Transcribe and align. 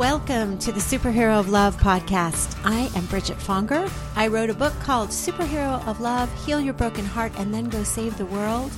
Welcome 0.00 0.56
to 0.60 0.72
the 0.72 0.80
Superhero 0.80 1.38
of 1.38 1.50
Love 1.50 1.76
podcast. 1.76 2.58
I 2.64 2.90
am 2.96 3.04
Bridget 3.04 3.36
Fonger. 3.36 3.92
I 4.16 4.28
wrote 4.28 4.48
a 4.48 4.54
book 4.54 4.72
called 4.80 5.10
Superhero 5.10 5.86
of 5.86 6.00
Love 6.00 6.32
Heal 6.46 6.58
Your 6.58 6.72
Broken 6.72 7.04
Heart 7.04 7.32
and 7.36 7.52
Then 7.52 7.68
Go 7.68 7.82
Save 7.82 8.16
the 8.16 8.24
World. 8.24 8.72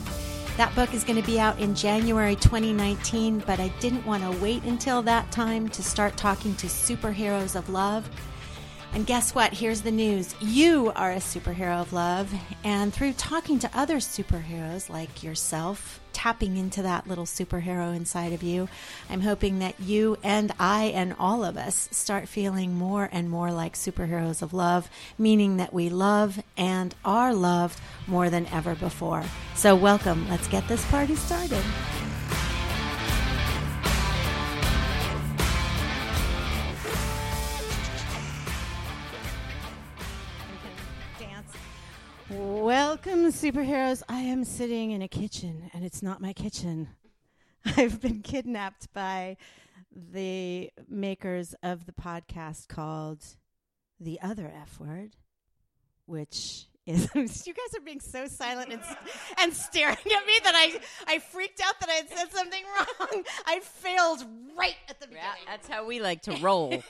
That 0.57 0.75
book 0.75 0.93
is 0.93 1.05
going 1.05 1.23
to 1.23 1.25
be 1.25 1.39
out 1.39 1.61
in 1.61 1.77
January 1.77 2.35
2019, 2.35 3.45
but 3.47 3.61
I 3.61 3.69
didn't 3.79 4.05
want 4.05 4.25
to 4.25 4.43
wait 4.43 4.65
until 4.65 5.01
that 5.03 5.31
time 5.31 5.69
to 5.69 5.81
start 5.81 6.17
talking 6.17 6.57
to 6.57 6.67
superheroes 6.67 7.55
of 7.55 7.69
love. 7.69 8.11
And 8.95 9.07
guess 9.07 9.35
what? 9.35 9.55
Here's 9.55 9.81
the 9.81 9.91
news. 9.91 10.35
You 10.39 10.93
are 10.95 11.13
a 11.13 11.17
superhero 11.17 11.81
of 11.81 11.95
love. 11.95 12.31
And 12.63 12.93
through 12.93 13.15
talking 13.15 13.59
to 13.61 13.71
other 13.73 13.97
superheroes 13.97 14.91
like 14.91 15.23
yourself, 15.23 15.99
tapping 16.13 16.59
into 16.59 16.83
that 16.83 17.07
little 17.07 17.25
superhero 17.25 17.97
inside 17.97 18.35
of 18.35 18.43
you, 18.43 18.69
I'm 19.09 19.23
hoping 19.23 19.61
that 19.61 19.81
you 19.81 20.19
and 20.23 20.53
I 20.59 20.85
and 20.95 21.17
all 21.19 21.43
of 21.43 21.57
us 21.57 21.89
start 21.91 22.29
feeling 22.29 22.75
more 22.75 23.09
and 23.11 23.31
more 23.31 23.51
like 23.51 23.77
superheroes 23.77 24.43
of 24.43 24.53
love, 24.53 24.91
meaning 25.17 25.57
that 25.57 25.73
we 25.73 25.89
love 25.89 26.43
and 26.59 26.95
are 27.03 27.33
loved 27.33 27.81
more 28.07 28.29
than 28.29 28.47
ever 28.49 28.75
before. 28.75 29.25
So, 29.55 29.75
welcome. 29.75 30.29
Let's 30.29 30.49
get 30.49 30.69
this 30.69 30.85
party 30.91 31.17
started. 31.17 31.65
Welcome, 43.05 43.33
superheroes. 43.33 44.05
I 44.09 44.21
am 44.21 44.45
sitting 44.45 44.93
in 44.93 45.03
a 45.03 45.09
kitchen, 45.09 45.69
and 45.75 45.85
it's 45.85 46.05
not 46.05 46.21
my 46.21 46.33
kitchen. 46.33 46.89
I've 47.77 48.01
been 48.01 48.23
kidnapped 48.23 48.93
by 48.93 49.39
the 49.91 50.71
makers 50.89 51.53
of 51.65 51.87
the 51.87 51.93
podcast 51.93 52.69
called 52.69 53.25
The 53.99 54.21
Other 54.21 54.53
F 54.55 54.79
Word, 54.79 55.17
which 56.07 56.69
is 56.87 57.09
you 57.47 57.55
guys 57.55 57.79
are 57.79 57.85
being 57.85 58.01
so 58.01 58.27
silent 58.27 58.73
and, 58.73 58.83
and 59.39 59.53
staring 59.55 59.97
at 59.97 60.27
me 60.27 60.39
that 60.45 60.55
I, 60.55 60.81
I 61.07 61.19
freaked 61.19 61.61
out 61.61 61.79
that 61.81 61.89
I 61.89 61.93
had 61.93 62.09
said 62.09 62.33
something 62.33 62.63
wrong. 62.77 63.23
I 63.47 63.61
failed 63.61 64.25
right 64.57 64.77
at 64.89 65.01
the 65.01 65.07
beginning. 65.07 65.27
That's 65.47 65.69
how 65.69 65.87
we 65.87 66.01
like 66.01 66.23
to 66.23 66.37
roll. 66.39 66.83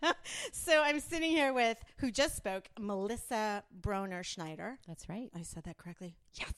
so 0.52 0.82
I'm 0.82 1.00
sitting 1.00 1.30
here 1.30 1.52
with 1.52 1.78
who 1.98 2.10
just 2.10 2.36
spoke, 2.36 2.68
Melissa 2.78 3.62
Broner 3.80 4.24
Schneider. 4.24 4.78
That's 4.86 5.08
right. 5.08 5.30
I 5.36 5.42
said 5.42 5.64
that 5.64 5.76
correctly. 5.78 6.16
Yes. 6.34 6.52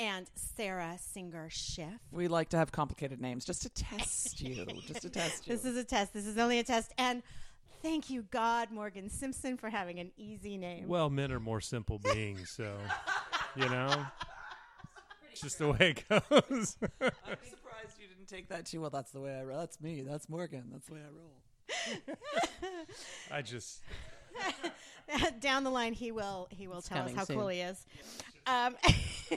And 0.00 0.30
Sarah 0.34 0.96
Singer 1.00 1.48
Schiff. 1.50 2.00
We 2.12 2.28
like 2.28 2.50
to 2.50 2.56
have 2.56 2.70
complicated 2.70 3.20
names 3.20 3.44
just 3.44 3.62
to 3.62 3.68
test 3.70 4.40
you. 4.40 4.64
just 4.86 5.02
to 5.02 5.10
test 5.10 5.46
you. 5.46 5.54
This 5.54 5.64
is 5.64 5.76
a 5.76 5.82
test. 5.82 6.14
This 6.14 6.26
is 6.26 6.38
only 6.38 6.60
a 6.60 6.64
test. 6.64 6.92
And 6.98 7.22
thank 7.82 8.10
you, 8.10 8.22
God, 8.30 8.70
Morgan 8.70 9.08
Simpson, 9.08 9.56
for 9.56 9.70
having 9.70 9.98
an 10.00 10.10
easy 10.16 10.56
name. 10.56 10.88
Well, 10.88 11.10
men 11.10 11.32
are 11.32 11.40
more 11.40 11.60
simple 11.60 11.98
beings, 11.98 12.50
so 12.50 12.76
you 13.56 13.68
know, 13.68 14.06
it's 15.32 15.40
just 15.40 15.58
the 15.58 15.68
way 15.68 15.94
it 15.96 16.08
goes. 16.08 16.76
I'm 17.00 17.38
surprised 17.48 17.98
you 18.00 18.08
didn't 18.08 18.28
take 18.28 18.48
that 18.48 18.66
too 18.66 18.80
well. 18.80 18.90
That's 18.90 19.10
the 19.12 19.20
way 19.20 19.38
I 19.38 19.42
roll. 19.42 19.58
That's 19.58 19.80
me. 19.80 20.02
That's 20.02 20.28
Morgan. 20.28 20.64
That's 20.72 20.86
the 20.86 20.94
way 20.94 21.00
I 21.00 21.10
roll. 21.16 22.16
I 23.30 23.42
just 23.42 23.82
Down 25.40 25.64
the 25.64 25.70
line, 25.70 25.92
he 25.92 26.12
will 26.12 26.48
he 26.50 26.68
will 26.68 26.82
tell 26.82 27.04
us 27.04 27.14
how 27.14 27.24
soon. 27.24 27.36
cool 27.36 27.48
he 27.48 27.60
is. 27.60 27.84
Um, 28.46 28.76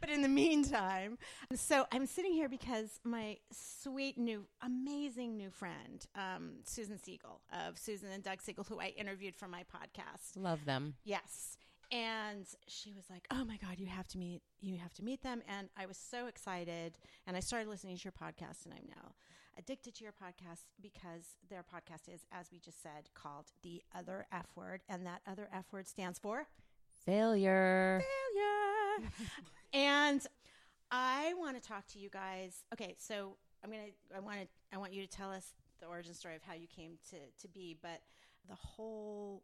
but 0.00 0.08
in 0.08 0.22
the 0.22 0.28
meantime, 0.28 1.18
so 1.54 1.86
I'm 1.90 2.06
sitting 2.06 2.32
here 2.32 2.48
because 2.48 3.00
my 3.02 3.38
sweet 3.50 4.18
new, 4.18 4.46
amazing 4.62 5.36
new 5.36 5.50
friend, 5.50 6.06
um, 6.14 6.52
Susan 6.64 6.98
Siegel 6.98 7.40
of 7.66 7.76
Susan 7.76 8.10
and 8.12 8.22
Doug 8.22 8.40
Siegel, 8.40 8.64
who 8.64 8.80
I 8.80 8.94
interviewed 8.96 9.34
for 9.34 9.48
my 9.48 9.62
podcast. 9.62 10.36
Love 10.36 10.64
them. 10.64 10.94
Yes. 11.04 11.58
And 11.92 12.46
she 12.66 12.92
was 12.92 13.04
like, 13.08 13.26
"Oh 13.30 13.44
my 13.44 13.58
God, 13.58 13.78
you 13.78 13.86
have 13.86 14.08
to 14.08 14.18
meet, 14.18 14.42
you 14.60 14.78
have 14.78 14.92
to 14.94 15.04
meet 15.04 15.22
them." 15.22 15.42
And 15.48 15.68
I 15.76 15.86
was 15.86 15.96
so 15.96 16.26
excited, 16.26 16.98
and 17.26 17.36
I 17.36 17.40
started 17.40 17.68
listening 17.68 17.96
to 17.96 18.02
your 18.04 18.12
podcast, 18.12 18.64
and 18.64 18.74
I'm 18.74 18.88
now 18.88 19.12
addicted 19.58 19.94
to 19.96 20.04
your 20.04 20.12
podcast 20.12 20.64
because 20.80 21.36
their 21.48 21.62
podcast 21.62 22.12
is, 22.12 22.26
as 22.32 22.50
we 22.52 22.58
just 22.58 22.82
said, 22.82 23.08
called 23.14 23.46
the 23.62 23.82
Other 23.96 24.26
F 24.32 24.46
Word, 24.54 24.82
and 24.88 25.06
that 25.06 25.22
other 25.26 25.48
F 25.52 25.66
word 25.72 25.86
stands 25.88 26.18
for 26.18 26.46
Failure. 27.04 28.02
failure. 28.34 29.10
and 29.72 30.26
I 30.90 31.34
want 31.38 31.60
to 31.60 31.66
talk 31.66 31.86
to 31.88 31.98
you 31.98 32.08
guys. 32.10 32.64
Okay, 32.72 32.94
so 32.98 33.36
I'm 33.62 33.70
gonna. 33.70 33.82
I 34.14 34.20
want 34.20 34.40
to. 34.40 34.46
I 34.72 34.78
want 34.78 34.92
you 34.92 35.02
to 35.02 35.08
tell 35.08 35.30
us 35.30 35.54
the 35.80 35.86
origin 35.86 36.14
story 36.14 36.36
of 36.36 36.42
how 36.42 36.54
you 36.54 36.66
came 36.66 36.98
to 37.10 37.16
to 37.40 37.48
be, 37.48 37.76
but 37.80 38.00
the 38.48 38.54
whole 38.54 39.42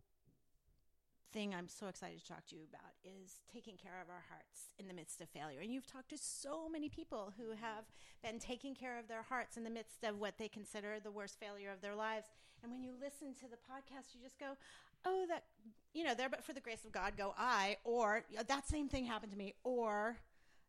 thing 1.33 1.55
I'm 1.55 1.69
so 1.69 1.89
excited 1.89 2.21
to 2.21 2.27
talk 2.27 2.47
to 2.47 2.57
you 2.57 2.63
about 2.69 2.93
is 3.05 3.41
taking 3.53 3.77
care 3.77 4.01
of 4.03 4.09
our 4.11 4.23
hearts 4.29 4.73
in 4.79 4.87
the 4.89 4.95
midst 4.95 5.21
of 5.21 5.29
failure. 5.31 5.61
And 5.61 5.73
you've 5.73 5.87
talked 5.87 6.11
to 6.11 6.19
so 6.19 6.69
many 6.69 6.89
people 6.89 7.33
who 7.37 7.55
mm-hmm. 7.55 7.65
have 7.65 7.85
been 8.23 8.39
taking 8.39 8.75
care 8.75 8.99
of 8.99 9.09
their 9.09 9.23
hearts 9.23 9.57
in 9.57 9.65
the 9.65 9.71
midst 9.71 10.05
of 10.05 10.19
what 10.19 10.39
they 10.39 10.49
consider 10.49 11.01
the 11.01 11.11
worst 11.11 11.41
failure 11.41 11.73
of 11.73 11.81
their 11.81 11.95
lives. 11.95 12.27
And 12.63 12.71
when 12.71 12.83
you 12.83 12.93
listen 13.01 13.35
to 13.41 13.49
the 13.49 13.57
podcast, 13.57 14.15
you 14.15 14.21
just 14.23 14.39
go, 14.39 14.57
"Oh, 15.05 15.25
that 15.29 15.45
you 15.93 16.05
know, 16.05 16.15
there 16.15 16.29
but 16.29 16.45
for 16.45 16.53
the 16.53 16.61
grace 16.61 16.85
of 16.85 16.93
God 16.93 17.17
go 17.17 17.35
I," 17.37 17.79
or 17.85 18.25
that 18.47 18.69
same 18.69 18.89
thing 18.89 19.05
happened 19.07 19.33
to 19.33 19.39
me, 19.39 19.55
or 19.65 20.19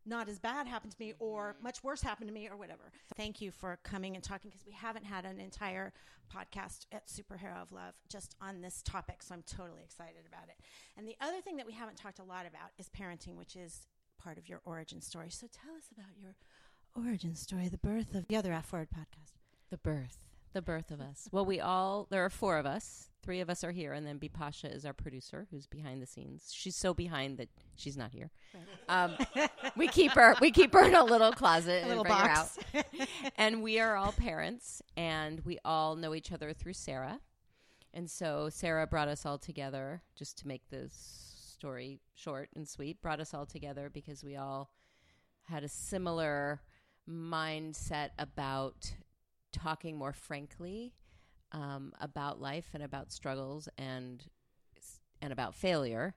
not 0.05 0.29
as 0.29 0.39
bad 0.39 0.67
happened 0.67 0.91
to 0.91 0.97
me 0.99 1.13
or 1.19 1.53
mm-hmm. 1.53 1.63
much 1.63 1.83
worse 1.83 2.01
happened 2.01 2.27
to 2.27 2.33
me 2.33 2.47
or 2.47 2.57
whatever. 2.57 2.91
Thank 3.15 3.41
you 3.41 3.51
for 3.51 3.79
coming 3.83 4.15
and 4.15 4.23
talking 4.23 4.49
because 4.49 4.65
we 4.65 4.73
haven't 4.73 5.05
had 5.05 5.25
an 5.25 5.39
entire 5.39 5.93
podcast 6.33 6.85
at 6.91 7.07
Superhero 7.07 7.61
of 7.61 7.71
Love 7.71 7.93
just 8.09 8.35
on 8.41 8.61
this 8.61 8.81
topic. 8.81 9.21
So 9.21 9.33
I'm 9.35 9.43
totally 9.43 9.83
excited 9.83 10.23
about 10.27 10.49
it. 10.49 10.59
And 10.97 11.07
the 11.07 11.15
other 11.21 11.41
thing 11.41 11.57
that 11.57 11.65
we 11.65 11.73
haven't 11.73 11.97
talked 11.97 12.19
a 12.19 12.23
lot 12.23 12.45
about 12.47 12.71
is 12.77 12.89
parenting, 12.89 13.37
which 13.37 13.55
is 13.55 13.87
part 14.21 14.37
of 14.37 14.47
your 14.47 14.61
origin 14.65 15.01
story. 15.01 15.29
So 15.29 15.47
tell 15.47 15.75
us 15.75 15.89
about 15.91 16.17
your 16.19 16.35
origin 16.95 17.35
story, 17.35 17.67
the 17.67 17.77
birth 17.77 18.15
of 18.15 18.27
the 18.27 18.35
other 18.35 18.53
F 18.53 18.71
Word 18.71 18.87
podcast. 18.89 19.33
The 19.69 19.77
birth. 19.77 20.32
The 20.53 20.61
birth 20.61 20.91
of 20.91 21.01
us. 21.01 21.27
Well, 21.31 21.45
we 21.45 21.59
all, 21.59 22.07
there 22.11 22.23
are 22.23 22.29
four 22.29 22.57
of 22.57 22.65
us. 22.65 23.09
Three 23.23 23.39
of 23.39 23.49
us 23.49 23.63
are 23.63 23.71
here, 23.71 23.93
and 23.93 24.05
then 24.05 24.19
Bipasha 24.19 24.73
is 24.73 24.85
our 24.85 24.93
producer 24.93 25.47
who's 25.49 25.65
behind 25.65 26.01
the 26.01 26.05
scenes. 26.05 26.51
She's 26.53 26.75
so 26.75 26.93
behind 26.93 27.37
that 27.37 27.49
she's 27.75 27.97
not 27.97 28.11
here. 28.11 28.29
Um, 28.87 29.15
we 29.75 29.87
keep 29.87 30.11
her, 30.11 30.35
we 30.41 30.51
keep 30.51 30.73
her 30.73 30.83
in 30.83 30.93
a 30.93 31.03
little 31.03 31.31
closet 31.31 31.71
A 31.77 31.79
and 31.79 31.89
little 31.89 32.03
box. 32.03 32.59
and 33.37 33.63
we 33.63 33.79
are 33.79 33.95
all 33.95 34.11
parents, 34.11 34.81
and 34.97 35.39
we 35.45 35.57
all 35.63 35.95
know 35.95 36.13
each 36.13 36.31
other 36.31 36.53
through 36.53 36.73
Sarah. 36.73 37.19
And 37.93 38.11
so 38.11 38.49
Sarah 38.51 38.85
brought 38.85 39.07
us 39.07 39.25
all 39.25 39.37
together, 39.37 40.01
just 40.15 40.37
to 40.39 40.47
make 40.47 40.69
this 40.69 41.33
story 41.63 42.01
short 42.13 42.49
and 42.55 42.67
sweet, 42.67 43.01
brought 43.01 43.21
us 43.21 43.33
all 43.33 43.45
together 43.45 43.89
because 43.91 44.23
we 44.23 44.35
all 44.35 44.69
had 45.43 45.63
a 45.63 45.69
similar 45.69 46.61
mindset 47.09 48.09
about 48.19 48.93
talking 49.53 49.97
more 49.97 50.13
frankly 50.13 50.93
um, 51.51 51.93
about 52.01 52.41
life 52.41 52.69
and 52.73 52.83
about 52.83 53.11
struggles 53.11 53.69
and 53.77 54.25
and 55.21 55.31
about 55.31 55.55
failure. 55.55 56.15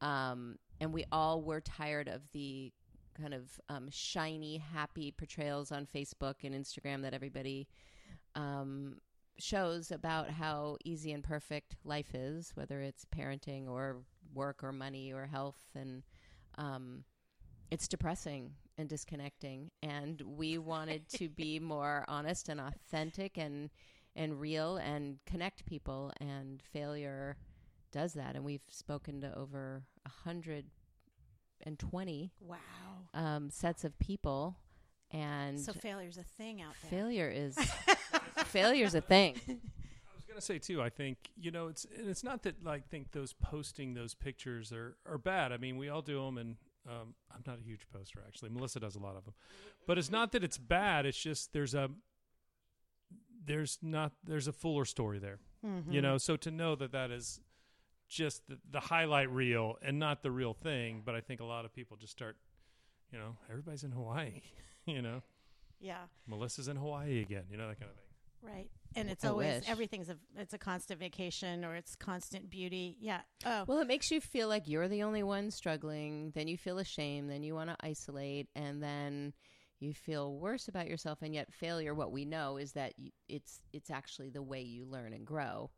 Um, 0.00 0.56
and 0.80 0.92
we 0.92 1.04
all 1.12 1.42
were 1.42 1.60
tired 1.60 2.08
of 2.08 2.22
the 2.32 2.72
kind 3.20 3.34
of 3.34 3.60
um, 3.68 3.88
shiny, 3.90 4.58
happy 4.58 5.12
portrayals 5.12 5.70
on 5.70 5.86
Facebook 5.86 6.36
and 6.42 6.54
Instagram 6.54 7.02
that 7.02 7.14
everybody 7.14 7.68
um, 8.34 8.96
shows 9.38 9.90
about 9.90 10.30
how 10.30 10.76
easy 10.84 11.12
and 11.12 11.22
perfect 11.22 11.76
life 11.84 12.14
is, 12.14 12.52
whether 12.54 12.80
it's 12.80 13.04
parenting 13.16 13.68
or 13.68 13.98
work 14.34 14.62
or 14.62 14.72
money 14.72 15.12
or 15.12 15.26
health. 15.26 15.60
And 15.74 16.02
um, 16.56 17.04
it's 17.70 17.88
depressing 17.88 18.52
and 18.78 18.88
disconnecting. 18.88 19.70
And 19.82 20.20
we 20.22 20.56
wanted 20.58 21.08
to 21.10 21.28
be 21.28 21.58
more 21.74 22.04
honest 22.08 22.48
and 22.48 22.60
authentic 22.60 23.36
and 23.36 23.70
and 24.16 24.40
real 24.40 24.76
and 24.78 25.18
connect 25.26 25.66
people. 25.66 26.12
And 26.20 26.62
failure 26.72 27.36
does 27.92 28.14
that. 28.14 28.34
And 28.36 28.44
we've 28.44 28.62
spoken 28.70 29.20
to 29.22 29.36
over 29.38 29.82
a 30.06 30.08
hundred 30.08 30.66
and 31.62 31.78
twenty 31.78 32.32
Wow. 32.40 32.56
um, 33.14 33.50
sets 33.50 33.84
of 33.84 33.98
people. 33.98 34.56
And 35.10 35.58
So 35.58 35.72
failure's 35.72 36.18
a 36.18 36.22
thing 36.22 36.60
out 36.62 36.74
there. 36.82 36.90
failure 36.90 37.28
is 37.34 37.56
failure's 38.46 38.94
a 38.94 39.00
thing. 39.00 39.36
I 39.48 40.14
was 40.14 40.24
gonna 40.28 40.40
say 40.40 40.58
too. 40.58 40.82
I 40.82 40.90
think 40.90 41.16
you 41.40 41.50
know 41.50 41.68
it's 41.68 41.86
and 41.96 42.08
it's 42.08 42.22
not 42.22 42.42
that 42.42 42.62
like 42.64 42.88
think 42.88 43.12
those 43.12 43.32
posting 43.32 43.94
those 43.94 44.14
pictures 44.14 44.70
are 44.72 44.96
are 45.06 45.18
bad. 45.18 45.50
I 45.52 45.56
mean, 45.56 45.78
we 45.78 45.88
all 45.88 46.02
do 46.02 46.22
them, 46.24 46.36
and 46.38 46.56
um, 46.88 47.14
I'm 47.30 47.42
not 47.46 47.58
a 47.58 47.62
huge 47.62 47.86
poster 47.92 48.20
actually. 48.26 48.50
Melissa 48.50 48.80
does 48.80 48.96
a 48.96 48.98
lot 49.00 49.16
of 49.16 49.24
them, 49.24 49.34
but 49.86 49.98
it's 49.98 50.10
not 50.10 50.32
that 50.32 50.42
it's 50.42 50.58
bad. 50.58 51.06
It's 51.06 51.18
just 51.18 51.52
there's 51.52 51.74
a 51.74 51.90
there's 53.44 53.78
not 53.82 54.12
there's 54.24 54.48
a 54.48 54.52
fuller 54.52 54.84
story 54.84 55.18
there. 55.18 55.38
Mm-hmm. 55.64 55.92
You 55.92 56.00
know, 56.02 56.18
so 56.18 56.36
to 56.36 56.50
know 56.50 56.74
that 56.76 56.92
that 56.92 57.10
is 57.10 57.40
just 58.08 58.46
the, 58.48 58.58
the 58.70 58.80
highlight 58.80 59.30
reel 59.30 59.76
and 59.82 59.98
not 59.98 60.22
the 60.22 60.30
real 60.30 60.54
thing. 60.54 61.02
But 61.04 61.14
I 61.14 61.20
think 61.20 61.40
a 61.40 61.44
lot 61.44 61.64
of 61.64 61.74
people 61.74 61.96
just 61.96 62.12
start, 62.12 62.36
you 63.12 63.18
know, 63.18 63.36
everybody's 63.50 63.84
in 63.84 63.92
Hawaii. 63.92 64.42
You 64.86 65.02
know, 65.02 65.20
Yeah. 65.80 66.04
Melissa's 66.26 66.66
in 66.66 66.76
Hawaii 66.76 67.20
again. 67.20 67.44
You 67.50 67.58
know 67.58 67.68
that 67.68 67.78
kind 67.78 67.90
of 67.90 67.96
thing. 67.98 68.06
Right. 68.42 68.70
And 68.94 69.10
it's 69.10 69.24
I 69.24 69.28
always 69.28 69.60
wish. 69.60 69.68
everything's 69.68 70.08
a 70.08 70.16
it's 70.36 70.54
a 70.54 70.58
constant 70.58 70.98
vacation 70.98 71.64
or 71.64 71.74
it's 71.74 71.94
constant 71.94 72.50
beauty. 72.50 72.96
Yeah. 73.00 73.20
Oh. 73.44 73.64
Well, 73.66 73.78
it 73.78 73.86
makes 73.86 74.10
you 74.10 74.20
feel 74.20 74.48
like 74.48 74.66
you're 74.66 74.88
the 74.88 75.02
only 75.02 75.22
one 75.22 75.50
struggling. 75.50 76.32
Then 76.34 76.48
you 76.48 76.56
feel 76.56 76.78
ashamed. 76.78 77.30
Then 77.30 77.42
you 77.42 77.54
want 77.54 77.70
to 77.70 77.76
isolate, 77.80 78.48
and 78.56 78.82
then 78.82 79.34
you 79.80 79.92
feel 79.92 80.34
worse 80.34 80.68
about 80.68 80.88
yourself. 80.88 81.18
And 81.22 81.34
yet, 81.34 81.52
failure, 81.52 81.94
what 81.94 82.12
we 82.12 82.24
know 82.24 82.56
is 82.56 82.72
that 82.72 82.94
you, 82.98 83.10
it's 83.28 83.60
it's 83.72 83.90
actually 83.90 84.30
the 84.30 84.42
way 84.42 84.62
you 84.62 84.86
learn 84.86 85.12
and 85.12 85.26
grow, 85.26 85.70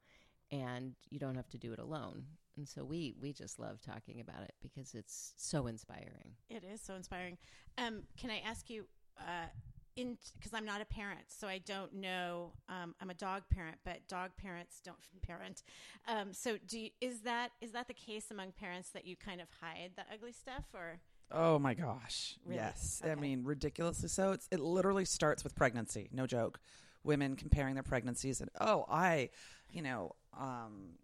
and 0.53 0.95
you 1.11 1.19
don't 1.19 1.37
have 1.37 1.49
to 1.51 1.59
do 1.59 1.73
it 1.73 1.79
alone. 1.79 2.25
And 2.57 2.69
so 2.69 2.85
we 2.85 3.15
we 3.21 3.33
just 3.33 3.59
love 3.59 3.81
talking 3.81 4.21
about 4.21 4.43
it 4.43 4.55
because 4.63 4.95
it's 4.95 5.33
so 5.37 5.67
inspiring. 5.67 6.35
It 6.49 6.63
is 6.65 6.81
so 6.81 6.95
inspiring. 6.95 7.39
Um, 7.79 8.03
can 8.19 8.31
I 8.31 8.43
ask 8.47 8.69
you, 8.71 8.87
uh, 9.19 9.47
in 9.97 10.17
because 10.39 10.55
I'm 10.55 10.65
not 10.65 10.81
a 10.81 10.85
parent, 10.85 11.21
so 11.29 11.47
I 11.47 11.59
don't 11.59 11.95
know. 11.95 12.53
Um, 12.69 12.95
I'm 13.01 13.11
a 13.11 13.15
dog 13.15 13.43
parent, 13.53 13.79
but 13.85 14.07
dog 14.09 14.31
parents 14.37 14.81
don't 14.85 14.97
parent. 15.23 15.63
Um, 16.07 16.33
so, 16.33 16.59
do 16.67 16.79
you, 16.79 16.91
is 17.01 17.21
that 17.23 17.51
is 17.61 17.73
that 17.73 17.89
the 17.89 17.95
case 17.95 18.31
among 18.31 18.53
parents 18.53 18.91
that 18.91 19.07
you 19.07 19.17
kind 19.17 19.41
of 19.41 19.49
hide 19.61 19.93
the 19.97 20.03
ugly 20.13 20.33
stuff, 20.33 20.65
or 20.75 21.01
Oh 21.33 21.59
my 21.59 21.75
gosh. 21.75 22.37
Really? 22.45 22.57
Yes. 22.57 23.01
Okay. 23.03 23.13
I 23.13 23.15
mean, 23.15 23.45
ridiculously 23.45 24.09
so. 24.09 24.33
It's, 24.33 24.49
it 24.51 24.61
literally 24.61 25.05
starts 25.05 25.45
with 25.45 25.55
pregnancy. 25.55 26.09
No 26.13 26.27
joke. 26.27 26.59
Women 27.05 27.37
comparing 27.37 27.75
their 27.75 27.83
pregnancies 27.83 28.41
and, 28.41 28.51
oh, 28.61 28.85
I, 28.91 29.31
you 29.73 29.81
know, 29.81 30.17
um, 30.39 30.97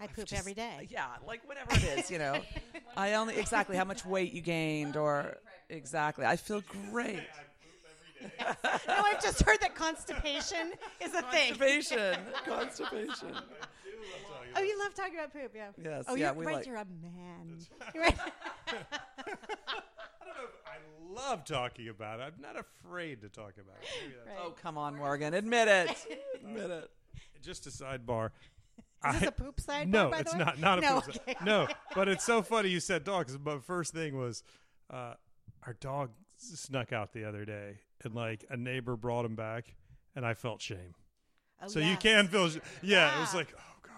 I 0.00 0.06
poop 0.08 0.26
just- 0.26 0.34
every 0.34 0.54
day. 0.54 0.88
Yeah, 0.90 1.06
like 1.26 1.46
whatever 1.48 1.72
it 1.72 1.98
is, 1.98 2.10
you 2.10 2.18
know. 2.18 2.40
I 2.96 3.14
only 3.14 3.36
exactly 3.36 3.76
how 3.76 3.84
much 3.84 4.04
weight 4.04 4.32
you 4.32 4.40
gained 4.40 4.96
or 4.96 5.36
exactly. 5.68 6.26
I 6.26 6.36
feel 6.36 6.62
great. 6.90 7.22
no, 8.88 8.94
I've 9.04 9.22
just 9.22 9.42
heard 9.42 9.60
that 9.60 9.74
constipation 9.74 10.72
is 11.00 11.14
a 11.14 11.22
thing. 11.22 11.54
Constipation. 11.54 12.18
Constipation. 12.46 13.34
Oh, 14.56 14.60
you 14.62 14.78
love 14.78 14.94
talking 14.94 15.14
about 15.14 15.32
poop, 15.32 15.52
yeah. 15.54 15.68
Yes, 15.82 16.04
Oh, 16.08 16.14
yeah, 16.14 16.26
you're 16.26 16.34
we 16.34 16.46
right. 16.46 16.56
like- 16.56 16.66
You're 16.66 16.76
a 16.76 16.84
man. 17.02 17.58
You're 17.94 18.04
right. 18.04 18.16
I 18.68 18.72
don't 20.24 20.36
know. 20.36 20.44
If 20.44 20.66
I 20.66 21.28
love 21.30 21.44
talking 21.44 21.88
about 21.88 22.20
it. 22.20 22.32
I'm 22.34 22.40
not 22.42 22.56
afraid 22.58 23.20
to 23.22 23.28
talk 23.28 23.52
about 23.60 23.76
it. 23.82 24.12
Right. 24.26 24.36
Oh, 24.42 24.50
come 24.50 24.78
on, 24.78 24.96
Morgan. 24.96 25.34
Admit 25.34 25.68
it. 25.68 25.96
Admit 26.42 26.70
it. 26.70 26.90
Just 27.42 27.66
a 27.66 27.70
sidebar. 27.70 28.30
Is 29.08 29.14
this 29.14 29.22
I- 29.22 29.26
a 29.26 29.30
poop 29.32 29.60
side? 29.60 29.88
no, 29.88 30.08
by 30.10 30.18
the 30.18 30.20
it's 30.22 30.32
way? 30.32 30.38
not. 30.40 30.58
Not 30.58 30.78
a 30.78 30.80
no, 30.82 31.00
poop 31.00 31.16
okay. 31.16 31.34
side. 31.34 31.44
No, 31.46 31.68
but 31.94 32.08
it's 32.08 32.24
so 32.24 32.42
funny 32.42 32.68
you 32.70 32.80
said 32.80 33.04
dog. 33.04 33.26
'cause 33.26 33.38
my 33.42 33.58
first 33.58 33.92
thing 33.94 34.16
was 34.18 34.42
uh, 34.90 35.14
our 35.64 35.74
dog 35.74 36.10
snuck 36.36 36.92
out 36.92 37.12
the 37.12 37.24
other 37.24 37.44
day, 37.44 37.78
and 38.04 38.14
like 38.14 38.44
a 38.50 38.56
neighbor 38.56 38.96
brought 38.96 39.24
him 39.24 39.34
back, 39.34 39.74
and 40.14 40.24
I 40.26 40.34
felt 40.34 40.60
shame. 40.62 40.94
Oh, 41.62 41.66
so 41.68 41.80
you 41.80 41.96
can 41.96 42.28
feel, 42.28 42.48
sh- 42.50 42.58
yeah. 42.82 43.16
It 43.16 43.20
was 43.20 43.34
like, 43.34 43.52
oh 43.56 43.78
god, 43.82 43.92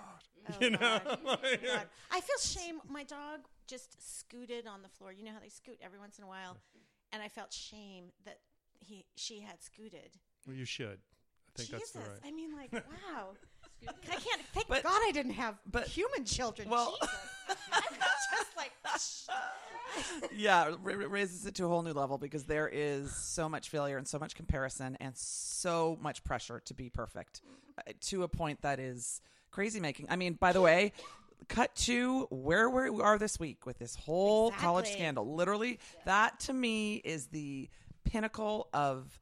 Oh, 0.48 0.54
you 0.60 0.70
know. 0.70 0.78
God. 0.78 1.18
Oh, 1.26 1.36
like, 1.42 1.64
God. 1.64 1.86
I 2.10 2.20
feel 2.20 2.38
shame. 2.38 2.80
My 2.88 3.04
dog 3.04 3.40
just 3.66 4.18
scooted 4.18 4.66
on 4.66 4.82
the 4.82 4.88
floor. 4.88 5.12
You 5.12 5.24
know 5.24 5.32
how 5.32 5.40
they 5.40 5.48
scoot 5.50 5.78
every 5.82 5.98
once 5.98 6.18
in 6.18 6.24
a 6.24 6.28
while, 6.28 6.56
and 7.12 7.22
I 7.22 7.28
felt 7.28 7.52
shame 7.52 8.06
that 8.24 8.38
he 8.80 9.04
she 9.16 9.40
had 9.40 9.62
scooted. 9.62 10.16
well, 10.46 10.56
you 10.56 10.64
should. 10.64 10.98
I 11.56 11.58
think 11.62 11.70
Jesus, 11.70 11.90
that's 11.90 11.90
the 12.06 12.10
right. 12.12 12.20
I 12.26 12.30
mean, 12.30 12.54
like, 12.56 12.72
wow. 12.72 13.32
I 13.88 13.92
can't. 14.14 14.40
Thank 14.54 14.68
But- 14.68 14.82
God 14.84 15.00
I 15.04 15.10
didn't 15.12 15.32
have 15.32 15.56
but- 15.70 15.86
human 15.88 16.24
children. 16.24 16.68
well- 16.70 16.96
Jesus. 17.00 17.08
I 17.14 17.16
felt 17.16 17.29
just 18.30 18.56
like. 18.56 18.72
yeah, 20.34 20.68
it 20.68 20.78
ra- 20.82 20.94
ra- 20.94 21.06
raises 21.08 21.46
it 21.46 21.54
to 21.56 21.64
a 21.64 21.68
whole 21.68 21.82
new 21.82 21.92
level 21.92 22.18
because 22.18 22.44
there 22.44 22.68
is 22.68 23.14
so 23.14 23.48
much 23.48 23.68
failure 23.68 23.96
and 23.98 24.06
so 24.06 24.18
much 24.18 24.34
comparison 24.34 24.96
and 25.00 25.16
so 25.16 25.98
much 26.00 26.24
pressure 26.24 26.60
to 26.66 26.74
be 26.74 26.88
perfect 26.88 27.42
uh, 27.78 27.92
to 28.00 28.22
a 28.22 28.28
point 28.28 28.62
that 28.62 28.78
is 28.78 29.20
crazy 29.50 29.80
making. 29.80 30.06
I 30.08 30.16
mean, 30.16 30.34
by 30.34 30.52
the 30.52 30.60
way, 30.60 30.92
cut 31.48 31.74
to 31.74 32.26
where 32.30 32.70
we 32.70 33.00
are 33.02 33.18
this 33.18 33.38
week 33.40 33.66
with 33.66 33.78
this 33.78 33.94
whole 33.96 34.50
college 34.52 34.90
scandal. 34.90 35.34
Literally, 35.34 35.78
that 36.04 36.40
to 36.40 36.52
me 36.52 36.96
is 36.96 37.26
the 37.26 37.68
pinnacle 38.04 38.68
of 38.72 39.18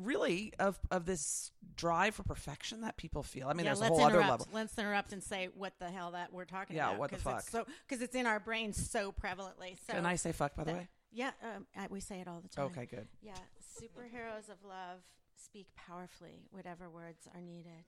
really 0.00 0.52
of 0.58 0.78
of 0.90 1.04
this 1.06 1.50
drive 1.76 2.14
for 2.14 2.22
perfection 2.22 2.80
that 2.82 2.96
people 2.96 3.22
feel. 3.22 3.48
I 3.48 3.52
mean, 3.52 3.66
yeah, 3.66 3.74
there's 3.74 3.80
a 3.80 3.86
whole 3.86 4.04
other 4.04 4.20
level. 4.20 4.46
Let's 4.52 4.76
interrupt 4.78 5.12
and 5.12 5.22
say 5.22 5.48
what 5.56 5.74
the 5.78 5.90
hell 5.90 6.12
that 6.12 6.32
we're 6.32 6.44
talking 6.44 6.76
Yeah, 6.76 6.88
about. 6.88 6.98
what 6.98 7.10
the 7.10 7.16
fuck? 7.18 7.40
It's 7.40 7.50
so 7.50 7.64
because 7.88 8.02
it's 8.02 8.14
in 8.14 8.26
our 8.26 8.40
brains 8.40 8.90
so 8.90 9.12
prevalently. 9.12 9.76
So 9.86 9.94
Can 9.94 10.06
I 10.06 10.16
say 10.16 10.32
fuck 10.32 10.54
by 10.54 10.64
the 10.64 10.72
that- 10.72 10.78
way? 10.78 10.88
Yeah, 11.10 11.30
um, 11.42 11.66
I, 11.74 11.86
we 11.88 12.00
say 12.00 12.20
it 12.20 12.28
all 12.28 12.40
the 12.42 12.48
time. 12.48 12.66
Okay, 12.66 12.84
good. 12.86 13.08
Yeah, 13.22 13.32
superheroes 13.80 14.50
of 14.50 14.62
love 14.62 15.00
speak 15.42 15.68
powerfully, 15.74 16.42
whatever 16.50 16.90
words 16.90 17.26
are 17.34 17.40
needed. 17.40 17.84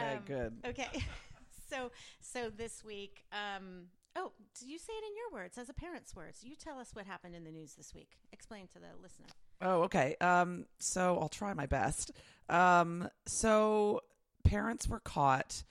Okay, 0.00 0.12
Um, 0.16 0.22
good. 0.26 0.52
Okay, 0.66 0.88
so 1.70 1.90
so 2.20 2.50
this 2.50 2.84
week, 2.84 3.24
um, 3.32 3.86
oh, 4.14 4.30
did 4.58 4.68
you 4.68 4.78
say 4.78 4.92
it 4.92 5.04
in 5.04 5.16
your 5.16 5.40
words 5.40 5.58
as 5.58 5.68
a 5.68 5.74
parent's 5.74 6.14
words? 6.14 6.44
You 6.44 6.54
tell 6.54 6.78
us 6.78 6.90
what 6.94 7.04
happened 7.06 7.34
in 7.34 7.42
the 7.44 7.50
news 7.50 7.74
this 7.74 7.92
week. 7.94 8.10
Explain 8.32 8.68
to 8.68 8.78
the 8.78 8.86
listener. 9.02 9.26
Oh, 9.62 9.82
okay. 9.82 10.16
Um, 10.20 10.66
so 10.78 11.18
I'll 11.20 11.28
try 11.28 11.54
my 11.54 11.66
best. 11.66 12.10
Um, 12.48 13.08
so 13.26 14.00
parents 14.44 14.88
were 14.88 15.00
caught 15.00 15.62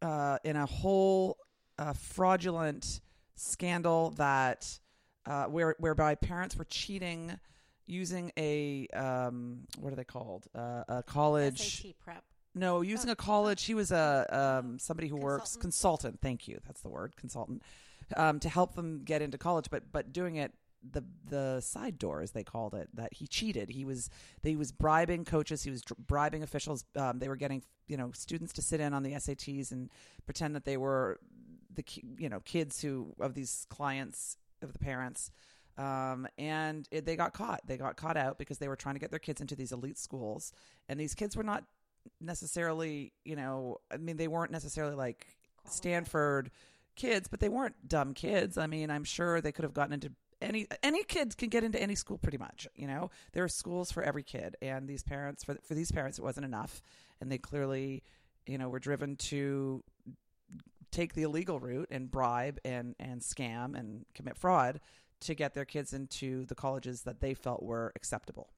uh, 0.00 0.38
in 0.44 0.56
a 0.56 0.66
whole 0.66 1.36
uh, 1.78 1.92
fraudulent 1.92 3.00
scandal 3.34 4.10
that 4.12 4.78
uh, 5.26 5.44
where 5.44 5.74
whereby 5.78 6.14
parents 6.14 6.56
were 6.56 6.64
cheating 6.64 7.38
using 7.86 8.30
a 8.38 8.86
um, 8.94 9.66
what 9.78 9.92
are 9.92 9.96
they 9.96 10.04
called? 10.04 10.46
Uh, 10.54 10.84
a 10.88 11.02
college. 11.02 11.82
SAT 11.82 11.98
prep. 11.98 12.24
No, 12.54 12.80
using 12.80 13.10
a 13.10 13.16
college. 13.16 13.64
He 13.64 13.74
was 13.74 13.92
a 13.92 14.60
um, 14.62 14.78
somebody 14.78 15.08
who 15.08 15.16
works 15.16 15.56
Consultant? 15.56 15.60
consultant. 15.60 16.20
Thank 16.20 16.48
you. 16.48 16.60
That's 16.66 16.80
the 16.80 16.88
word, 16.88 17.16
consultant, 17.16 17.62
um, 18.16 18.40
to 18.40 18.48
help 18.48 18.74
them 18.74 19.02
get 19.04 19.22
into 19.22 19.38
college. 19.38 19.66
But 19.70 19.92
but 19.92 20.12
doing 20.12 20.36
it 20.36 20.52
the 20.88 21.04
the 21.28 21.60
side 21.60 21.98
door, 21.98 22.22
as 22.22 22.32
they 22.32 22.44
called 22.44 22.74
it, 22.74 22.88
that 22.94 23.14
he 23.14 23.26
cheated. 23.26 23.70
He 23.70 23.84
was 23.84 24.10
he 24.42 24.56
was 24.56 24.72
bribing 24.72 25.24
coaches. 25.24 25.62
He 25.62 25.70
was 25.70 25.82
bribing 26.06 26.42
officials. 26.42 26.84
Um, 26.96 27.18
they 27.18 27.28
were 27.28 27.36
getting 27.36 27.62
you 27.86 27.96
know 27.96 28.10
students 28.12 28.52
to 28.54 28.62
sit 28.62 28.80
in 28.80 28.94
on 28.94 29.02
the 29.02 29.12
SATs 29.12 29.72
and 29.72 29.90
pretend 30.24 30.54
that 30.56 30.64
they 30.64 30.76
were 30.76 31.18
the 31.74 31.84
you 32.18 32.28
know 32.28 32.40
kids 32.40 32.80
who 32.80 33.14
of 33.20 33.34
these 33.34 33.66
clients 33.70 34.36
of 34.62 34.72
the 34.72 34.78
parents. 34.78 35.30
Um, 35.78 36.26
and 36.36 36.86
it, 36.90 37.06
they 37.06 37.16
got 37.16 37.32
caught. 37.32 37.60
They 37.66 37.76
got 37.78 37.96
caught 37.96 38.16
out 38.16 38.38
because 38.38 38.58
they 38.58 38.68
were 38.68 38.76
trying 38.76 38.96
to 38.96 39.00
get 39.00 39.10
their 39.10 39.18
kids 39.18 39.40
into 39.40 39.56
these 39.56 39.72
elite 39.72 39.98
schools, 39.98 40.52
and 40.88 40.98
these 40.98 41.14
kids 41.14 41.36
were 41.36 41.42
not 41.42 41.64
necessarily, 42.20 43.12
you 43.24 43.36
know, 43.36 43.78
I 43.90 43.96
mean, 43.96 44.16
they 44.16 44.28
weren't 44.28 44.52
necessarily 44.52 44.94
like 44.94 45.26
Stanford 45.66 46.50
kids, 46.96 47.28
but 47.28 47.40
they 47.40 47.48
weren't 47.48 47.88
dumb 47.88 48.14
kids. 48.14 48.58
I 48.58 48.66
mean, 48.66 48.90
I'm 48.90 49.04
sure 49.04 49.40
they 49.40 49.52
could 49.52 49.64
have 49.64 49.74
gotten 49.74 49.92
into 49.94 50.12
any 50.40 50.66
any 50.82 51.02
kids 51.04 51.34
can 51.34 51.48
get 51.48 51.64
into 51.64 51.80
any 51.80 51.94
school 51.94 52.18
pretty 52.18 52.38
much. 52.38 52.66
You 52.74 52.86
know, 52.86 53.10
there 53.32 53.44
are 53.44 53.48
schools 53.48 53.92
for 53.92 54.02
every 54.02 54.22
kid, 54.22 54.56
and 54.62 54.88
these 54.88 55.02
parents 55.02 55.44
for 55.44 55.56
for 55.62 55.74
these 55.74 55.92
parents 55.92 56.18
it 56.18 56.22
wasn't 56.22 56.46
enough, 56.46 56.82
and 57.20 57.30
they 57.30 57.38
clearly, 57.38 58.02
you 58.46 58.58
know, 58.58 58.68
were 58.68 58.78
driven 58.78 59.16
to 59.16 59.82
take 60.90 61.14
the 61.14 61.22
illegal 61.22 61.60
route 61.60 61.88
and 61.90 62.10
bribe 62.10 62.58
and 62.64 62.94
and 62.98 63.20
scam 63.20 63.78
and 63.78 64.04
commit 64.14 64.36
fraud 64.36 64.80
to 65.20 65.34
get 65.34 65.54
their 65.54 65.64
kids 65.64 65.92
into 65.92 66.46
the 66.46 66.54
colleges 66.54 67.02
that 67.02 67.20
they 67.20 67.34
felt 67.34 67.62
were 67.62 67.92
acceptable. 67.94 68.50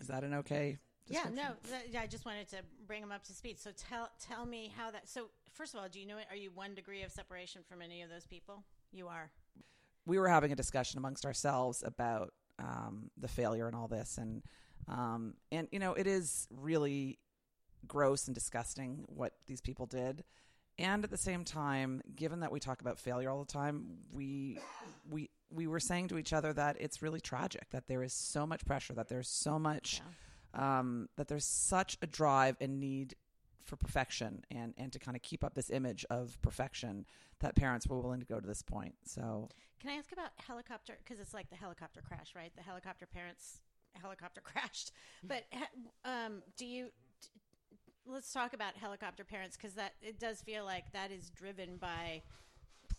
Is 0.00 0.08
that 0.08 0.24
an 0.24 0.34
okay? 0.34 0.78
Yeah, 1.08 1.26
no, 1.32 1.50
that, 1.70 1.84
yeah, 1.92 2.00
I 2.00 2.06
just 2.06 2.24
wanted 2.24 2.48
to 2.48 2.56
bring 2.86 3.00
them 3.00 3.12
up 3.12 3.22
to 3.24 3.32
speed. 3.32 3.60
So 3.60 3.70
tell 3.76 4.10
tell 4.20 4.44
me 4.44 4.72
how 4.76 4.90
that. 4.90 5.08
So 5.08 5.28
first 5.52 5.74
of 5.74 5.80
all, 5.80 5.88
do 5.88 6.00
you 6.00 6.06
know? 6.06 6.18
it 6.18 6.26
Are 6.30 6.36
you 6.36 6.50
one 6.52 6.74
degree 6.74 7.02
of 7.02 7.12
separation 7.12 7.62
from 7.68 7.80
any 7.80 8.02
of 8.02 8.10
those 8.10 8.26
people? 8.26 8.64
You 8.92 9.08
are. 9.08 9.30
We 10.06 10.18
were 10.18 10.28
having 10.28 10.52
a 10.52 10.56
discussion 10.56 10.98
amongst 10.98 11.26
ourselves 11.26 11.82
about 11.84 12.32
um, 12.58 13.10
the 13.18 13.28
failure 13.28 13.66
and 13.66 13.76
all 13.76 13.88
this, 13.88 14.16
and 14.18 14.42
um, 14.88 15.34
and 15.52 15.68
you 15.70 15.78
know 15.78 15.92
it 15.92 16.06
is 16.06 16.48
really 16.50 17.18
gross 17.86 18.26
and 18.26 18.34
disgusting 18.34 19.04
what 19.08 19.32
these 19.46 19.60
people 19.60 19.86
did, 19.86 20.24
and 20.78 21.04
at 21.04 21.10
the 21.10 21.18
same 21.18 21.44
time, 21.44 22.02
given 22.14 22.40
that 22.40 22.52
we 22.52 22.60
talk 22.60 22.80
about 22.80 22.98
failure 22.98 23.30
all 23.30 23.44
the 23.44 23.52
time, 23.52 23.98
we 24.12 24.58
we 25.08 25.30
we 25.50 25.66
were 25.66 25.80
saying 25.80 26.08
to 26.08 26.18
each 26.18 26.32
other 26.32 26.52
that 26.52 26.76
it's 26.80 27.02
really 27.02 27.20
tragic 27.20 27.70
that 27.70 27.88
there 27.88 28.02
is 28.02 28.12
so 28.12 28.46
much 28.46 28.64
pressure, 28.64 28.94
that 28.94 29.08
there's 29.08 29.28
so 29.28 29.58
much, 29.58 30.02
um, 30.54 31.08
that 31.16 31.28
there's 31.28 31.44
such 31.46 31.98
a 32.02 32.06
drive 32.06 32.56
and 32.60 32.80
need 32.80 33.14
for 33.66 33.76
perfection 33.76 34.44
and 34.50 34.74
and 34.78 34.92
to 34.92 34.98
kind 34.98 35.16
of 35.16 35.22
keep 35.22 35.44
up 35.44 35.54
this 35.54 35.70
image 35.70 36.04
of 36.10 36.40
perfection 36.42 37.06
that 37.40 37.54
parents 37.54 37.86
were 37.86 38.00
willing 38.00 38.20
to 38.20 38.26
go 38.26 38.40
to 38.40 38.46
this 38.46 38.62
point. 38.62 38.94
So 39.04 39.48
Can 39.80 39.90
I 39.90 39.94
ask 39.94 40.12
about 40.12 40.30
helicopter? 40.46 40.94
Because 41.04 41.20
it's 41.20 41.34
like 41.34 41.50
the 41.50 41.56
helicopter 41.56 42.00
crash, 42.00 42.32
right? 42.34 42.52
The 42.56 42.62
helicopter 42.62 43.06
parents 43.06 43.60
helicopter 44.00 44.40
crashed. 44.44 44.92
But 45.22 45.44
um, 46.04 46.42
do 46.56 46.66
you? 46.66 46.86
t- 47.20 47.28
let's 48.06 48.32
talk 48.32 48.52
about 48.54 48.76
helicopter 48.76 49.24
parents 49.24 49.56
because 49.56 49.74
that 49.74 49.94
it 50.00 50.18
does 50.18 50.40
feel 50.40 50.64
like 50.64 50.92
that 50.92 51.10
is 51.10 51.30
driven 51.30 51.76
by. 51.76 52.22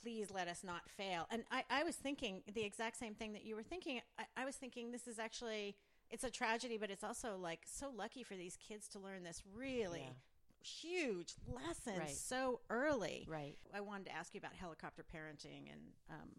Please 0.01 0.29
let 0.31 0.47
us 0.47 0.63
not 0.63 0.87
fail. 0.89 1.27
And 1.31 1.43
I, 1.49 1.63
I 1.69 1.83
was 1.83 1.95
thinking 1.95 2.41
the 2.53 2.63
exact 2.63 2.97
same 2.97 3.15
thing 3.15 3.33
that 3.33 3.43
you 3.45 3.55
were 3.55 3.63
thinking. 3.63 3.99
I, 4.19 4.23
I 4.37 4.45
was 4.45 4.55
thinking 4.55 4.91
this 4.91 5.07
is 5.07 5.17
actually 5.17 5.75
it's 6.09 6.23
a 6.23 6.29
tragedy, 6.29 6.77
but 6.77 6.89
it's 6.89 7.03
also 7.03 7.37
like 7.37 7.61
so 7.65 7.89
lucky 7.95 8.23
for 8.23 8.35
these 8.35 8.57
kids 8.57 8.87
to 8.89 8.99
learn 8.99 9.23
this 9.23 9.43
really 9.55 10.09
huge 10.61 11.35
lesson 11.47 11.99
Right. 11.99 12.09
so 12.09 12.61
early. 12.69 13.25
Right. 13.29 13.57
I 13.73 13.81
wanted 13.81 14.05
to 14.07 14.15
ask 14.15 14.33
you 14.33 14.39
about 14.39 14.53
helicopter 14.53 15.03
parenting, 15.03 15.71
and 15.71 15.81
um, 16.09 16.29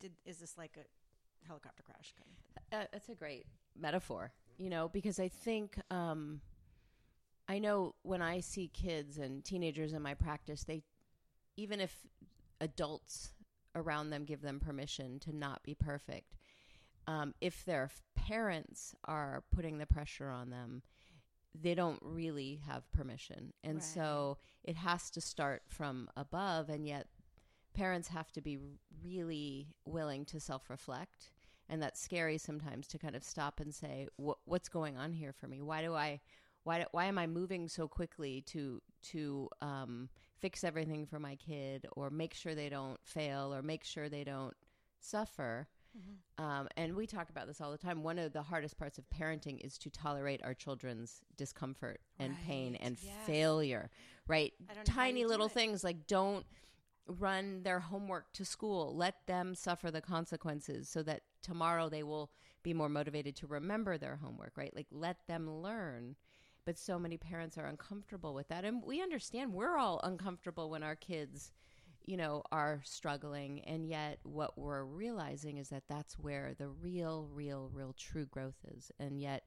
did 0.00 0.12
is 0.24 0.38
this 0.38 0.56
like 0.58 0.76
a 0.76 1.46
helicopter 1.46 1.82
crash 1.82 2.14
kind 2.18 2.30
of? 2.30 2.80
Uh, 2.80 2.86
that's 2.92 3.08
a 3.08 3.14
great 3.14 3.46
metaphor, 3.76 4.32
you 4.58 4.70
know, 4.70 4.88
because 4.88 5.18
I 5.18 5.28
think 5.28 5.78
um, 5.90 6.40
I 7.48 7.58
know 7.58 7.94
when 8.02 8.22
I 8.22 8.40
see 8.40 8.68
kids 8.68 9.18
and 9.18 9.44
teenagers 9.44 9.92
in 9.92 10.02
my 10.02 10.14
practice, 10.14 10.64
they 10.64 10.82
even 11.56 11.80
if 11.80 12.06
adults 12.60 13.32
around 13.76 14.10
them 14.10 14.24
give 14.24 14.40
them 14.40 14.60
permission 14.60 15.18
to 15.20 15.34
not 15.34 15.62
be 15.62 15.74
perfect, 15.74 16.36
um, 17.06 17.34
if 17.40 17.64
their 17.64 17.90
parents 18.14 18.94
are 19.04 19.42
putting 19.54 19.78
the 19.78 19.86
pressure 19.86 20.30
on 20.30 20.50
them, 20.50 20.82
they 21.54 21.74
don't 21.74 22.00
really 22.02 22.60
have 22.66 22.90
permission, 22.92 23.52
and 23.62 23.76
Right. 23.76 23.84
so 23.84 24.38
it 24.64 24.76
has 24.76 25.10
to 25.10 25.20
start 25.20 25.62
from 25.68 26.08
above, 26.16 26.68
and 26.68 26.86
yet 26.86 27.08
parents 27.74 28.08
have 28.08 28.30
to 28.32 28.40
be 28.40 28.58
really 29.04 29.68
willing 29.84 30.24
to 30.26 30.40
self-reflect. 30.40 31.30
And 31.68 31.82
that's 31.82 32.00
scary 32.00 32.38
sometimes 32.38 32.86
to 32.88 32.98
kind 32.98 33.16
of 33.16 33.24
stop 33.24 33.58
and 33.58 33.74
say 33.74 34.06
what's 34.16 34.68
going 34.68 34.96
on 34.98 35.12
here 35.12 35.32
for 35.32 35.48
me? 35.48 35.62
Why 35.62 35.82
do 35.82 35.94
i 35.94 36.20
why, 36.64 36.78
do, 36.78 36.84
why 36.92 37.04
am 37.06 37.18
i 37.18 37.26
moving 37.26 37.68
so 37.68 37.86
quickly 37.88 38.42
to 38.46 38.80
to 39.02 39.48
um, 39.60 40.08
fix 40.38 40.64
everything 40.64 41.06
for 41.06 41.18
my 41.18 41.36
kid 41.36 41.86
or 41.92 42.10
make 42.10 42.34
sure 42.34 42.54
they 42.54 42.68
don't 42.68 43.00
fail 43.04 43.52
or 43.54 43.62
make 43.62 43.84
sure 43.84 44.08
they 44.08 44.24
don't 44.24 44.56
suffer 44.98 45.68
um, 46.38 46.68
and 46.76 46.94
we 46.96 47.06
talk 47.06 47.30
about 47.30 47.46
this 47.46 47.60
all 47.60 47.70
the 47.70 47.78
time 47.78 48.02
one 48.02 48.18
of 48.18 48.32
the 48.32 48.42
hardest 48.42 48.78
parts 48.78 48.98
of 48.98 49.04
parenting 49.10 49.64
is 49.64 49.78
to 49.78 49.90
tolerate 49.90 50.40
our 50.44 50.54
children's 50.54 51.20
discomfort 51.36 52.00
and 52.18 52.36
pain 52.46 52.76
and 52.76 52.96
yes. 53.02 53.12
failure 53.26 53.90
right 54.26 54.52
I 54.70 54.74
don't 54.74 54.88
know 54.88 54.94
how 54.94 55.02
tiny 55.02 55.24
little 55.24 55.48
things 55.48 55.84
like 55.84 56.06
don't 56.06 56.44
run 57.06 57.62
their 57.62 57.80
homework 57.80 58.32
to 58.32 58.44
school. 58.44 58.94
Let 58.96 59.26
them 59.26 59.54
suffer 59.54 59.90
the 59.90 60.00
consequences 60.00 60.88
so 60.88 61.02
that 61.02 61.22
tomorrow 61.42 61.88
they 61.88 62.02
will 62.02 62.30
be 62.62 62.72
more 62.72 62.88
motivated 62.88 63.36
to 63.36 63.46
remember 63.46 63.98
their 63.98 64.16
homework, 64.16 64.52
right? 64.56 64.74
Like 64.74 64.86
let 64.90 65.26
them 65.26 65.50
learn. 65.50 66.16
But 66.64 66.78
so 66.78 66.98
many 66.98 67.18
parents 67.18 67.58
are 67.58 67.66
uncomfortable 67.66 68.32
with 68.32 68.48
that. 68.48 68.64
And 68.64 68.82
we 68.82 69.02
understand 69.02 69.52
we're 69.52 69.76
all 69.76 70.00
uncomfortable 70.02 70.70
when 70.70 70.82
our 70.82 70.96
kids, 70.96 71.52
you 72.06 72.16
know, 72.16 72.42
are 72.52 72.80
struggling. 72.84 73.60
And 73.64 73.86
yet 73.86 74.18
what 74.22 74.58
we're 74.58 74.84
realizing 74.84 75.58
is 75.58 75.68
that 75.70 75.84
that's 75.88 76.18
where 76.18 76.54
the 76.58 76.68
real, 76.68 77.28
real, 77.32 77.70
real 77.72 77.94
true 77.98 78.26
growth 78.26 78.58
is. 78.76 78.90
And 78.98 79.20
yet, 79.20 79.44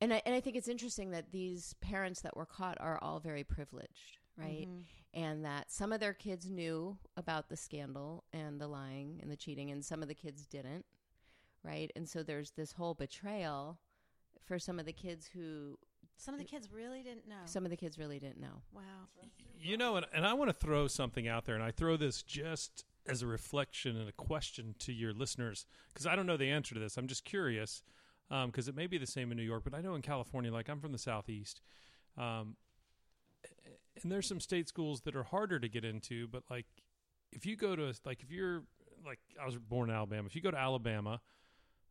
and 0.00 0.12
I, 0.12 0.22
and 0.26 0.34
I 0.34 0.40
think 0.40 0.56
it's 0.56 0.68
interesting 0.68 1.10
that 1.10 1.32
these 1.32 1.74
parents 1.80 2.20
that 2.20 2.36
were 2.36 2.46
caught 2.46 2.76
are 2.80 2.98
all 3.00 3.20
very 3.20 3.44
privileged, 3.44 4.18
right? 4.36 4.68
Mm-hmm. 4.68 4.80
And 5.20 5.44
that 5.46 5.72
some 5.72 5.92
of 5.92 6.00
their 6.00 6.12
kids 6.12 6.50
knew 6.50 6.98
about 7.16 7.48
the 7.48 7.56
scandal 7.56 8.24
and 8.34 8.60
the 8.60 8.68
lying 8.68 9.18
and 9.22 9.30
the 9.30 9.36
cheating, 9.36 9.70
and 9.70 9.82
some 9.82 10.02
of 10.02 10.08
the 10.08 10.14
kids 10.14 10.44
didn't, 10.44 10.84
right? 11.64 11.90
And 11.96 12.06
so 12.06 12.22
there's 12.22 12.50
this 12.50 12.72
whole 12.72 12.92
betrayal 12.92 13.78
for 14.44 14.58
some 14.58 14.78
of 14.78 14.84
the 14.84 14.92
kids 14.92 15.26
who 15.26 15.78
Some 16.16 16.34
of 16.34 16.40
the 16.40 16.46
kids 16.46 16.68
really 16.72 17.02
didn't 17.02 17.28
know. 17.28 17.36
some 17.44 17.64
of 17.64 17.70
the 17.70 17.76
kids 17.76 17.98
really 17.98 18.18
didn't 18.18 18.40
know. 18.40 18.62
wow. 18.72 18.82
You 19.60 19.76
know, 19.76 19.96
and, 19.96 20.06
and 20.14 20.26
I 20.26 20.34
want 20.34 20.48
to 20.48 20.54
throw 20.54 20.86
something 20.86 21.26
out 21.28 21.44
there, 21.44 21.54
and 21.54 21.64
I 21.64 21.70
throw 21.70 21.96
this 21.96 22.22
just 22.22 22.84
as 23.06 23.22
a 23.22 23.26
reflection 23.26 23.96
and 23.96 24.08
a 24.08 24.12
question 24.12 24.74
to 24.80 24.92
your 24.92 25.12
listeners, 25.12 25.66
because 25.92 26.06
I 26.06 26.16
don't 26.16 26.26
know 26.26 26.36
the 26.36 26.50
answer 26.50 26.74
to 26.74 26.80
this. 26.80 26.96
I'm 26.96 27.06
just 27.06 27.24
curious, 27.24 27.82
because 28.28 28.68
it 28.68 28.74
may 28.74 28.86
be 28.86 28.98
the 28.98 29.06
same 29.06 29.30
in 29.30 29.36
New 29.36 29.44
York, 29.44 29.62
but 29.64 29.74
I 29.74 29.80
know 29.80 29.94
in 29.94 30.02
California, 30.02 30.52
like 30.52 30.68
I'm 30.68 30.80
from 30.80 30.92
the 30.92 30.98
Southeast, 30.98 31.60
um, 32.18 32.56
and 34.02 34.12
there's 34.12 34.26
some 34.26 34.40
state 34.40 34.68
schools 34.68 35.02
that 35.02 35.16
are 35.16 35.22
harder 35.24 35.58
to 35.58 35.68
get 35.68 35.84
into, 35.84 36.28
but 36.28 36.42
like 36.50 36.66
if 37.32 37.46
you 37.46 37.56
go 37.56 37.74
to, 37.76 37.92
like 38.04 38.22
if 38.22 38.30
you're, 38.30 38.62
like 39.04 39.20
I 39.40 39.46
was 39.46 39.56
born 39.56 39.88
in 39.90 39.96
Alabama, 39.96 40.26
if 40.26 40.34
you 40.34 40.42
go 40.42 40.50
to 40.50 40.58
Alabama, 40.58 41.20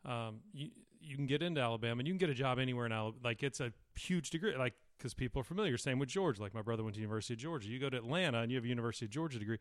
um, 0.06 0.40
you 0.54 0.70
you 1.02 1.16
can 1.16 1.26
get 1.28 1.44
into 1.44 1.62
Alabama 1.62 2.00
and 2.00 2.08
you 2.08 2.14
can 2.14 2.18
get 2.18 2.30
a 2.30 2.34
job 2.34 2.58
anywhere 2.60 2.86
in 2.86 2.92
Alabama. 2.92 3.22
Like 3.24 3.44
it's 3.44 3.60
a 3.60 3.72
huge 3.96 4.30
degree, 4.32 4.56
like 4.58 4.74
because 4.98 5.14
people 5.14 5.40
are 5.42 5.44
familiar. 5.44 5.78
Same 5.78 6.00
with 6.00 6.10
Georgia. 6.10 6.42
Like 6.42 6.54
my 6.54 6.62
brother 6.64 6.84
went 6.84 6.96
to 6.96 7.02
University 7.02 7.34
of 7.36 7.40
Georgia. 7.40 7.68
You 7.70 7.80
go 7.80 7.90
to 7.90 7.98
Atlanta 7.98 8.40
and 8.40 8.52
you 8.52 8.58
have 8.58 8.66
a 8.66 8.68
University 8.68 9.06
of 9.06 9.12
Georgia 9.12 9.38
degree. 9.40 9.60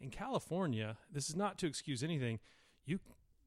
In 0.00 0.10
California, 0.10 0.96
this 1.10 1.28
is 1.28 1.34
not 1.36 1.58
to 1.58 1.66
excuse 1.66 2.02
anything. 2.04 2.38
You, 2.84 3.00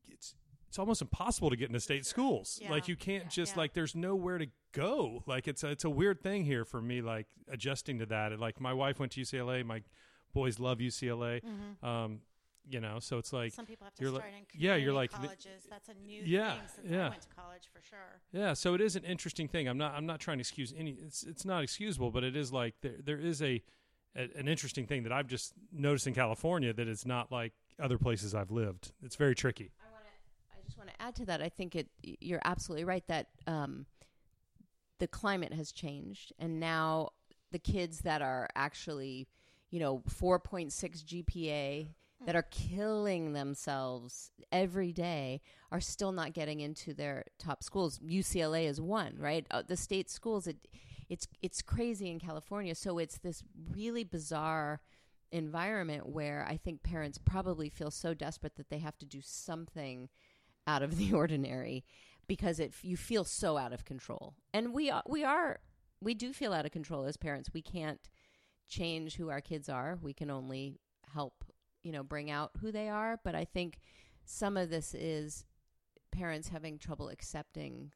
it's 0.07 0.33
it's 0.67 0.77
almost 0.79 1.01
impossible 1.01 1.49
to 1.49 1.55
get 1.55 1.67
into 1.69 1.79
state 1.79 2.05
schools. 2.05 2.59
Yeah. 2.61 2.71
Like 2.71 2.87
you 2.87 2.95
can't 2.95 3.23
Yeah. 3.25 3.29
just 3.29 3.53
Yeah. 3.53 3.59
like 3.59 3.73
there's 3.73 3.95
nowhere 3.95 4.37
to 4.37 4.47
go. 4.73 5.23
Like 5.25 5.47
it's 5.47 5.63
a, 5.63 5.69
it's 5.69 5.83
a 5.85 5.89
weird 5.89 6.21
thing 6.21 6.43
here 6.45 6.65
for 6.65 6.81
me. 6.81 7.01
Like 7.01 7.27
adjusting 7.47 7.99
to 7.99 8.05
that. 8.07 8.31
And 8.33 8.41
like 8.41 8.59
my 8.59 8.73
wife 8.73 8.99
went 8.99 9.11
to 9.13 9.21
UCLA. 9.21 9.63
My 9.65 9.81
boys 10.33 10.59
love 10.59 10.79
UCLA. 10.79 11.41
Um, 11.83 12.21
you 12.69 12.79
know, 12.79 12.99
so 12.99 13.17
it's 13.17 13.33
like 13.33 13.53
Some 13.53 13.65
people 13.65 13.85
have 13.85 13.93
to 13.95 14.01
you're 14.01 14.11
start 14.13 14.25
like- 14.25 14.53
in 14.53 14.59
yeah, 14.61 14.75
you're 14.75 14.91
community 14.93 14.95
like 14.95 15.11
colleges. 15.11 15.67
That's 15.69 15.89
a 15.89 15.93
new 15.93 16.21
Yeah, 16.25 16.53
thing 16.53 16.61
since 16.75 16.87
yeah. 16.91 17.05
I 17.07 17.09
went 17.09 17.21
to 17.23 17.27
college 17.29 17.69
for 17.73 17.81
sure. 17.81 18.21
Yeah, 18.31 18.53
so 18.53 18.73
it 18.73 18.81
is 18.81 18.95
an 18.95 19.03
interesting 19.03 19.47
thing. 19.47 19.67
I'm 19.67 19.77
not 19.77 19.93
I'm 19.95 20.05
not 20.05 20.19
trying 20.19 20.37
to 20.37 20.41
excuse 20.41 20.73
any 20.77 20.91
it's 20.91 21.23
it's 21.23 21.45
not 21.45 21.63
excusable, 21.63 22.11
but 22.11 22.23
it 22.23 22.35
is 22.35 22.51
like 22.53 22.75
there 22.81 22.95
there 23.03 23.17
is 23.19 23.41
a, 23.41 23.61
a 24.15 24.29
an 24.37 24.47
interesting 24.47 24.85
thing 24.85 25.03
that 25.03 25.11
I've 25.11 25.27
just 25.27 25.53
noticed 25.71 26.07
in 26.07 26.13
California 26.13 26.73
that 26.73 26.87
it's 26.87 27.05
not 27.05 27.31
like 27.31 27.53
other 27.79 27.97
places 27.97 28.35
I've 28.35 28.51
lived. 28.51 28.91
It's 29.03 29.15
very 29.15 29.35
tricky. 29.35 29.71
I 29.81 29.91
want 29.91 30.03
to. 30.05 30.09
I 30.57 30.61
just 30.65 30.77
want 30.77 30.89
to 30.89 31.01
add 31.01 31.15
to 31.15 31.25
that. 31.25 31.41
I 31.41 31.49
think 31.49 31.75
it. 31.75 31.87
You're 32.03 32.41
absolutely 32.45 32.83
right 32.85 33.05
that 33.07 33.27
um, 33.47 33.85
the 34.99 35.07
climate 35.07 35.53
has 35.53 35.71
changed, 35.71 36.33
and 36.39 36.59
now 36.59 37.09
the 37.51 37.59
kids 37.59 38.01
that 38.01 38.21
are 38.21 38.47
actually, 38.55 39.27
you 39.71 39.79
know, 39.79 40.03
4.6 40.07 40.69
GPA 41.03 41.87
that 42.29 42.35
are 42.35 42.45
killing 42.51 43.33
themselves 43.33 44.29
every 44.51 44.93
day 44.93 45.41
are 45.71 45.81
still 45.81 46.11
not 46.11 46.31
getting 46.31 46.59
into 46.59 46.93
their 46.93 47.23
top 47.39 47.63
schools. 47.63 47.97
UCLA 48.07 48.65
is 48.65 48.79
one, 48.79 49.15
right? 49.17 49.47
Uh, 49.49 49.63
the 49.65 49.75
state 49.75 50.11
schools. 50.11 50.45
It, 50.45 50.67
it's 51.09 51.27
it's 51.41 51.63
crazy 51.63 52.07
in 52.07 52.19
California. 52.19 52.75
So 52.75 52.99
it's 52.99 53.17
this 53.17 53.41
really 53.73 54.03
bizarre 54.03 54.79
environment 55.31 56.07
where 56.07 56.45
I 56.47 56.55
think 56.55 56.83
parents 56.83 57.17
probably 57.17 57.67
feel 57.67 57.89
so 57.89 58.13
desperate 58.13 58.57
that 58.57 58.69
they 58.69 58.77
have 58.77 58.99
to 58.99 59.07
do 59.07 59.21
something 59.23 60.07
out 60.67 60.83
of 60.83 60.97
the 60.97 61.11
ordinary 61.15 61.83
because 62.27 62.59
it 62.59 62.75
you 62.83 62.95
feel 62.95 63.23
so 63.23 63.57
out 63.57 63.73
of 63.73 63.85
control. 63.85 64.35
And 64.53 64.71
we 64.71 64.91
are, 64.91 65.01
we 65.07 65.23
are 65.23 65.61
we 65.99 66.13
do 66.13 66.31
feel 66.31 66.53
out 66.53 66.67
of 66.67 66.71
control 66.71 67.05
as 67.05 67.17
parents. 67.17 67.49
We 67.55 67.63
can't 67.63 68.07
change 68.67 69.15
who 69.15 69.31
our 69.31 69.41
kids 69.41 69.67
are. 69.67 69.97
We 69.99 70.13
can 70.13 70.29
only 70.29 70.79
help, 71.11 71.43
you 71.89 71.93
know, 71.93 72.03
bring 72.03 72.29
out 72.29 72.51
who 72.61 72.71
they 72.71 72.87
are, 72.87 73.19
but 73.23 73.33
I 73.33 73.45
think 73.45 73.79
some 74.25 74.57
of 74.57 74.69
this 74.69 74.93
is 74.93 75.43
parents 76.11 76.49
having 76.49 76.77
trouble 76.77 77.09
accepting 77.09 77.91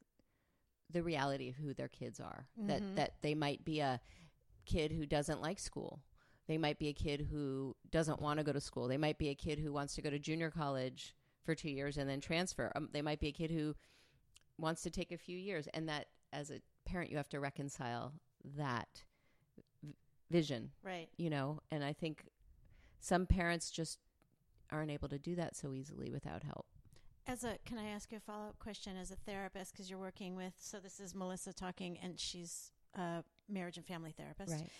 the 0.90 1.00
reality 1.00 1.48
of 1.48 1.54
who 1.54 1.72
their 1.74 1.86
kids 1.86 2.18
are. 2.18 2.48
That 2.66 2.82
that 2.96 3.12
they 3.22 3.36
might 3.36 3.64
be 3.64 3.78
a 3.78 4.00
kid 4.66 4.90
who 4.90 5.06
doesn't 5.06 5.40
like 5.40 5.60
school. 5.60 6.00
They 6.48 6.58
might 6.58 6.80
be 6.80 6.88
a 6.88 6.92
kid 6.92 7.28
who 7.30 7.76
doesn't 7.92 8.20
want 8.20 8.38
to 8.40 8.44
go 8.44 8.52
to 8.52 8.60
school. 8.60 8.88
They 8.88 8.96
might 8.96 9.16
be 9.16 9.28
a 9.28 9.34
kid 9.36 9.60
who 9.60 9.72
wants 9.72 9.94
to 9.94 10.02
go 10.02 10.10
to 10.10 10.18
junior 10.18 10.50
college 10.50 11.14
for 11.44 11.54
two 11.54 11.70
years 11.70 11.96
and 11.98 12.10
then 12.10 12.20
transfer. 12.20 12.72
Um, 12.74 12.88
they 12.92 13.00
might 13.02 13.20
be 13.20 13.28
a 13.28 13.32
kid 13.32 13.52
who 13.52 13.76
wants 14.58 14.82
to 14.82 14.90
take 14.90 15.12
a 15.12 15.16
few 15.18 15.38
years, 15.38 15.68
and 15.72 15.88
that 15.88 16.06
as 16.32 16.50
a 16.50 16.60
parent, 16.84 17.12
you 17.12 17.16
have 17.16 17.28
to 17.28 17.38
reconcile 17.38 18.12
that 18.56 19.04
v- 19.84 19.94
vision, 20.32 20.72
Right. 20.82 21.08
you 21.16 21.30
know. 21.30 21.60
And 21.70 21.84
I 21.84 21.92
think 21.92 22.24
some 23.04 23.26
parents 23.26 23.70
just 23.70 23.98
aren't 24.72 24.90
able 24.90 25.08
to 25.08 25.18
do 25.18 25.34
that 25.34 25.54
so 25.54 25.74
easily 25.74 26.10
without 26.10 26.42
help. 26.42 26.64
As 27.26 27.44
a, 27.44 27.58
can 27.66 27.78
I 27.78 27.88
ask 27.88 28.10
you 28.10 28.16
a 28.16 28.20
follow 28.20 28.48
up 28.48 28.58
question 28.58 28.96
as 28.96 29.10
a 29.10 29.16
therapist? 29.16 29.72
Because 29.72 29.90
you're 29.90 29.98
working 29.98 30.36
with, 30.36 30.54
so 30.58 30.78
this 30.78 31.00
is 31.00 31.14
Melissa 31.14 31.52
talking, 31.52 31.98
and 32.02 32.18
she's 32.18 32.70
a 32.94 33.22
marriage 33.46 33.76
and 33.76 33.84
family 33.84 34.14
therapist. 34.16 34.52
Right. 34.52 34.70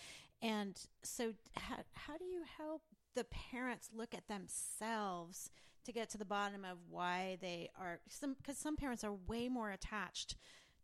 And 0.41 0.79
so, 1.03 1.33
how, 1.55 1.77
how 1.93 2.17
do 2.17 2.25
you 2.25 2.41
help 2.57 2.81
the 3.15 3.25
parents 3.25 3.89
look 3.93 4.15
at 4.15 4.27
themselves 4.27 5.51
to 5.85 5.91
get 5.91 6.09
to 6.09 6.17
the 6.17 6.25
bottom 6.25 6.65
of 6.65 6.77
why 6.89 7.37
they 7.41 7.69
are? 7.79 7.99
Some 8.09 8.33
because 8.33 8.57
some 8.57 8.75
parents 8.75 9.03
are 9.03 9.13
way 9.13 9.49
more 9.49 9.71
attached 9.71 10.35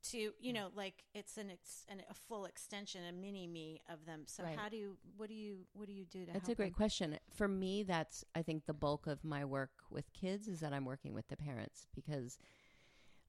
to 0.03 0.31
you 0.39 0.53
know 0.53 0.69
like 0.75 1.03
it's 1.13 1.37
an, 1.37 1.51
ex, 1.51 1.85
an 1.89 2.01
a 2.09 2.13
full 2.13 2.45
extension, 2.45 3.01
a 3.05 3.11
mini 3.11 3.47
me 3.47 3.81
of 3.89 4.05
them. 4.05 4.23
So 4.25 4.43
Right. 4.43 4.57
how 4.57 4.69
do 4.69 4.77
you 4.77 4.97
what 5.17 5.29
do 5.29 5.35
you 5.35 5.65
what 5.73 5.87
do 5.87 5.93
you 5.93 6.05
do 6.05 6.25
to? 6.25 6.33
That's 6.33 6.49
a 6.49 6.55
great 6.55 6.69
them? 6.69 6.75
question. 6.75 7.19
For 7.33 7.47
me, 7.47 7.83
that's 7.83 8.23
I 8.35 8.41
think 8.41 8.65
the 8.65 8.73
bulk 8.73 9.07
of 9.07 9.23
my 9.23 9.45
work 9.45 9.71
with 9.89 10.11
kids 10.13 10.47
is 10.47 10.59
that 10.61 10.73
I'm 10.73 10.85
working 10.85 11.13
with 11.13 11.27
the 11.27 11.37
parents 11.37 11.87
because 11.93 12.37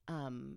um, 0.08 0.56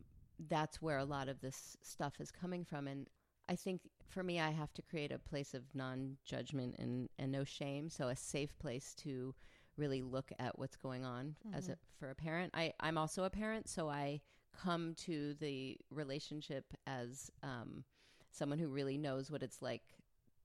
that's 0.50 0.82
where 0.82 0.98
a 0.98 1.06
lot 1.06 1.30
of 1.30 1.42
this 1.42 1.78
stuff 1.82 2.14
is 2.20 2.32
coming 2.32 2.66
from. 2.66 2.88
And 2.88 3.08
I 3.48 3.56
think 3.56 3.82
for 4.08 4.24
me, 4.24 4.40
I 4.40 4.52
have 4.52 4.74
to 4.74 4.82
create 4.82 5.12
a 5.12 5.20
place 5.20 5.54
of 5.54 5.64
non 5.74 6.18
judgment 6.26 6.76
and, 6.80 7.10
and 7.20 7.32
no 7.32 7.44
shame. 7.44 7.90
So 7.90 8.08
a 8.08 8.16
safe 8.16 8.58
place 8.60 8.94
to 9.04 9.34
really 9.78 10.02
look 10.02 10.32
at 10.40 10.58
what's 10.58 10.78
going 10.78 11.04
on 11.04 11.36
as 11.54 11.68
a, 11.68 11.78
for 12.00 12.10
a 12.10 12.16
parent. 12.16 12.52
I, 12.56 12.74
I'm 12.80 12.98
also 12.98 13.26
a 13.26 13.30
parent, 13.30 13.68
so 13.68 13.90
I 13.90 14.22
come 14.62 14.96
to 15.06 15.34
the 15.36 15.78
relationship 15.92 16.66
as 16.88 17.30
um, 17.44 17.84
someone 18.32 18.60
who 18.60 18.68
really 18.68 18.98
knows 18.98 19.32
what 19.32 19.44
it's 19.44 19.62
like 19.62 19.84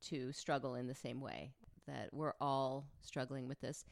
to 0.03 0.33
struggle 0.33 0.75
in 0.75 0.87
the 0.87 0.95
same 0.95 1.21
way. 1.21 1.53
That 1.87 2.11
we're 2.13 2.35
all 2.41 2.87
struggling 3.03 3.49
with 3.49 3.61
this, 3.61 3.85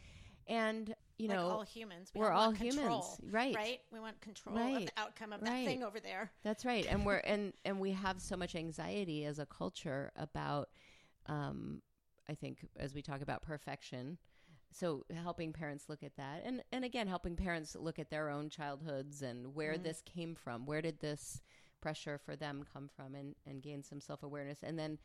and 0.46 0.94
you 1.18 1.28
like 1.28 1.38
know 1.38 1.48
all 1.50 1.62
humans, 1.62 2.10
we 2.14 2.20
we're 2.20 2.30
all 2.30 2.50
want 2.50 2.58
humans, 2.58 2.84
control, 2.84 3.18
right? 3.32 3.54
right? 3.56 3.78
We 3.92 4.00
want 4.00 4.20
control 4.20 4.56
of 4.56 4.72
Right. 4.74 4.86
the 4.86 5.00
outcome 5.00 5.32
of 5.32 5.40
Right. 5.40 5.64
that 5.64 5.64
thing 5.64 5.82
over 5.82 6.00
there. 6.00 6.30
That's 6.44 6.64
right, 6.64 6.86
and 6.88 7.04
we're 7.04 7.16
and 7.24 7.52
and 7.64 7.80
we 7.80 7.90
have 7.92 8.20
so 8.20 8.36
much 8.36 8.54
anxiety 8.54 9.24
as 9.24 9.38
a 9.38 9.46
culture 9.46 10.12
about, 10.16 10.68
um, 11.26 11.82
I 12.28 12.34
think 12.34 12.58
as 12.76 12.94
we 12.94 13.02
talk 13.02 13.20
about 13.20 13.42
perfection, 13.42 14.18
so 14.72 15.04
helping 15.22 15.52
parents 15.52 15.88
look 15.88 16.02
at 16.02 16.16
that, 16.16 16.42
and 16.44 16.62
and 16.72 16.84
again 16.84 17.06
helping 17.08 17.36
parents 17.36 17.74
look 17.74 17.98
at 17.98 18.10
their 18.10 18.28
own 18.30 18.50
childhoods 18.50 19.22
and 19.22 19.54
where 19.54 19.78
Mhm. 19.78 19.82
this 19.82 20.02
came 20.02 20.34
from, 20.34 20.66
where 20.66 20.82
did 20.82 21.00
this 21.00 21.42
pressure 21.80 22.18
for 22.18 22.36
them 22.36 22.64
come 22.72 22.88
from, 22.88 23.14
and 23.14 23.34
and 23.46 23.62
gain 23.62 23.82
some 23.82 24.00
self 24.00 24.22
awareness, 24.22 24.62
and 24.62 24.78
then 24.78 24.98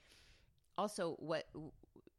also 0.77 1.15
what 1.19 1.47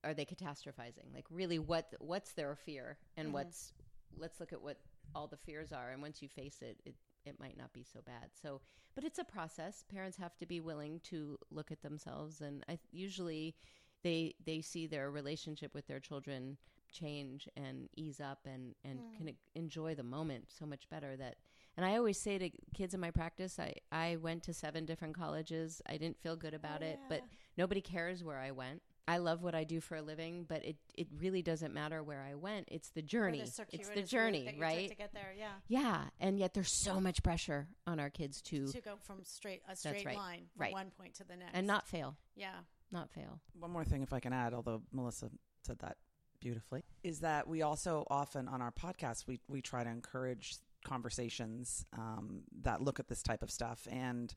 are 0.04 0.14
they 0.14 0.24
catastrophizing? 0.24 1.12
Like 1.12 1.26
really, 1.30 1.58
what 1.58 1.94
what's 1.98 2.32
their 2.32 2.54
fear, 2.56 2.98
and 3.16 3.28
Mhm. 3.28 3.32
what's 3.32 3.72
let's 4.16 4.40
look 4.40 4.52
at 4.52 4.62
what 4.62 4.80
all 5.14 5.26
the 5.26 5.36
fears 5.36 5.72
are, 5.72 5.90
and 5.90 6.02
once 6.02 6.22
you 6.22 6.28
face 6.28 6.62
it, 6.62 6.80
it 6.84 6.94
it 7.24 7.40
might 7.40 7.56
not 7.56 7.72
be 7.72 7.82
so 7.82 8.00
bad. 8.02 8.30
So 8.34 8.60
but 8.94 9.04
it's 9.04 9.18
a 9.18 9.24
process. 9.24 9.82
Parents 9.82 10.16
have 10.18 10.36
to 10.38 10.46
be 10.46 10.60
willing 10.60 11.00
to 11.00 11.38
look 11.50 11.72
at 11.72 11.82
themselves, 11.82 12.40
and 12.40 12.64
I 12.68 12.78
usually 12.92 13.56
they 14.02 14.34
they 14.44 14.60
see 14.60 14.86
their 14.86 15.10
relationship 15.10 15.74
with 15.74 15.86
their 15.86 16.00
children 16.00 16.58
change 16.94 17.48
and 17.56 17.88
ease 17.96 18.20
up 18.20 18.46
and 18.46 18.74
and 18.84 19.00
Mm. 19.00 19.16
can 19.16 19.36
enjoy 19.54 19.94
the 19.94 20.02
moment 20.02 20.46
so 20.50 20.64
much 20.64 20.88
better 20.88 21.16
that 21.16 21.36
and 21.76 21.84
I 21.84 21.96
always 21.96 22.18
say 22.20 22.38
to 22.38 22.50
kids 22.74 22.94
in 22.94 23.00
my 23.00 23.10
practice 23.10 23.58
I 23.58 23.74
I 23.92 24.16
went 24.16 24.44
to 24.44 24.54
seven 24.54 24.86
different 24.86 25.14
colleges 25.16 25.82
I 25.86 25.98
didn't 25.98 26.20
feel 26.20 26.36
good 26.36 26.54
about 26.54 26.82
Oh, 26.82 26.86
it 26.86 26.98
but 27.08 27.20
nobody 27.58 27.80
cares 27.82 28.24
where 28.24 28.38
I 28.38 28.52
went 28.52 28.80
I 29.06 29.18
love 29.18 29.42
what 29.42 29.54
I 29.54 29.64
do 29.64 29.80
for 29.80 29.96
a 29.96 30.02
living 30.02 30.44
but 30.48 30.64
it 30.64 30.76
it 30.94 31.08
really 31.18 31.42
doesn't 31.42 31.74
matter 31.74 32.02
where 32.02 32.22
I 32.22 32.34
went 32.36 32.68
it's 32.70 32.88
the 32.90 33.02
journey 33.02 33.40
the 33.42 33.66
it's 33.72 33.88
the 33.90 34.02
journey 34.02 34.44
that 34.44 34.54
you 34.54 34.60
took 34.60 34.62
right 34.62 34.88
to 34.88 34.94
get 34.94 35.12
there. 35.12 35.34
Yeah, 35.36 35.54
yeah 35.68 36.04
and 36.20 36.38
yet 36.38 36.54
there's 36.54 36.72
so 36.72 37.00
much 37.00 37.22
pressure 37.22 37.68
on 37.86 38.00
our 38.00 38.08
kids 38.08 38.40
to 38.42 38.66
to 38.68 38.80
go 38.80 38.96
from 38.96 39.24
straight 39.24 39.62
a 39.68 39.76
straight 39.76 40.06
right. 40.06 40.16
line 40.16 40.46
from 40.56 40.62
Right. 40.62 40.72
one 40.72 40.90
point 40.96 41.14
to 41.16 41.24
the 41.24 41.36
next, 41.36 41.50
and 41.54 41.66
not 41.66 41.86
fail 41.86 42.16
yeah. 42.36 42.60
not 42.92 43.10
fail 43.10 43.40
One 43.58 43.72
more 43.72 43.84
thing, 43.84 44.02
if 44.02 44.12
I 44.12 44.20
can 44.20 44.32
add, 44.32 44.54
although 44.54 44.82
Melissa 44.92 45.28
said 45.66 45.78
that 45.80 45.96
beautifully, 46.44 46.84
is 47.02 47.20
that 47.20 47.48
we 47.48 47.62
also 47.62 48.06
often 48.10 48.46
on 48.46 48.62
our 48.62 48.70
podcast 48.70 49.26
we 49.26 49.40
we 49.48 49.60
try 49.60 49.82
to 49.82 49.90
encourage 49.90 50.56
conversations 50.84 51.86
um, 51.96 52.42
that 52.62 52.82
look 52.82 53.00
at 53.00 53.08
this 53.08 53.22
type 53.22 53.42
of 53.42 53.50
stuff, 53.50 53.88
and 53.90 54.34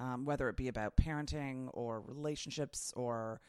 um, 0.00 0.24
whether 0.24 0.48
it 0.48 0.56
be 0.56 0.68
about 0.68 0.96
parenting 0.96 1.68
or 1.74 2.00
relationships 2.00 2.92
or 2.96 3.40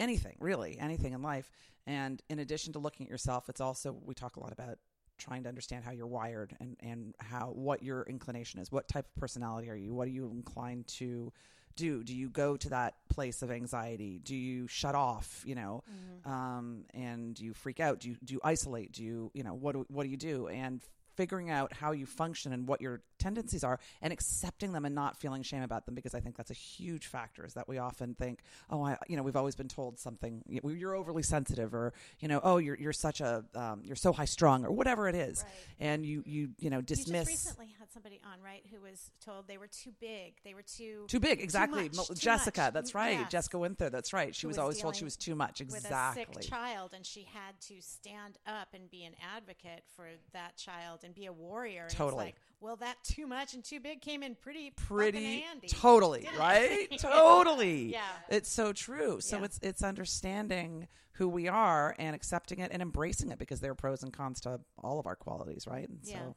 anything, 0.00 0.36
really 0.40 0.76
anything 0.78 1.12
in 1.12 1.22
life. 1.22 1.50
And 1.86 2.20
in 2.28 2.40
addition 2.40 2.72
to 2.74 2.78
looking 2.80 3.06
at 3.06 3.10
yourself, 3.10 3.48
it's 3.48 3.60
also 3.60 3.96
we 4.04 4.14
talk 4.14 4.36
a 4.36 4.40
lot 4.40 4.52
about 4.52 4.78
trying 5.16 5.42
to 5.44 5.48
understand 5.48 5.84
how 5.84 5.92
you're 5.92 6.06
wired 6.06 6.56
and 6.60 6.76
and 6.80 7.14
how 7.20 7.52
what 7.54 7.82
your 7.82 8.02
inclination 8.02 8.60
is. 8.60 8.72
What 8.72 8.88
type 8.88 9.06
of 9.06 9.14
personality 9.14 9.70
are 9.70 9.76
you? 9.76 9.94
What 9.94 10.08
are 10.08 10.10
you 10.10 10.28
inclined 10.30 10.88
to 10.98 11.32
do? 11.76 12.02
Do 12.04 12.14
you 12.14 12.28
go 12.28 12.56
to 12.56 12.68
that 12.70 12.94
place 13.08 13.42
of 13.42 13.50
anxiety? 13.50 14.20
Do 14.22 14.34
you 14.36 14.66
shut 14.66 14.94
off? 14.94 15.42
You 15.46 15.54
know, 15.54 15.82
Mm-hmm. 15.90 16.30
um, 16.32 16.84
and 16.94 17.38
you 17.38 17.52
freak 17.54 17.80
out? 17.80 18.00
Do 18.00 18.08
you 18.10 18.16
do 18.24 18.34
you 18.34 18.40
isolate? 18.44 18.92
Do 18.92 19.02
you 19.04 19.30
you 19.34 19.42
know 19.42 19.54
what 19.54 19.72
do, 19.72 19.86
what 19.88 20.04
do 20.04 20.08
you 20.10 20.16
do? 20.16 20.48
And 20.48 20.80
figuring 21.16 21.50
out 21.50 21.72
how 21.72 21.92
you 21.92 22.06
function 22.06 22.52
and 22.52 22.66
what 22.66 22.80
your 22.80 23.02
tendencies 23.18 23.62
are 23.64 23.78
and 24.00 24.12
accepting 24.12 24.72
them 24.72 24.84
and 24.84 24.94
not 24.94 25.20
feeling 25.20 25.42
shame 25.42 25.62
about 25.62 25.84
them 25.86 25.94
because 25.94 26.14
I 26.14 26.20
think 26.20 26.36
that's 26.36 26.50
a 26.50 26.54
huge 26.54 27.06
factor 27.06 27.44
is 27.44 27.52
that 27.54 27.68
we 27.68 27.76
often 27.78 28.14
think 28.14 28.40
oh 28.70 28.82
I 28.82 28.96
you 29.08 29.16
know 29.16 29.22
we've 29.22 29.36
always 29.36 29.54
been 29.54 29.68
told 29.68 29.98
something 29.98 30.42
you're 30.48 30.94
overly 30.94 31.22
sensitive 31.22 31.74
or 31.74 31.92
you 32.20 32.28
know 32.28 32.40
oh 32.42 32.56
you're 32.56 32.76
you're 32.76 32.92
such 32.94 33.20
a 33.20 33.44
um, 33.54 33.82
you're 33.84 33.96
so 33.96 34.12
high 34.12 34.24
strung 34.24 34.64
or 34.64 34.72
whatever 34.72 35.08
it 35.08 35.14
is 35.14 35.44
Right. 35.44 35.86
and 35.88 36.06
you 36.06 36.22
you 36.26 36.50
you 36.58 36.70
know 36.70 36.80
dismiss 36.80 37.26
You 37.28 37.32
recently 37.32 37.68
had 37.78 37.90
somebody 37.92 38.20
on, 38.24 38.40
right, 38.42 38.64
who 38.72 38.80
was 38.80 39.10
told 39.24 39.48
they 39.48 39.58
were 39.58 39.66
too 39.66 39.90
big. 40.00 40.34
They 40.44 40.54
were 40.54 40.62
too 40.62 41.04
too 41.08 41.20
big 41.20 41.40
exactly 41.40 41.90
much, 41.94 42.08
too 42.08 42.14
Jessica 42.14 42.62
much. 42.62 42.72
that's 42.74 42.94
right 42.94 43.18
yes. 43.20 43.30
Jessica 43.30 43.58
Winther 43.58 43.90
that's 43.90 44.12
right 44.12 44.34
she 44.34 44.46
was, 44.46 44.54
was 44.54 44.58
always 44.58 44.80
told 44.80 44.96
she 44.96 45.04
was 45.04 45.16
too 45.16 45.34
much 45.34 45.60
Exactly. 45.60 46.24
with 46.26 46.38
a 46.38 46.42
sick 46.42 46.50
child, 46.50 46.92
and 46.94 47.04
she 47.04 47.24
had 47.24 47.60
to 47.68 47.74
stand 47.80 48.38
up 48.46 48.68
and 48.74 48.90
be 48.90 49.04
an 49.04 49.12
advocate 49.36 49.82
for 49.96 50.06
that 50.32 50.56
child 50.56 50.99
and 51.04 51.14
be 51.14 51.26
a 51.26 51.32
warrior. 51.32 51.82
And 51.84 51.90
Totally. 51.90 52.26
It's 52.28 52.34
like, 52.34 52.40
well, 52.60 52.76
that 52.76 52.96
too 53.04 53.26
much 53.26 53.54
and 53.54 53.64
too 53.64 53.80
big 53.80 54.00
came 54.02 54.22
in 54.22 54.34
pretty 54.34 54.70
pretty 54.76 55.40
handy. 55.40 55.66
totally 55.68 56.28
right 56.38 56.88
totally 56.98 57.92
Yeah. 57.92 58.02
it's 58.28 58.50
so 58.50 58.72
true 58.74 59.20
so 59.20 59.38
Yeah. 59.38 59.44
it's 59.44 59.58
it's 59.62 59.82
understanding 59.82 60.86
who 61.12 61.26
we 61.28 61.48
are 61.48 61.94
and 61.98 62.14
accepting 62.14 62.58
it 62.58 62.70
and 62.72 62.82
embracing 62.82 63.30
it 63.30 63.38
because 63.38 63.60
there 63.60 63.70
are 63.72 63.74
pros 63.74 64.02
and 64.02 64.12
cons 64.12 64.40
to 64.42 64.60
all 64.78 64.98
of 65.00 65.06
our 65.06 65.16
qualities 65.16 65.66
right 65.66 65.88
and 65.88 66.00
Yeah. 66.02 66.18
so 66.18 66.36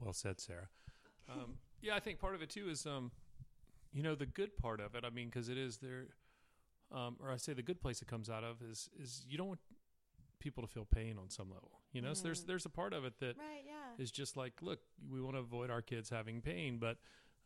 Well 0.00 0.12
said, 0.12 0.40
Sarah. 0.40 0.68
Um, 1.28 1.58
yeah, 1.80 1.94
I 1.94 2.00
think 2.00 2.18
part 2.18 2.34
of 2.34 2.42
it 2.42 2.50
too 2.50 2.68
is, 2.68 2.84
um, 2.86 3.12
you 3.92 4.02
know, 4.02 4.14
the 4.16 4.26
good 4.26 4.56
part 4.56 4.80
of 4.80 4.94
it. 4.96 5.04
I 5.04 5.10
mean, 5.10 5.28
because 5.28 5.48
it 5.48 5.58
is 5.58 5.76
there, 5.78 6.06
um, 6.90 7.16
or 7.20 7.30
I 7.30 7.36
say 7.36 7.52
the 7.52 7.62
good 7.62 7.80
place 7.80 8.02
it 8.02 8.08
comes 8.08 8.28
out 8.28 8.42
of 8.42 8.62
is 8.62 8.88
is 8.98 9.24
you 9.28 9.38
don't 9.38 9.48
want 9.48 9.60
people 10.40 10.62
to 10.66 10.68
feel 10.68 10.84
pain 10.86 11.18
on 11.18 11.28
some 11.30 11.50
level. 11.50 11.79
You 11.92 12.00
know, 12.02 12.14
so 12.14 12.22
there's 12.24 12.42
Mm. 12.44 12.46
there's 12.46 12.66
a 12.66 12.70
part 12.70 12.92
of 12.92 13.04
it 13.04 13.18
that 13.18 13.36
Right, 13.36 13.64
yeah. 13.66 13.94
is 13.98 14.10
just 14.10 14.36
like, 14.36 14.62
look, 14.62 14.80
we 15.10 15.20
want 15.20 15.36
to 15.36 15.40
avoid 15.40 15.70
our 15.70 15.82
kids 15.82 16.10
having 16.10 16.40
pain, 16.40 16.78
but 16.78 16.98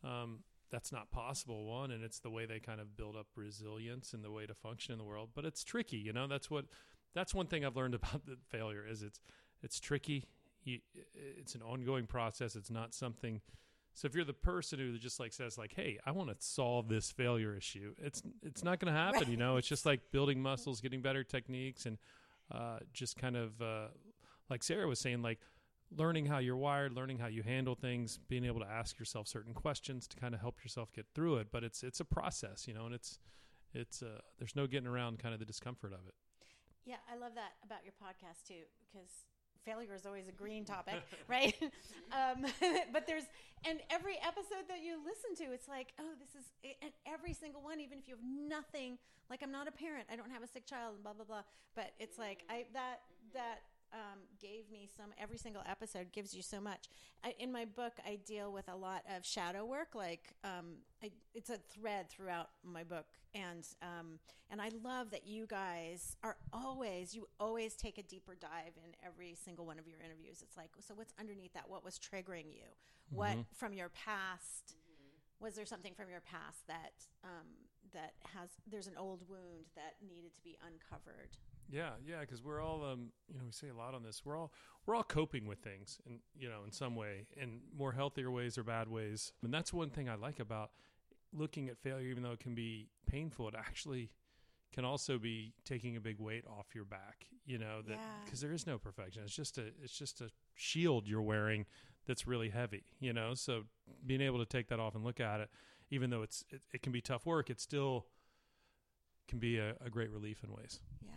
um, 0.03 0.43
that's 0.69 0.91
not 0.91 1.09
possible. 1.11 1.65
One, 1.65 1.91
and 1.91 2.03
it's 2.03 2.19
the 2.19 2.29
way 2.29 2.45
they 2.45 2.59
kind 2.59 2.79
of 2.79 2.95
build 2.95 3.15
up 3.15 3.27
resilience 3.35 4.13
and 4.13 4.23
the 4.23 4.31
way 4.31 4.45
to 4.45 4.53
function 4.53 4.91
in 4.93 4.97
the 4.99 5.03
world. 5.05 5.29
But 5.33 5.45
it's 5.45 5.63
tricky, 5.63 5.97
you 5.97 6.13
know. 6.13 6.27
That's 6.27 6.49
what 6.51 6.65
that's 7.13 7.33
one 7.33 7.47
thing 7.47 7.65
I've 7.65 7.75
learned 7.75 7.95
about 8.01 8.25
the 8.25 8.37
failure 8.49 8.85
is 8.87 9.01
it's 9.01 9.19
it's 9.63 9.79
tricky. 9.79 10.25
You, 10.63 10.79
it's 11.13 11.53
an 11.55 11.61
ongoing 11.61 12.07
process. 12.07 12.55
It's 12.55 12.71
not 12.71 12.93
something. 12.93 13.41
So 13.93 14.07
if 14.07 14.15
you're 14.15 14.25
the 14.25 14.33
person 14.33 14.77
who 14.79 14.97
just 14.97 15.19
like 15.19 15.31
says 15.31 15.57
like, 15.57 15.73
"Hey, 15.73 15.99
I 16.05 16.11
want 16.11 16.29
to 16.29 16.35
solve 16.39 16.89
this 16.89 17.11
failure 17.11 17.55
issue," 17.55 17.93
it's 17.97 18.21
it's 18.43 18.63
not 18.63 18.79
going 18.79 18.93
to 18.93 18.99
happen. 18.99 19.29
You 19.31 19.37
know, 19.37 19.57
it's 19.57 19.67
just 19.67 19.85
like 19.85 20.11
building 20.11 20.41
muscles, 20.41 20.81
getting 20.81 21.01
better 21.01 21.23
techniques, 21.23 21.85
and 21.85 21.97
uh, 22.51 22.79
just 22.93 23.15
kind 23.17 23.37
of 23.37 23.61
uh, 23.61 23.87
like 24.49 24.63
Sarah 24.63 24.87
was 24.87 24.99
saying, 24.99 25.21
like 25.21 25.39
learning 25.95 26.25
how 26.25 26.39
you're 26.39 26.57
wired, 26.57 26.93
learning 26.93 27.19
how 27.19 27.27
you 27.27 27.43
handle 27.43 27.75
things, 27.75 28.19
being 28.27 28.45
able 28.45 28.59
to 28.59 28.67
ask 28.67 28.99
yourself 28.99 29.27
certain 29.27 29.53
questions 29.53 30.07
to 30.07 30.17
kind 30.17 30.33
of 30.33 30.41
help 30.41 30.63
yourself 30.63 30.91
get 30.93 31.05
through 31.13 31.37
it. 31.37 31.47
But 31.51 31.63
it's 31.63 31.83
it's 31.83 31.99
a 31.99 32.05
process, 32.05 32.67
you 32.67 32.73
know, 32.73 32.85
and 32.85 32.95
it's 32.95 33.19
it's 33.73 34.01
uh, 34.01 34.21
there's 34.37 34.55
no 34.55 34.67
getting 34.67 34.87
around 34.87 35.19
kind 35.19 35.33
of 35.33 35.39
the 35.39 35.45
discomfort 35.45 35.93
of 35.93 35.99
it. 36.07 36.15
Yeah, 36.85 36.97
I 37.11 37.17
love 37.17 37.33
that 37.35 37.53
about 37.63 37.79
your 37.83 37.93
podcast 37.93 38.47
too, 38.47 38.61
because 38.79 39.09
failure 39.65 39.95
is 39.95 40.05
always 40.05 40.27
a 40.27 40.31
green 40.31 40.65
topic, 40.65 41.01
right? 41.27 41.55
um, 42.11 42.45
but 42.93 43.07
there's 43.07 43.25
and 43.67 43.79
every 43.89 44.17
episode 44.21 44.69
that 44.69 44.83
you 44.83 44.99
listen 45.03 45.33
to, 45.45 45.51
it's 45.51 45.67
like, 45.67 45.93
oh, 45.99 46.13
this 46.19 46.39
is 46.39 46.47
and 46.81 46.91
every 47.07 47.33
single 47.33 47.61
one, 47.61 47.79
even 47.79 47.97
if 47.97 48.07
you 48.07 48.15
have 48.15 48.23
nothing, 48.23 48.97
like 49.29 49.41
I'm 49.43 49.51
not 49.51 49.67
a 49.67 49.71
parent, 49.71 50.07
I 50.11 50.15
don't 50.15 50.31
have 50.31 50.43
a 50.43 50.47
sick 50.47 50.65
child, 50.65 50.95
and 50.95 51.03
blah 51.03 51.13
blah 51.13 51.25
blah. 51.25 51.43
But 51.75 51.91
it's 51.99 52.17
like 52.17 52.43
I 52.49 52.65
that 52.73 53.01
that 53.33 53.61
um, 53.93 54.19
gave 54.41 54.69
me 54.71 54.87
some. 54.95 55.07
Every 55.19 55.37
single 55.37 55.63
episode 55.69 56.11
gives 56.11 56.33
you 56.35 56.41
so 56.41 56.59
much. 56.59 56.89
I, 57.23 57.33
in 57.39 57.51
my 57.51 57.65
book, 57.65 57.93
I 58.05 58.19
deal 58.25 58.51
with 58.51 58.67
a 58.69 58.75
lot 58.75 59.03
of 59.15 59.25
shadow 59.25 59.65
work. 59.65 59.95
Like 59.95 60.33
um, 60.43 60.77
I, 61.03 61.11
it's 61.33 61.49
a 61.49 61.57
thread 61.57 62.09
throughout 62.09 62.49
my 62.63 62.83
book, 62.83 63.05
and 63.33 63.65
um, 63.81 64.19
and 64.49 64.61
I 64.61 64.69
love 64.83 65.11
that 65.11 65.25
you 65.27 65.45
guys 65.47 66.17
are 66.23 66.37
always 66.53 67.15
you 67.15 67.27
always 67.39 67.75
take 67.75 67.97
a 67.97 68.03
deeper 68.03 68.35
dive 68.39 68.73
in 68.77 68.91
every 69.05 69.35
single 69.35 69.65
one 69.65 69.79
of 69.79 69.87
your 69.87 69.99
interviews. 69.99 70.41
It's 70.41 70.57
like, 70.57 70.69
so 70.79 70.93
what's 70.95 71.13
underneath 71.19 71.53
that? 71.53 71.69
What 71.69 71.83
was 71.83 71.99
triggering 71.99 72.47
you? 72.51 72.67
What 73.09 73.37
from 73.53 73.73
your 73.73 73.89
past? 73.89 74.75
Was 75.39 75.55
there 75.55 75.65
something 75.65 75.93
from 75.93 76.09
your 76.09 76.21
past 76.21 76.65
that 76.67 76.93
um, 77.23 77.47
that 77.93 78.13
has 78.33 78.49
there's 78.69 78.87
an 78.87 78.97
old 78.97 79.21
wound 79.29 79.65
that 79.75 79.95
needed 80.07 80.33
to 80.35 80.41
be 80.41 80.57
uncovered? 80.65 81.37
Yeah, 81.69 81.91
yeah, 82.07 82.21
because 82.21 82.43
we're 82.43 82.61
all, 82.61 82.83
um, 82.85 83.07
you 83.27 83.37
know, 83.39 83.45
we 83.45 83.51
say 83.51 83.69
a 83.69 83.73
lot 83.75 83.93
on 83.95 84.03
this. 84.03 84.21
We're 84.23 84.37
all 84.37 84.51
we're 84.85 84.95
all 84.95 85.03
coping 85.03 85.47
with 85.47 85.59
things, 85.59 85.99
and 86.05 86.19
you 86.37 86.47
know, 86.47 86.63
in 86.65 86.71
some 86.71 86.95
way, 86.95 87.27
in 87.35 87.59
more 87.75 87.91
healthier 87.91 88.29
ways 88.29 88.57
or 88.57 88.63
bad 88.63 88.87
ways. 88.87 89.33
And 89.43 89.53
that's 89.53 89.73
one 89.73 89.89
thing 89.89 90.07
I 90.07 90.15
like 90.15 90.39
about 90.39 90.71
looking 91.33 91.69
at 91.69 91.77
failure, 91.79 92.07
even 92.09 92.23
though 92.23 92.31
it 92.33 92.39
can 92.39 92.53
be 92.55 92.89
painful. 93.07 93.47
It 93.47 93.55
actually 93.57 94.11
can 94.73 94.85
also 94.85 95.17
be 95.17 95.53
taking 95.63 95.95
a 95.97 95.99
big 96.01 96.19
weight 96.19 96.43
off 96.47 96.67
your 96.75 96.85
back. 96.85 97.25
You 97.45 97.57
know 97.57 97.81
that 97.83 97.93
Yeah. 97.93 97.99
because 98.25 98.41
there 98.41 98.53
is 98.53 98.65
no 98.67 98.77
perfection. 98.77 99.23
It's 99.23 99.35
just 99.35 99.57
a 99.57 99.67
it's 99.81 99.97
just 99.97 100.21
a 100.21 100.29
shield 100.53 101.07
you're 101.07 101.21
wearing 101.21 101.65
that's 102.05 102.27
really 102.27 102.49
heavy. 102.49 102.83
You 102.99 103.13
know, 103.13 103.33
so 103.33 103.63
being 104.05 104.21
able 104.21 104.37
to 104.39 104.45
take 104.45 104.67
that 104.67 104.79
off 104.79 104.93
and 104.95 105.03
look 105.03 105.19
at 105.19 105.39
it, 105.39 105.49
even 105.89 106.09
though 106.11 106.21
it's 106.21 106.43
it, 106.49 106.61
it 106.73 106.81
can 106.83 106.91
be 106.91 107.01
tough 107.01 107.25
work, 107.25 107.49
it 107.49 107.59
still 107.59 108.05
can 109.27 109.39
be 109.39 109.57
a, 109.57 109.75
a 109.83 109.89
great 109.89 110.11
relief 110.11 110.43
in 110.43 110.51
ways. 110.53 110.79
Yeah. 111.03 111.11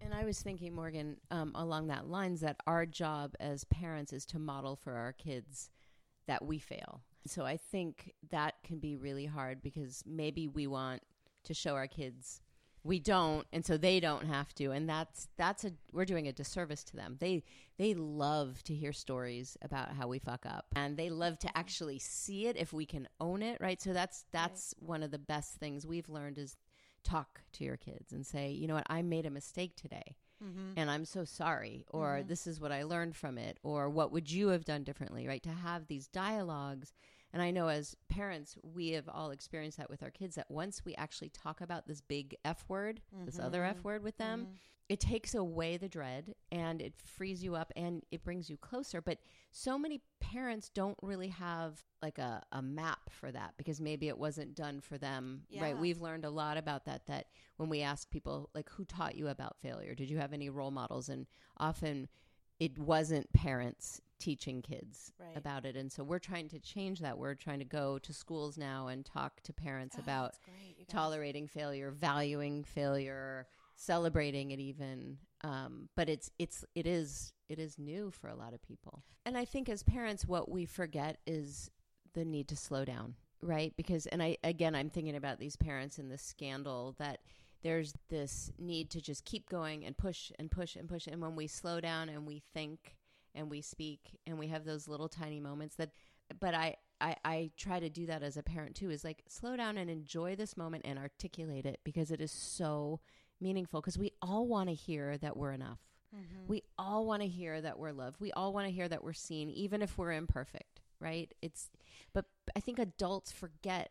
And 0.00 0.14
I 0.14 0.24
was 0.24 0.40
thinking, 0.40 0.74
Morgan, 0.74 1.16
um, 1.30 1.52
along 1.54 1.88
that 1.88 2.08
lines, 2.08 2.40
that 2.40 2.56
our 2.66 2.86
job 2.86 3.34
as 3.40 3.64
parents 3.64 4.12
is 4.12 4.26
to 4.26 4.38
model 4.38 4.76
for 4.76 4.94
our 4.94 5.12
kids 5.12 5.70
that 6.26 6.44
we 6.44 6.58
fail. 6.58 7.02
So 7.26 7.44
I 7.44 7.56
think 7.56 8.12
that 8.30 8.54
can 8.64 8.78
be 8.78 8.96
really 8.96 9.26
hard 9.26 9.62
because 9.62 10.02
maybe 10.06 10.48
we 10.48 10.66
want 10.66 11.02
to 11.44 11.54
show 11.54 11.74
our 11.74 11.86
kids 11.86 12.40
we 12.84 12.98
don't 12.98 13.46
and 13.52 13.64
so 13.64 13.76
they 13.76 14.00
don't 14.00 14.26
have 14.26 14.52
to 14.54 14.72
and 14.72 14.88
that's 14.88 15.28
that's 15.36 15.64
a 15.64 15.72
we're 15.92 16.04
doing 16.04 16.26
a 16.28 16.32
disservice 16.32 16.82
to 16.84 16.96
them. 16.96 17.16
They 17.20 17.44
they 17.78 17.94
love 17.94 18.62
to 18.64 18.74
hear 18.74 18.92
stories 18.92 19.56
about 19.62 19.92
how 19.94 20.08
we 20.08 20.18
fuck 20.18 20.44
up 20.46 20.66
and 20.74 20.96
they 20.96 21.10
love 21.10 21.38
to 21.40 21.56
actually 21.56 21.98
see 21.98 22.46
it 22.46 22.56
if 22.56 22.72
we 22.72 22.84
can 22.86 23.08
own 23.20 23.42
it 23.42 23.58
right? 23.60 23.80
So 23.80 23.92
that's 23.92 24.24
that's 24.32 24.74
one 24.80 25.02
of 25.02 25.10
the 25.10 25.18
best 25.18 25.54
things 25.54 25.86
we've 25.86 26.08
learned 26.08 26.38
is 26.38 26.56
talk 27.04 27.42
to 27.52 27.64
your 27.64 27.76
kids 27.76 28.12
and 28.12 28.26
say 28.26 28.50
you 28.50 28.66
know 28.66 28.74
what? 28.74 28.86
I 28.88 29.02
made 29.02 29.26
a 29.26 29.30
mistake 29.30 29.76
today 29.76 30.16
mm-hmm. 30.42 30.72
and 30.76 30.90
i'm 30.90 31.04
so 31.04 31.24
sorry 31.24 31.84
or 31.90 32.18
mm-hmm. 32.18 32.28
this 32.28 32.46
is 32.46 32.60
what 32.60 32.72
i 32.72 32.82
learned 32.82 33.16
from 33.16 33.38
it 33.38 33.58
or 33.62 33.88
what 33.88 34.12
would 34.12 34.30
you 34.30 34.48
have 34.48 34.64
done 34.64 34.84
differently 34.84 35.26
right? 35.26 35.42
To 35.42 35.50
have 35.50 35.86
these 35.86 36.06
dialogues 36.08 36.92
and 37.32 37.40
I 37.42 37.50
know 37.50 37.68
as 37.68 37.96
parents, 38.08 38.56
we 38.62 38.90
have 38.90 39.08
all 39.08 39.30
experienced 39.30 39.78
that 39.78 39.88
with 39.88 40.02
our 40.02 40.10
kids 40.10 40.34
that 40.34 40.50
once 40.50 40.84
we 40.84 40.94
actually 40.96 41.30
talk 41.30 41.60
about 41.60 41.86
this 41.86 42.00
big 42.00 42.36
F 42.44 42.64
word, 42.68 43.00
this 43.24 43.38
other 43.38 43.64
F 43.64 43.76
mm-hmm. 43.76 43.88
word 43.88 44.02
with 44.02 44.18
them, 44.18 44.40
mm-hmm. 44.40 44.52
it 44.90 45.00
takes 45.00 45.34
away 45.34 45.78
the 45.78 45.88
dread 45.88 46.34
and 46.50 46.82
it 46.82 46.92
frees 47.02 47.42
you 47.42 47.54
up 47.54 47.72
and 47.74 48.02
it 48.10 48.22
brings 48.22 48.50
you 48.50 48.58
closer. 48.58 49.00
But 49.00 49.18
so 49.50 49.78
many 49.78 50.02
parents 50.20 50.68
don't 50.68 50.98
really 51.00 51.28
have 51.28 51.82
like 52.02 52.18
a, 52.18 52.42
a 52.52 52.60
map 52.60 53.08
for 53.10 53.32
that 53.32 53.54
because 53.56 53.80
maybe 53.80 54.08
it 54.08 54.18
wasn't 54.18 54.54
done 54.54 54.80
for 54.80 54.98
them. 54.98 55.42
Yeah. 55.48 55.62
Right. 55.62 55.78
We've 55.78 56.02
learned 56.02 56.26
a 56.26 56.30
lot 56.30 56.58
about 56.58 56.84
that, 56.84 57.06
that 57.06 57.28
when 57.56 57.70
we 57.70 57.80
ask 57.80 58.10
people, 58.10 58.50
like, 58.54 58.68
who 58.68 58.84
taught 58.84 59.14
you 59.14 59.28
about 59.28 59.56
failure? 59.62 59.94
Did 59.94 60.10
you 60.10 60.18
have 60.18 60.34
any 60.34 60.50
role 60.50 60.70
models? 60.70 61.08
And 61.08 61.26
often 61.56 62.08
it 62.60 62.78
wasn't 62.78 63.32
parents 63.32 64.02
teaching 64.22 64.62
kids 64.62 65.12
Right. 65.18 65.36
about 65.36 65.64
it. 65.64 65.76
And 65.76 65.90
so 65.90 66.04
we're 66.04 66.18
trying 66.20 66.48
to 66.50 66.58
change 66.60 67.00
that. 67.00 67.18
We're 67.18 67.34
trying 67.34 67.58
to 67.58 67.64
go 67.64 67.98
to 67.98 68.12
schools 68.12 68.56
now 68.56 68.86
and 68.88 69.04
talk 69.04 69.40
to 69.42 69.52
parents 69.52 69.96
Oh, 69.98 70.02
about 70.02 70.32
that's 70.32 70.38
great, 70.44 70.78
you 70.78 70.84
guys. 70.84 70.92
tolerating 70.94 71.46
failure, 71.48 71.90
valuing 71.90 72.64
failure, 72.64 73.46
celebrating 73.76 74.50
it 74.52 74.60
even. 74.60 75.18
Um, 75.42 75.88
but 75.96 76.08
it's 76.08 76.30
it's 76.38 76.64
it 76.74 76.86
is 76.86 77.32
it 77.48 77.58
is 77.58 77.78
new 77.78 78.10
for 78.10 78.28
a 78.28 78.36
lot 78.36 78.54
of 78.54 78.62
people. 78.62 79.02
And 79.26 79.36
I 79.36 79.44
think 79.44 79.68
as 79.68 79.82
parents, 79.82 80.24
what 80.26 80.48
we 80.50 80.64
forget 80.66 81.18
is 81.26 81.70
the 82.14 82.24
need 82.24 82.46
to 82.48 82.56
slow 82.56 82.84
down, 82.84 83.14
right? 83.42 83.74
Because 83.76 84.06
and 84.06 84.22
I 84.22 84.36
again, 84.44 84.74
I'm 84.74 84.88
thinking 84.90 85.16
about 85.16 85.38
these 85.40 85.56
parents 85.56 85.98
in 85.98 86.08
this 86.08 86.22
scandal 86.22 86.94
that 86.98 87.20
there's 87.62 87.94
this 88.08 88.52
need 88.58 88.90
to 88.90 89.00
just 89.00 89.24
keep 89.24 89.48
going 89.48 89.84
and 89.84 89.96
push 89.96 90.30
and 90.38 90.50
push 90.50 90.76
and 90.76 90.88
push. 90.88 91.06
And 91.06 91.20
when 91.22 91.34
we 91.36 91.46
slow 91.46 91.80
down 91.80 92.08
and 92.08 92.26
we 92.26 92.42
think 92.54 92.96
and 93.34 93.50
we 93.50 93.60
speak 93.60 94.18
and 94.26 94.38
we 94.38 94.48
have 94.48 94.64
those 94.64 94.88
little 94.88 95.08
tiny 95.08 95.40
moments 95.40 95.76
that 95.76 95.90
but 96.40 96.54
I, 96.54 96.76
I 97.00 97.16
I 97.24 97.50
try 97.56 97.80
to 97.80 97.88
do 97.88 98.06
that 98.06 98.22
as 98.22 98.36
a 98.36 98.42
parent 98.42 98.76
too 98.76 98.90
is 98.90 99.04
like 99.04 99.22
slow 99.28 99.56
down 99.56 99.78
and 99.78 99.90
enjoy 99.90 100.36
this 100.36 100.56
moment 100.56 100.84
and 100.86 100.98
articulate 100.98 101.66
it 101.66 101.80
because 101.84 102.10
it 102.10 102.20
is 102.20 102.30
so 102.30 103.00
meaningful 103.40 103.80
because 103.80 103.98
we 103.98 104.12
all 104.22 104.46
want 104.46 104.68
to 104.68 104.74
hear 104.74 105.18
that 105.18 105.36
we're 105.36 105.52
enough. 105.52 105.80
Mm-hmm. 106.14 106.46
We 106.46 106.62
all 106.78 107.06
want 107.06 107.22
to 107.22 107.28
hear 107.28 107.60
that 107.60 107.78
we're 107.78 107.92
loved. 107.92 108.20
We 108.20 108.32
all 108.32 108.52
want 108.52 108.66
to 108.66 108.72
hear 108.72 108.88
that 108.88 109.02
we're 109.02 109.14
seen 109.14 109.50
even 109.50 109.82
if 109.82 109.96
we're 109.98 110.12
imperfect, 110.12 110.80
right? 111.00 111.32
It's 111.42 111.70
but 112.12 112.26
I 112.54 112.60
think 112.60 112.78
adults 112.78 113.32
forget 113.32 113.90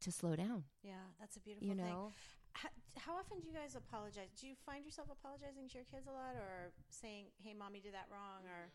to 0.00 0.12
slow 0.12 0.36
down, 0.36 0.64
Yeah, 0.82 0.92
that's 1.18 1.36
a 1.36 1.40
beautiful 1.40 1.68
you 1.68 1.74
thing. 1.74 1.84
Know. 2.62 2.68
How, 2.96 3.12
how 3.12 3.18
often 3.18 3.40
do 3.40 3.46
you 3.48 3.54
guys 3.54 3.74
apologize? 3.76 4.28
Do 4.40 4.46
you 4.46 4.54
find 4.66 4.84
yourself 4.84 5.08
apologizing 5.10 5.68
to 5.70 5.74
your 5.74 5.84
kids 5.90 6.06
a 6.06 6.12
lot, 6.12 6.34
or 6.36 6.72
saying, 6.90 7.26
"Hey, 7.38 7.54
mommy 7.58 7.80
did 7.80 7.94
that 7.94 8.06
wrong," 8.10 8.42
or 8.46 8.70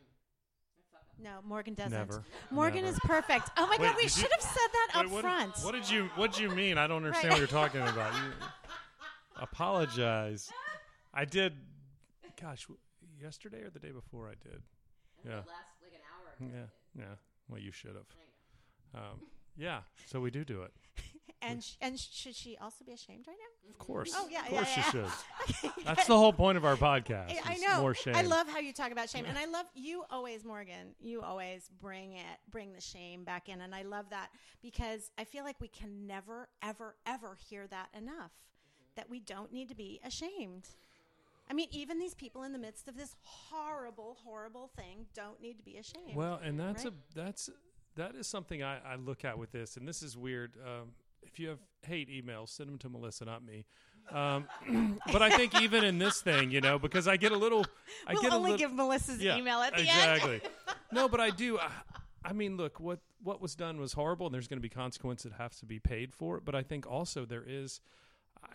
no? 1.21 1.39
Morgan 1.47 1.73
doesn't. 1.73 1.91
Never. 1.91 2.23
Morgan 2.51 2.83
Never. 2.83 2.93
is 2.95 2.99
perfect. 3.03 3.49
Oh 3.57 3.65
my 3.67 3.71
Wait, 3.79 3.87
god, 3.87 3.95
we 3.95 4.03
did 4.03 4.15
you- 4.15 4.21
should 4.23 4.31
have 4.31 4.41
said 4.41 4.69
that 4.73 4.91
Wait, 4.95 5.05
up 5.05 5.11
what, 5.11 5.21
front. 5.21 5.57
What 5.63 5.73
did 5.73 5.89
you 5.89 6.09
What 6.15 6.31
did 6.33 6.41
you 6.41 6.49
mean? 6.49 6.77
I 6.77 6.87
don't 6.87 6.97
understand 7.05 7.33
Right. 7.33 7.41
what 7.41 7.51
you're 7.51 7.61
talking 7.61 7.81
about. 7.93 8.13
You, 8.15 8.31
apologize. 9.41 10.51
I 11.13 11.25
did. 11.25 11.53
Gosh, 12.41 12.67
yesterday 13.21 13.61
or 13.61 13.69
the 13.69 13.79
day 13.79 13.91
before 13.91 14.27
I 14.27 14.33
did. 14.43 14.61
Yeah. 15.25 15.35
Last 15.37 15.47
like 15.81 15.93
an 15.93 16.01
hour. 16.11 16.51
Yeah. 16.95 17.01
Yeah. 17.03 17.15
Well, 17.49 17.59
you 17.59 17.71
should 17.71 17.95
have. 17.95 18.05
Um, 18.95 19.19
yeah. 19.57 19.81
So 20.07 20.19
we 20.19 20.31
do 20.31 20.43
do 20.43 20.63
it. 20.63 20.71
and 21.43 21.63
sh- 21.63 21.75
and 21.81 21.99
should 21.99 22.35
she 22.35 22.57
also 22.57 22.83
be 22.85 22.93
ashamed 22.93 23.25
right 23.27 23.35
now? 23.37 23.69
Of 23.71 23.77
course. 23.77 24.13
Oh, 24.15 24.27
yeah, 24.31 24.45
Of 24.45 24.51
yeah, 24.51 24.57
course 24.57 24.77
yeah. 24.77 24.85
you 24.85 24.91
should. 25.63 25.71
That's 25.85 26.07
the 26.07 26.17
whole 26.17 26.33
point 26.33 26.57
of 26.57 26.65
our 26.65 26.75
podcast. 26.75 27.31
I- 27.31 27.53
I 27.53 27.57
know. 27.57 27.81
More 27.81 27.93
shame. 27.93 28.15
I 28.15 28.21
love 28.21 28.47
how 28.49 28.59
you 28.59 28.73
talk 28.73 28.91
about 28.91 29.09
shame, 29.09 29.25
and 29.25 29.37
I 29.37 29.45
love 29.45 29.65
you 29.75 30.03
always, 30.09 30.43
Morgan. 30.43 30.95
You 30.99 31.21
always 31.21 31.69
bring 31.81 32.13
it, 32.13 32.37
bring 32.49 32.73
the 32.73 32.81
shame 32.81 33.23
back 33.23 33.49
in, 33.49 33.61
and 33.61 33.73
I 33.75 33.83
love 33.83 34.05
that 34.11 34.29
because 34.61 35.11
I 35.17 35.23
feel 35.23 35.43
like 35.43 35.59
we 35.61 35.67
can 35.67 36.07
never, 36.07 36.47
ever, 36.61 36.95
ever 37.05 37.37
hear 37.49 37.67
that 37.67 37.89
enough. 37.97 38.31
That 38.95 39.09
we 39.09 39.19
don't 39.19 39.51
need 39.51 39.69
to 39.69 39.75
be 39.75 39.99
ashamed. 40.05 40.67
I 41.49 41.53
mean, 41.53 41.67
even 41.71 41.99
these 41.99 42.13
people 42.13 42.43
in 42.43 42.53
the 42.53 42.59
midst 42.59 42.87
of 42.87 42.95
this 42.95 43.15
horrible, 43.23 44.17
horrible 44.23 44.69
thing 44.75 45.07
don't 45.13 45.41
need 45.41 45.57
to 45.57 45.63
be 45.63 45.77
ashamed. 45.77 46.15
Well, 46.15 46.39
and 46.43 46.59
that's 46.59 46.85
right? 46.85 46.93
a 46.93 47.15
that's 47.19 47.49
that 47.95 48.15
is 48.15 48.27
something 48.27 48.63
I, 48.63 48.77
I 48.93 48.95
look 48.95 49.25
at 49.25 49.37
with 49.37 49.51
this, 49.51 49.77
and 49.77 49.87
this 49.87 50.01
is 50.03 50.15
weird. 50.17 50.55
Um, 50.63 50.91
if 51.25 51.39
you 51.39 51.49
have 51.49 51.59
hate 51.83 52.09
emails, 52.09 52.49
send 52.49 52.69
them 52.69 52.77
to 52.79 52.89
Melissa, 52.89 53.25
not 53.25 53.43
me. 53.43 53.65
Um, 54.11 54.47
but 55.11 55.21
I 55.21 55.29
think 55.29 55.61
even 55.61 55.83
in 55.83 55.97
this 55.97 56.21
thing, 56.21 56.51
you 56.51 56.61
know, 56.61 56.77
because 56.77 57.07
I 57.07 57.17
get 57.17 57.31
a 57.31 57.37
little, 57.37 57.65
I 58.07 58.13
we'll 58.13 58.21
get 58.21 58.33
only 58.33 58.51
a 58.51 58.53
little, 58.53 58.67
give 58.69 58.75
Melissa's 58.75 59.19
yeah, 59.19 59.37
email 59.37 59.59
at 59.59 59.75
the 59.75 59.81
exactly. 59.81 60.33
end. 60.35 60.41
Exactly. 60.43 60.75
no, 60.91 61.07
but 61.07 61.19
I 61.19 61.29
do. 61.29 61.57
I, 61.57 61.69
I 62.25 62.33
mean, 62.33 62.57
look 62.57 62.79
what 62.79 62.99
what 63.21 63.41
was 63.41 63.55
done 63.55 63.79
was 63.79 63.93
horrible, 63.93 64.25
and 64.27 64.33
there's 64.33 64.47
going 64.47 64.57
to 64.57 64.61
be 64.61 64.69
consequences 64.69 65.31
that 65.31 65.37
have 65.37 65.55
to 65.57 65.65
be 65.65 65.79
paid 65.79 66.13
for 66.13 66.37
it. 66.37 66.45
But 66.45 66.55
I 66.55 66.63
think 66.63 66.85
also 66.85 67.25
there 67.25 67.43
is, 67.45 67.79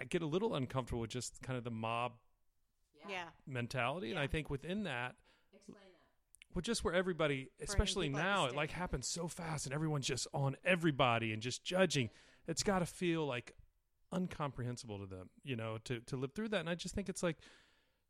I 0.00 0.04
get 0.04 0.22
a 0.22 0.26
little 0.26 0.54
uncomfortable 0.54 1.00
with 1.00 1.10
just 1.10 1.40
kind 1.42 1.56
of 1.56 1.64
the 1.64 1.70
mob 1.70 2.12
yeah. 3.08 3.24
mentality, 3.46 4.10
and 4.10 4.18
I 4.18 4.26
think 4.26 4.50
within 4.50 4.84
that, 4.84 5.14
Explain 5.54 5.78
well, 6.54 6.62
just 6.62 6.82
where 6.82 6.94
everybody, 6.94 7.50
especially 7.60 8.08
people 8.08 8.20
at 8.20 8.24
the 8.24 8.30
now, 8.30 8.46
it 8.46 8.56
like 8.56 8.70
happens 8.70 9.06
so 9.06 9.28
fast, 9.28 9.66
and 9.66 9.74
everyone's 9.74 10.06
just 10.06 10.26
on 10.32 10.56
everybody 10.64 11.32
and 11.32 11.42
just 11.42 11.64
judging. 11.64 12.10
It's 12.48 12.62
got 12.64 12.80
to 12.80 12.86
feel 12.86 13.26
like 13.26 13.54
incomprehensible 14.14 14.98
to 14.98 15.06
them, 15.06 15.28
you 15.44 15.54
know, 15.54 15.78
to 15.84 16.00
to 16.00 16.16
live 16.16 16.32
through 16.32 16.48
that. 16.48 16.60
And 16.60 16.68
I 16.70 16.74
just 16.74 16.94
think 16.94 17.08
it's 17.08 17.22
like, 17.22 17.36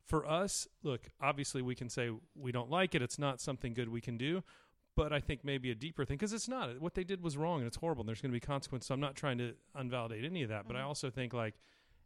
for 0.06 0.26
us, 0.26 0.66
look, 0.82 1.08
obviously 1.20 1.60
we 1.60 1.74
can 1.74 1.88
say 1.90 2.10
we 2.34 2.52
don't 2.52 2.70
like 2.70 2.94
it. 2.94 3.02
It's 3.02 3.18
not 3.18 3.40
something 3.40 3.74
good 3.74 3.88
we 3.88 4.00
can 4.00 4.16
do. 4.16 4.42
But 4.96 5.12
I 5.12 5.20
think 5.20 5.44
maybe 5.44 5.70
a 5.70 5.76
deeper 5.76 6.04
thing 6.04 6.16
because 6.16 6.32
it's 6.32 6.48
not 6.48 6.80
what 6.80 6.94
they 6.94 7.04
did 7.04 7.22
was 7.22 7.36
wrong 7.36 7.58
and 7.58 7.66
it's 7.68 7.76
horrible. 7.76 8.02
And 8.02 8.08
there's 8.08 8.20
going 8.20 8.32
to 8.32 8.36
be 8.36 8.40
consequences. 8.40 8.88
So 8.88 8.94
I'm 8.94 9.00
not 9.00 9.14
trying 9.14 9.38
to 9.38 9.54
invalidate 9.78 10.24
any 10.24 10.42
of 10.42 10.48
that, 10.48 10.66
but 10.66 10.74
I 10.74 10.80
Mm-hmm. 10.80 10.88
also 10.88 11.10
think 11.10 11.32
like 11.32 11.54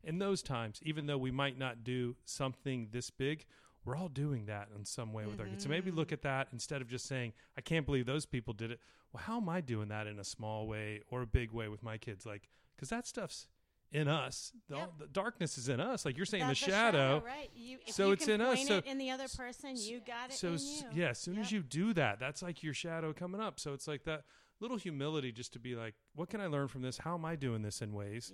in 0.04 0.18
those 0.18 0.42
times, 0.42 0.78
even 0.82 1.06
though 1.06 1.16
we 1.16 1.30
might 1.30 1.58
not 1.58 1.84
do 1.84 2.16
something 2.24 2.88
this 2.92 3.08
big, 3.08 3.46
we're 3.84 3.96
all 3.96 4.08
doing 4.08 4.46
that 4.46 4.68
in 4.76 4.84
some 4.84 5.12
way 5.12 5.26
with 5.26 5.40
our 5.40 5.46
kids. 5.46 5.64
So 5.64 5.68
maybe 5.70 5.90
Mm-hmm. 5.90 5.98
look 5.98 6.12
at 6.12 6.22
that 6.22 6.48
instead 6.52 6.80
of 6.82 6.88
just 6.88 7.06
saying, 7.06 7.32
I 7.56 7.60
can't 7.60 7.84
believe 7.86 8.06
those 8.06 8.26
people 8.26 8.54
did 8.54 8.70
it. 8.70 8.80
Well, 9.12 9.22
how 9.24 9.38
am 9.38 9.48
I 9.48 9.60
doing 9.60 9.88
that 9.88 10.06
in 10.06 10.18
a 10.18 10.24
small 10.24 10.66
way 10.66 11.00
or 11.10 11.22
a 11.22 11.26
big 11.26 11.52
way 11.52 11.68
with 11.68 11.82
my 11.82 11.98
kids? 11.98 12.24
Like, 12.24 12.48
because 12.76 12.88
that 12.90 13.06
stuff's 13.06 13.48
in 13.90 14.08
us. 14.08 14.52
The, 14.70 14.76
Yep. 14.76 14.92
the 15.00 15.06
darkness 15.08 15.58
is 15.58 15.68
in 15.68 15.78
us. 15.80 16.04
Like 16.06 16.16
you're 16.16 16.24
saying, 16.24 16.46
That's 16.46 16.60
the 16.64 16.70
shadow. 16.70 17.22
right? 17.26 17.50
You, 17.54 17.78
So 17.88 18.06
you 18.06 18.12
it's 18.12 18.28
in 18.28 18.40
us, 18.40 18.66
so- 18.66 18.78
it 18.78 18.86
in 18.86 18.96
the 18.98 19.10
other 19.10 19.28
person, 19.28 19.74
you 19.76 20.00
got 20.00 20.30
it 20.30 20.34
So 20.36 20.48
in 20.48 20.54
s- 20.54 20.82
you. 20.92 21.02
yeah, 21.02 21.08
as 21.10 21.18
soon 21.18 21.38
as 21.38 21.52
you 21.52 21.62
do 21.62 21.92
that, 21.94 22.18
that's 22.18 22.40
like 22.42 22.62
your 22.62 22.72
shadow 22.74 23.12
coming 23.12 23.40
up. 23.40 23.60
So 23.60 23.74
it's 23.74 23.86
like 23.86 24.04
that 24.04 24.22
little 24.60 24.78
humility 24.78 25.30
just 25.32 25.52
to 25.54 25.58
be 25.58 25.74
like, 25.74 25.94
what 26.14 26.30
can 26.30 26.40
I 26.40 26.46
learn 26.46 26.68
from 26.68 26.80
this? 26.82 26.98
How 26.98 27.14
am 27.14 27.24
I 27.24 27.36
doing 27.36 27.60
this 27.62 27.82
in 27.82 27.92
ways? 27.92 28.32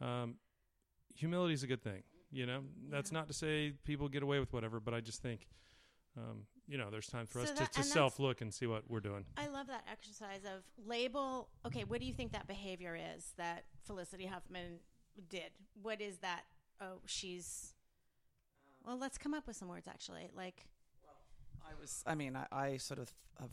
Yeah. 0.00 0.22
Um, 0.22 0.34
humility 1.14 1.54
is 1.54 1.62
a 1.62 1.66
good 1.66 1.82
thing. 1.82 2.02
You 2.30 2.46
know, 2.46 2.64
that's 2.90 3.10
Yeah. 3.10 3.18
not 3.20 3.28
to 3.28 3.34
say 3.34 3.72
people 3.84 4.08
get 4.08 4.22
away 4.22 4.38
with 4.38 4.52
whatever, 4.52 4.80
but 4.80 4.92
I 4.94 5.00
just 5.00 5.22
think, 5.22 5.48
um, 6.16 6.46
you 6.66 6.76
know, 6.76 6.90
there's 6.90 7.06
time 7.06 7.26
for 7.26 7.38
So 7.44 7.52
us 7.52 7.58
that- 7.58 7.72
to, 7.72 7.80
to 7.80 7.84
self 7.86 8.18
look 8.18 8.40
and 8.42 8.52
see 8.52 8.66
what 8.66 8.88
we're 8.90 9.00
doing. 9.00 9.24
I 9.36 9.46
love 9.46 9.66
that 9.68 9.84
exercise 9.90 10.44
of 10.44 10.62
label. 10.76 11.48
Okay, 11.64 11.84
what 11.84 12.00
do 12.00 12.06
you 12.06 12.12
think 12.12 12.32
that 12.32 12.46
behavior 12.46 12.96
is 13.16 13.32
that 13.36 13.64
Felicity 13.84 14.26
Huffman 14.26 14.80
did? 15.28 15.52
What 15.80 16.00
is 16.00 16.18
that? 16.18 16.44
Oh, 16.80 17.00
she's. 17.06 17.74
Well, 18.84 18.98
let's 18.98 19.18
come 19.18 19.32
up 19.34 19.46
with 19.46 19.56
some 19.56 19.68
words 19.68 19.88
actually. 19.88 20.28
Like, 20.34 20.66
I 21.66 21.74
was. 21.80 22.02
I 22.06 22.14
mean, 22.14 22.36
I, 22.36 22.46
I 22.52 22.76
sort 22.76 23.00
of 23.00 23.12
have 23.40 23.50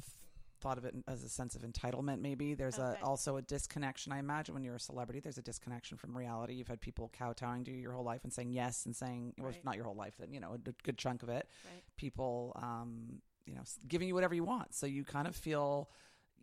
thought 0.62 0.78
of 0.78 0.86
it 0.86 0.96
as 1.08 1.24
a 1.24 1.30
sense 1.30 1.56
of 1.56 1.62
entitlement. 1.64 2.20
Maybe 2.22 2.54
there's 2.54 2.80
Okay. 2.80 3.00
a 3.02 3.06
also 3.06 3.38
a 3.38 3.42
disconnection. 3.42 4.12
I 4.12 4.20
imagine 4.20 4.54
when 4.56 4.64
you're 4.64 4.76
a 4.76 4.80
celebrity, 4.80 5.20
there's 5.20 5.38
a 5.38 5.42
disconnection 5.42 5.98
from 5.98 6.18
reality. 6.18 6.54
You've 6.54 6.68
had 6.68 6.82
people 6.82 7.10
kowtowing 7.18 7.64
to 7.66 7.72
you 7.72 7.78
your 7.78 7.94
whole 7.94 8.04
life 8.04 8.24
and 8.24 8.32
saying 8.34 8.52
yes 8.52 8.86
and 8.86 8.96
saying, 8.96 9.34
well, 9.38 9.48
Right. 9.52 9.64
not 9.66 9.76
your 9.76 9.86
whole 9.86 9.96
life, 9.96 10.16
then 10.18 10.34
you 10.34 10.40
know 10.40 10.54
a 10.54 10.58
good 10.58 10.98
chunk 10.98 11.24
of 11.24 11.30
it. 11.30 11.48
right? 11.66 11.84
People, 11.98 12.54
um, 12.56 13.22
you 13.46 13.54
know, 13.56 13.64
giving 13.88 14.08
you 14.08 14.14
whatever 14.16 14.34
you 14.36 14.44
want. 14.44 14.74
So 14.74 14.86
you 14.88 15.04
kind 15.04 15.28
of 15.28 15.36
feel 15.36 15.90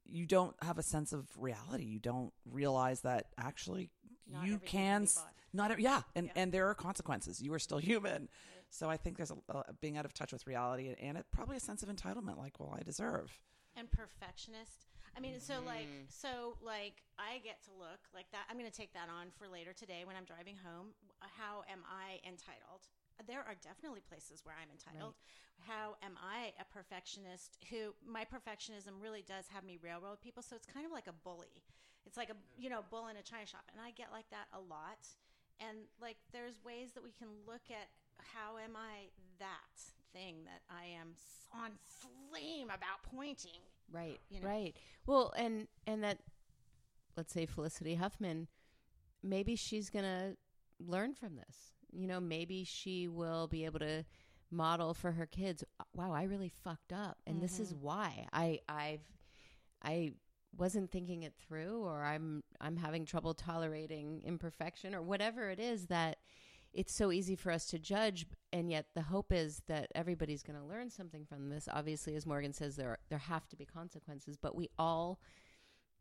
you 0.06 0.26
don't 0.26 0.54
have 0.62 0.78
a 0.78 0.82
sense 0.82 1.12
of 1.12 1.26
reality. 1.36 1.84
You 1.84 1.98
don't 1.98 2.32
realize 2.44 3.00
that 3.02 3.26
actually 3.38 3.90
Not 4.26 4.46
you 4.46 4.58
can. 4.58 4.66
can 4.68 5.00
be 5.02 5.04
s- 5.06 5.14
bought. 5.16 5.34
Not 5.54 5.80
yeah, 5.80 6.02
and 6.14 6.26
Yeah. 6.28 6.32
and 6.36 6.52
there 6.52 6.68
are 6.68 6.74
consequences. 6.74 7.40
You 7.42 7.52
are 7.54 7.58
still 7.58 7.78
human. 7.92 8.28
So 8.70 8.88
I 8.88 8.96
think 8.96 9.18
there's 9.18 9.30
a, 9.30 9.36
a 9.50 9.72
being 9.74 9.98
out 9.98 10.06
of 10.06 10.14
touch 10.14 10.32
with 10.32 10.46
reality 10.46 10.94
and 10.98 11.18
it, 11.18 11.26
probably 11.30 11.58
a 11.58 11.60
sense 11.60 11.82
of 11.82 11.90
entitlement, 11.90 12.38
like, 12.38 12.58
well, 12.58 12.74
I 12.78 12.82
deserve. 12.82 13.38
And 13.76 13.90
perfectionist. 13.90 14.86
I 15.16 15.20
mean, 15.20 15.40
so 15.40 15.60
like, 15.64 15.88
Mm. 15.88 16.08
so 16.08 16.56
like, 16.60 17.02
I 17.18 17.38
get 17.44 17.62
to 17.64 17.72
look 17.72 18.08
like 18.14 18.30
that. 18.32 18.44
I'm 18.48 18.58
going 18.58 18.70
to 18.70 18.74
take 18.76 18.92
that 18.94 19.08
on 19.08 19.30
for 19.36 19.46
later 19.48 19.72
today 19.72 20.04
when 20.04 20.16
I'm 20.16 20.24
driving 20.24 20.56
home. 20.56 20.94
How 21.20 21.64
am 21.68 21.84
I 21.84 22.20
entitled? 22.26 22.88
There 23.26 23.40
are 23.40 23.54
definitely 23.60 24.00
places 24.00 24.40
where 24.44 24.56
I'm 24.56 24.70
entitled. 24.72 25.14
How 25.60 25.96
am 26.02 26.16
I 26.18 26.52
a 26.58 26.64
perfectionist? 26.64 27.58
Who 27.70 27.94
my 28.04 28.24
perfectionism 28.24 28.98
really 29.00 29.22
does 29.22 29.48
have 29.48 29.64
me 29.64 29.78
railroad 29.80 30.20
people. 30.20 30.42
So 30.42 30.56
it's 30.56 30.66
kind 30.66 30.84
of 30.86 30.92
like 30.92 31.06
a 31.06 31.12
bully. 31.12 31.62
It's 32.04 32.16
like 32.16 32.30
a 32.30 32.36
you 32.58 32.68
know 32.68 32.82
bull 32.90 33.06
in 33.08 33.16
a 33.16 33.22
china 33.22 33.46
shop, 33.46 33.62
and 33.70 33.80
I 33.80 33.92
get 33.92 34.10
like 34.10 34.28
that 34.30 34.48
a 34.52 34.58
lot. 34.60 35.06
And 35.60 35.86
like, 36.00 36.16
there's 36.32 36.58
ways 36.64 36.92
that 36.98 37.04
we 37.04 37.12
can 37.12 37.28
look 37.46 37.70
at 37.70 37.86
how 38.34 38.58
am 38.58 38.74
I 38.74 39.12
that 39.38 39.76
thing 40.12 40.36
that 40.44 40.62
I 40.70 40.86
am 41.00 41.14
on 41.52 41.70
flame 42.30 42.66
about 42.66 43.02
pointing. 43.14 43.60
Right. 43.90 44.20
you 44.30 44.40
know? 44.40 44.48
Right. 44.48 44.76
Well, 45.06 45.32
and 45.36 45.68
and 45.86 46.02
that 46.02 46.18
let's 47.16 47.32
say 47.32 47.46
Felicity 47.46 47.94
Huffman, 47.94 48.48
maybe 49.22 49.54
she's 49.56 49.90
going 49.90 50.04
to 50.04 50.36
learn 50.78 51.14
from 51.14 51.36
this. 51.36 51.56
You 51.92 52.06
know, 52.06 52.20
maybe 52.20 52.64
she 52.64 53.08
will 53.08 53.48
be 53.48 53.66
able 53.66 53.80
to 53.80 54.04
model 54.52 54.94
for 54.94 55.12
her 55.12 55.26
kids, 55.26 55.64
uh, 55.80 55.84
wow, 55.94 56.12
I 56.12 56.24
really 56.24 56.52
fucked 56.62 56.92
up 56.92 57.18
and 57.26 57.40
this 57.40 57.58
is 57.58 57.72
mm-hmm. 57.72 57.86
why. 57.86 58.26
I 58.32 58.60
I've 58.68 59.00
I 59.82 60.12
wasn't 60.56 60.90
thinking 60.90 61.22
it 61.22 61.32
through 61.46 61.82
or 61.82 62.04
I'm 62.04 62.42
I'm 62.60 62.76
having 62.76 63.06
trouble 63.06 63.34
tolerating 63.34 64.22
imperfection 64.24 64.94
or 64.94 65.02
whatever 65.02 65.48
it 65.48 65.58
is 65.58 65.86
that 65.86 66.18
it's 66.72 66.94
so 66.94 67.12
easy 67.12 67.36
for 67.36 67.50
us 67.50 67.66
to 67.66 67.78
judge 67.78 68.26
and 68.52 68.70
yet 68.70 68.86
the 68.94 69.02
hope 69.02 69.32
is 69.32 69.62
that 69.66 69.88
everybody's 69.94 70.42
going 70.42 70.58
to 70.58 70.64
learn 70.64 70.90
something 70.90 71.24
from 71.24 71.48
this 71.48 71.68
obviously 71.72 72.14
as 72.14 72.26
morgan 72.26 72.52
says 72.52 72.76
there 72.76 72.98
there 73.08 73.18
have 73.18 73.46
to 73.48 73.56
be 73.56 73.64
consequences 73.64 74.36
but 74.36 74.54
we 74.56 74.68
all 74.78 75.20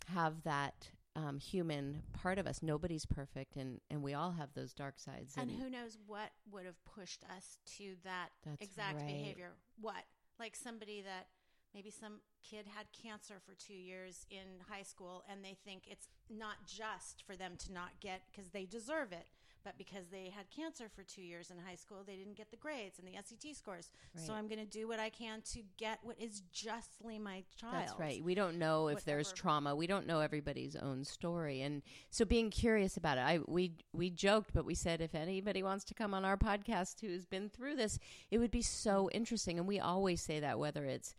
have 0.07 0.43
that 0.43 0.89
um, 1.15 1.39
human 1.39 2.01
part 2.13 2.39
of 2.39 2.47
us 2.47 2.61
nobody's 2.61 3.05
perfect 3.05 3.57
and 3.57 3.81
and 3.89 4.01
we 4.01 4.13
all 4.13 4.31
have 4.31 4.53
those 4.53 4.73
dark 4.73 4.97
sides 4.97 5.35
And 5.37 5.51
who 5.51 5.69
knows 5.69 5.97
what 6.07 6.31
would 6.51 6.65
have 6.65 6.83
pushed 6.85 7.23
us 7.35 7.57
to 7.77 7.95
that 8.03 8.29
exact 8.59 8.97
right. 8.97 9.07
behavior? 9.07 9.51
What? 9.81 10.03
Like 10.39 10.55
somebody 10.55 11.01
that 11.01 11.27
maybe 11.73 11.91
some 11.91 12.21
kid 12.49 12.65
had 12.65 12.85
cancer 12.93 13.35
for 13.45 13.55
two 13.55 13.73
years 13.73 14.25
in 14.29 14.63
high 14.69 14.83
school 14.83 15.23
and 15.29 15.43
they 15.43 15.57
think 15.65 15.83
it's 15.89 16.07
not 16.29 16.65
just 16.65 17.23
for 17.25 17.35
them 17.35 17.53
to 17.65 17.73
not 17.73 17.99
get 17.99 18.21
because 18.31 18.49
they 18.51 18.65
deserve 18.65 19.11
it, 19.11 19.27
but 19.63 19.77
because 19.77 20.05
they 20.11 20.31
had 20.35 20.49
cancer 20.49 20.89
for 20.93 21.03
two 21.03 21.21
years 21.21 21.51
in 21.51 21.57
high 21.57 21.75
school, 21.75 22.03
they 22.05 22.15
didn't 22.15 22.37
get 22.37 22.51
the 22.51 22.57
grades 22.57 22.99
and 22.99 23.07
the 23.07 23.13
SET 23.23 23.55
scores. 23.55 23.89
So 24.15 24.33
I'm 24.33 24.47
going 24.47 24.59
to 24.59 24.65
do 24.65 24.87
what 24.87 24.99
I 24.99 25.09
can 25.09 25.41
to 25.53 25.61
get 25.77 25.99
what 26.03 26.19
is 26.19 26.41
justly 26.51 27.19
my 27.19 27.43
child. 27.59 27.75
That's 27.75 27.99
right. 27.99 28.23
We 28.23 28.35
don't 28.35 28.57
know 28.57 28.87
if 28.87 29.05
there's 29.05 29.31
trauma. 29.31 29.75
We 29.75 29.87
don't 29.87 30.07
know 30.07 30.19
everybody's 30.19 30.75
own 30.75 31.03
story, 31.03 31.61
and 31.61 31.81
so 32.09 32.25
being 32.25 32.49
curious 32.49 32.97
about 32.97 33.17
it. 33.17 33.21
I 33.21 33.39
we 33.47 33.73
we 33.93 34.09
joked, 34.09 34.51
but 34.53 34.65
we 34.65 34.75
said 34.75 35.01
if 35.01 35.15
anybody 35.15 35.63
wants 35.63 35.85
to 35.85 35.93
come 35.93 36.13
on 36.13 36.25
our 36.25 36.37
podcast 36.37 37.01
who's 37.01 37.25
been 37.25 37.49
through 37.49 37.75
this, 37.75 37.99
it 38.29 38.37
would 38.37 38.51
be 38.51 38.61
so 38.61 39.09
interesting. 39.11 39.57
And 39.59 39.67
we 39.67 39.79
always 39.79 40.21
say 40.21 40.39
that 40.39 40.59
whether 40.59 40.85
it's 40.85 41.15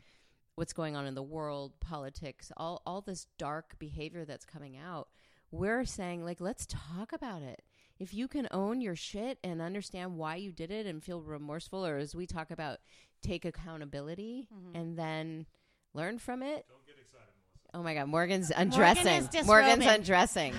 what's 0.55 0.73
going 0.73 0.97
on 0.97 1.07
in 1.07 1.15
the 1.15 1.23
world, 1.23 1.73
politics, 1.81 2.53
all 2.57 2.83
all 2.87 3.01
this 3.01 3.27
dark 3.39 3.79
behavior 3.79 4.25
that's 4.25 4.45
coming 4.45 4.77
out, 4.77 5.09
we're 5.51 5.85
saying 5.85 6.25
like 6.25 6.41
let's 6.41 6.67
talk 6.67 7.13
about 7.13 7.43
it. 7.43 7.63
If 8.03 8.13
you 8.13 8.27
can 8.27 8.49
own 8.51 8.81
your 8.81 8.97
shit 8.97 9.39
and 9.45 9.63
understand 9.63 10.17
why 10.17 10.35
you 10.35 10.51
did 10.51 10.73
it 10.73 10.87
and 10.87 11.03
feel 11.03 11.21
remorseful, 11.21 11.87
or 11.87 11.99
as 11.99 12.17
we 12.17 12.27
talk 12.27 12.51
about, 12.51 12.79
take 13.23 13.45
accountability 13.45 14.49
mm-hmm. 14.53 14.77
and 14.77 14.99
then 14.99 15.47
learn 15.95 16.19
from 16.19 16.43
it. 16.43 16.67
Don't 16.69 16.85
get 16.85 16.97
excited, 17.01 17.29
Oh 17.73 17.83
my 17.83 17.95
God, 17.95 18.09
Morgan's 18.09 18.51
undressing. 18.55 19.29
is 19.33 19.47
Morgan's 19.47 19.87
undressing. 19.87 20.53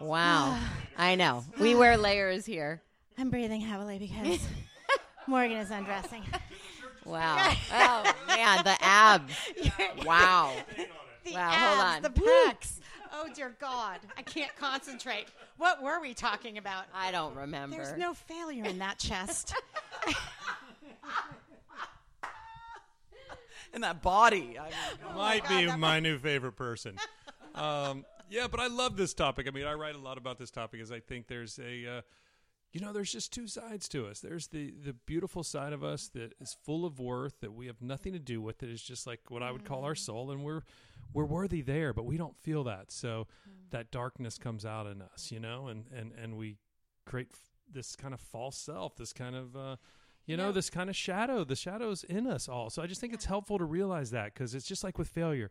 Wow. 0.00 0.58
I 0.96 1.16
know. 1.16 1.44
We 1.60 1.74
wear 1.74 1.98
layers 1.98 2.46
here. 2.46 2.80
I'm 3.18 3.28
breathing 3.28 3.60
heavily 3.60 3.98
because 3.98 4.40
Morgan 5.26 5.58
is 5.58 5.70
undressing. 5.70 6.22
Wow. 7.06 7.54
Oh 7.72 8.14
man, 8.28 8.62
the 8.62 8.76
abs. 8.80 9.34
Wow. 10.04 10.52
The 11.24 11.32
Wow, 11.32 11.50
hold 11.50 11.80
abs, 11.80 11.96
on. 11.96 12.02
The 12.02 12.20
pecs. 12.20 12.80
Oh 13.12 13.26
dear 13.34 13.56
God, 13.58 14.00
I 14.18 14.22
can't 14.22 14.54
concentrate. 14.56 15.26
What 15.60 15.82
were 15.82 16.00
we 16.00 16.14
talking 16.14 16.56
about? 16.56 16.86
I 16.94 17.12
don't 17.12 17.36
remember. 17.36 17.76
There's 17.76 17.98
no 17.98 18.14
failure 18.14 18.64
in 18.64 18.78
that 18.78 18.98
chest. 18.98 19.54
And 23.72 23.84
that 23.84 24.02
body. 24.02 24.58
I 24.58 24.64
mean, 24.64 25.16
Might 25.16 25.44
God, 25.44 25.48
be 25.48 25.66
that 25.66 25.78
my 25.78 26.00
new 26.00 26.18
favorite 26.18 26.56
person. 26.56 26.96
Um, 27.54 28.04
yeah, 28.28 28.48
but 28.50 28.58
I 28.58 28.66
love 28.66 28.96
this 28.96 29.14
topic. 29.14 29.46
I 29.46 29.52
mean, 29.52 29.64
I 29.64 29.74
write 29.74 29.94
a 29.94 29.98
lot 29.98 30.18
about 30.18 30.38
this 30.38 30.50
topic, 30.50 30.80
as 30.80 30.90
I 30.90 30.98
think 30.98 31.28
there's 31.28 31.56
a, 31.60 31.98
uh, 31.98 32.00
you 32.72 32.80
know, 32.80 32.92
there's 32.92 33.12
just 33.12 33.32
two 33.32 33.46
sides 33.46 33.88
to 33.90 34.08
us. 34.08 34.18
There's 34.18 34.48
the 34.48 34.74
the 34.84 34.92
beautiful 34.92 35.44
side 35.44 35.72
of 35.72 35.84
us 35.84 36.08
that 36.14 36.32
is 36.40 36.56
full 36.64 36.84
of 36.84 36.98
worth 36.98 37.38
that 37.42 37.52
we 37.52 37.66
have 37.68 37.80
nothing 37.80 38.12
to 38.12 38.18
do 38.18 38.40
with. 38.40 38.58
That 38.58 38.70
is 38.70 38.82
just 38.82 39.06
like 39.06 39.20
what 39.28 39.40
I 39.40 39.52
would 39.52 39.64
call 39.64 39.84
our 39.84 39.94
soul, 39.94 40.32
and 40.32 40.42
we're 40.42 40.62
we're 41.12 41.24
worthy 41.24 41.62
there, 41.62 41.92
but 41.92 42.04
we 42.04 42.16
don't 42.16 42.36
feel 42.36 42.64
that. 42.64 42.90
So 42.90 43.26
that 43.70 43.90
darkness 43.90 44.38
comes 44.38 44.64
out 44.64 44.86
in 44.86 45.02
us, 45.02 45.30
you 45.30 45.40
know, 45.40 45.68
and 45.68 45.84
and 45.94 46.12
and 46.12 46.36
we 46.36 46.56
create 47.06 47.28
f- 47.32 47.38
this 47.72 47.96
kind 47.96 48.14
of 48.14 48.20
false 48.20 48.56
self, 48.56 48.96
this 48.96 49.12
kind 49.12 49.36
of. 49.36 49.56
Uh, 49.56 49.76
you 50.26 50.36
know, 50.36 50.46
know- 50.46 50.52
this 50.52 50.70
kind 50.70 50.88
of 50.88 50.94
shadow, 50.94 51.42
the 51.42 51.56
shadow's 51.56 52.04
in 52.04 52.26
us 52.26 52.48
all. 52.48 52.70
So 52.70 52.82
I 52.82 52.86
just 52.86 53.00
think 53.00 53.12
it's 53.14 53.24
helpful 53.24 53.58
to 53.58 53.64
realize 53.64 54.10
that 54.12 54.32
because 54.32 54.54
it's 54.54 54.66
just 54.66 54.84
like 54.84 54.96
with 54.96 55.08
failure. 55.08 55.50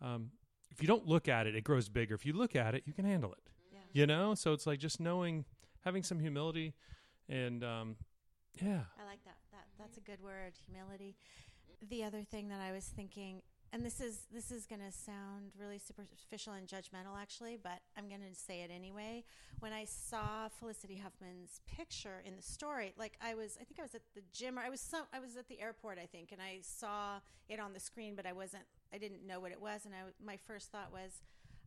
Um, 0.00 0.30
if 0.70 0.80
you 0.80 0.86
don't 0.86 1.06
look 1.08 1.28
at 1.28 1.46
it, 1.48 1.56
it 1.56 1.64
grows 1.64 1.88
bigger. 1.88 2.14
If 2.14 2.24
you 2.24 2.32
look 2.32 2.54
at 2.54 2.74
it, 2.74 2.84
you 2.86 2.92
can 2.92 3.04
handle 3.04 3.32
it. 3.32 3.50
Yeah. 3.72 3.78
You 3.92 4.06
know, 4.06 4.34
so 4.34 4.52
it's 4.52 4.66
like 4.66 4.78
just 4.78 5.00
knowing, 5.00 5.44
having 5.84 6.02
some 6.04 6.20
humility, 6.20 6.74
and 7.28 7.64
um, 7.64 7.96
yeah, 8.60 8.82
I 9.00 9.04
like 9.06 9.24
that. 9.24 9.36
That 9.50 9.64
that's 9.78 9.96
a 9.96 10.00
good 10.00 10.22
word, 10.22 10.52
humility. 10.66 11.16
The 11.88 12.04
other 12.04 12.22
thing 12.22 12.48
that 12.48 12.60
I 12.60 12.70
was 12.70 12.84
thinking, 12.84 13.42
and 13.72 13.84
this 13.84 14.00
is 14.00 14.26
this 14.32 14.50
is 14.50 14.66
going 14.66 14.82
to 14.82 14.92
sound 14.92 15.52
really 15.58 15.78
superficial 15.78 16.52
and 16.52 16.68
judgmental, 16.68 17.18
actually, 17.20 17.58
but 17.60 17.80
I'm 17.96 18.06
going 18.08 18.20
to 18.20 18.38
say 18.38 18.60
it 18.60 18.70
anyway. 18.70 19.24
When 19.60 19.72
I 19.72 19.84
saw 19.84 20.48
Felicity 20.48 20.96
Huffman's 20.96 21.60
picture 21.66 22.22
in 22.24 22.36
the 22.36 22.42
story, 22.42 22.92
like 22.98 23.14
I 23.22 23.34
was, 23.34 23.56
I 23.60 23.64
think 23.64 23.78
I 23.78 23.82
was 23.82 23.94
at 23.94 24.02
the 24.14 24.20
gym, 24.32 24.58
or 24.58 24.62
I 24.62 24.68
was 24.68 24.80
some, 24.80 25.04
I 25.12 25.20
was 25.20 25.36
at 25.36 25.48
the 25.48 25.60
airport, 25.60 25.98
I 25.98 26.04
think, 26.04 26.32
and 26.32 26.40
I 26.42 26.58
saw 26.60 27.20
it 27.48 27.58
on 27.58 27.72
the 27.72 27.80
screen, 27.80 28.14
but 28.14 28.26
I 28.26 28.32
wasn't, 28.32 28.64
I 28.92 28.98
didn't 28.98 29.26
know 29.26 29.40
what 29.40 29.52
it 29.52 29.60
was, 29.60 29.86
and 29.86 29.94
I, 29.94 30.00
my 30.24 30.36
first 30.36 30.70
thought 30.70 30.92
was. 30.92 31.22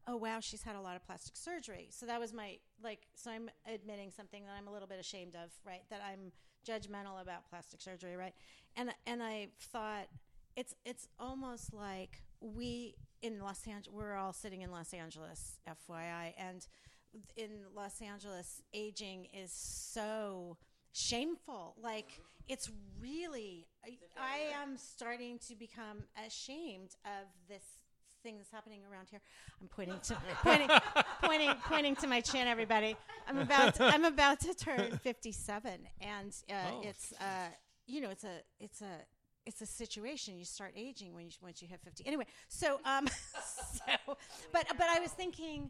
Oh 0.07 0.17
wow, 0.17 0.37
she's 0.39 0.61
had 0.61 0.75
a 0.75 0.81
lot 0.81 0.95
of 0.95 1.03
plastic 1.03 1.35
surgery. 1.35 1.87
So 1.89 2.05
that 2.05 2.19
was 2.19 2.31
my 2.31 2.59
like. 2.83 3.07
So 3.15 3.31
I'm 3.31 3.49
admitting 3.65 4.11
something 4.11 4.43
that 4.43 4.51
I'm 4.55 4.67
a 4.67 4.71
little 4.71 4.87
bit 4.87 4.99
ashamed 4.99 5.33
of, 5.33 5.49
right? 5.65 5.81
That 5.89 5.99
I'm 6.07 6.31
judgmental 6.63 7.19
about 7.19 7.49
plastic 7.49 7.81
surgery, 7.81 8.15
right? 8.15 8.35
And 8.75 8.91
and 9.07 9.23
I 9.23 9.47
thought 9.59 10.05
it's 10.55 10.73
it's 10.85 11.07
almost 11.19 11.73
like 11.73 12.21
we 12.41 12.95
in 13.21 13.39
Los 13.39 13.65
Angeles 13.67 13.93
we're 13.95 14.15
all 14.15 14.33
sitting 14.33 14.61
in 14.61 14.71
Los 14.71 14.93
Angeles, 14.93 15.59
FYI, 15.67 16.33
and 16.37 16.65
in 17.35 17.49
Los 17.75 18.01
Angeles 18.01 18.61
aging 18.73 19.27
is 19.33 19.51
so 19.51 20.57
shameful. 20.91 21.75
Like 21.81 22.19
it's 22.47 22.69
really 23.01 23.67
I, 23.85 23.97
I 24.19 24.61
am 24.61 24.77
starting 24.77 25.39
to 25.47 25.55
become 25.55 26.03
ashamed 26.27 26.91
of 27.05 27.27
this 27.49 27.63
thing 28.21 28.37
that's 28.37 28.51
happening 28.51 28.81
around 28.91 29.07
here. 29.09 29.21
I'm 29.61 29.67
pointing 29.67 29.99
to 29.99 30.15
pointing 30.43 30.69
pointing 31.21 31.51
pointing 31.65 31.95
to 31.97 32.07
my 32.07 32.21
chin 32.21 32.47
everybody. 32.47 32.95
I'm 33.27 33.37
about 33.39 33.75
to, 33.75 33.83
I'm 33.85 34.05
about 34.05 34.39
to 34.41 34.53
turn 34.53 34.99
57 35.03 35.71
and 36.01 36.35
uh, 36.49 36.53
Oh. 36.71 36.81
it's 36.83 37.13
uh, 37.13 37.49
you 37.87 38.01
know 38.01 38.09
it's 38.09 38.23
a 38.23 38.41
it's 38.59 38.81
a 38.81 38.99
it's 39.45 39.61
a 39.61 39.65
situation 39.65 40.37
you 40.37 40.45
start 40.45 40.73
aging 40.75 41.13
when 41.13 41.25
you 41.25 41.31
once 41.41 41.61
you 41.61 41.67
hit 41.67 41.79
50 41.83 42.05
anyway 42.07 42.25
so 42.47 42.79
um 42.85 43.07
so 43.73 44.17
but 44.51 44.65
but 44.77 44.87
i 44.89 44.99
was 44.99 45.11
thinking 45.11 45.69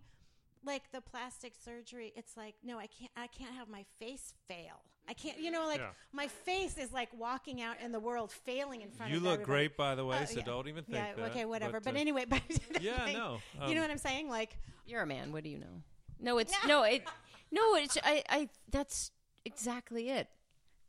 like 0.66 0.84
the 0.92 1.02
plastic 1.02 1.54
surgery 1.64 2.14
it's 2.16 2.36
like 2.38 2.56
no 2.64 2.78
i 2.78 2.88
can't 2.88 3.12
i 3.16 3.28
can't 3.28 3.54
have 3.54 3.68
my 3.70 3.84
face 4.00 4.34
fail 4.48 4.82
i 5.08 5.14
can't 5.14 5.40
you 5.40 5.52
know 5.52 5.68
like 5.68 5.80
Yeah. 5.80 5.90
my 6.12 6.28
face 6.28 6.78
is 6.78 6.92
like 6.92 7.10
walking 7.18 7.62
out 7.62 7.76
in 7.84 7.92
the 7.92 8.00
world 8.00 8.32
failing 8.32 8.82
in 8.82 8.90
front 8.90 9.12
of 9.12 9.14
you 9.14 9.18
of 9.18 9.24
look 9.24 9.42
everybody. 9.42 9.52
great, 9.68 9.78
by 9.78 9.94
the 9.96 10.06
way. 10.06 10.18
Oh, 10.22 10.26
so 10.26 10.40
yeah. 10.40 10.46
don't 10.46 10.68
even 10.68 10.84
think 10.84 10.98
yeah 10.98 11.14
that. 11.16 11.32
okay 11.32 11.46
whatever 11.46 11.80
but, 11.80 11.96
uh, 11.96 12.00
anyway 12.00 12.26
but 12.30 12.42
yeah, 12.82 13.04
like, 13.04 13.14
no, 13.14 13.38
you 13.68 13.76
know 13.76 13.82
um, 13.82 13.88
what 13.88 13.92
i'm 13.92 13.98
saying 14.00 14.30
like 14.30 14.58
You're 14.88 15.02
a 15.02 15.06
man. 15.08 15.32
What 15.32 15.44
do 15.44 15.50
you 15.50 15.60
know? 15.60 15.82
No, 16.20 16.38
it's 16.38 16.54
no, 16.68 16.84
it 16.84 17.04
no, 17.52 17.76
it's 17.76 17.98
I 18.04 18.24
I 18.30 18.50
that's 18.72 19.12
exactly 19.44 20.10
it. 20.10 20.28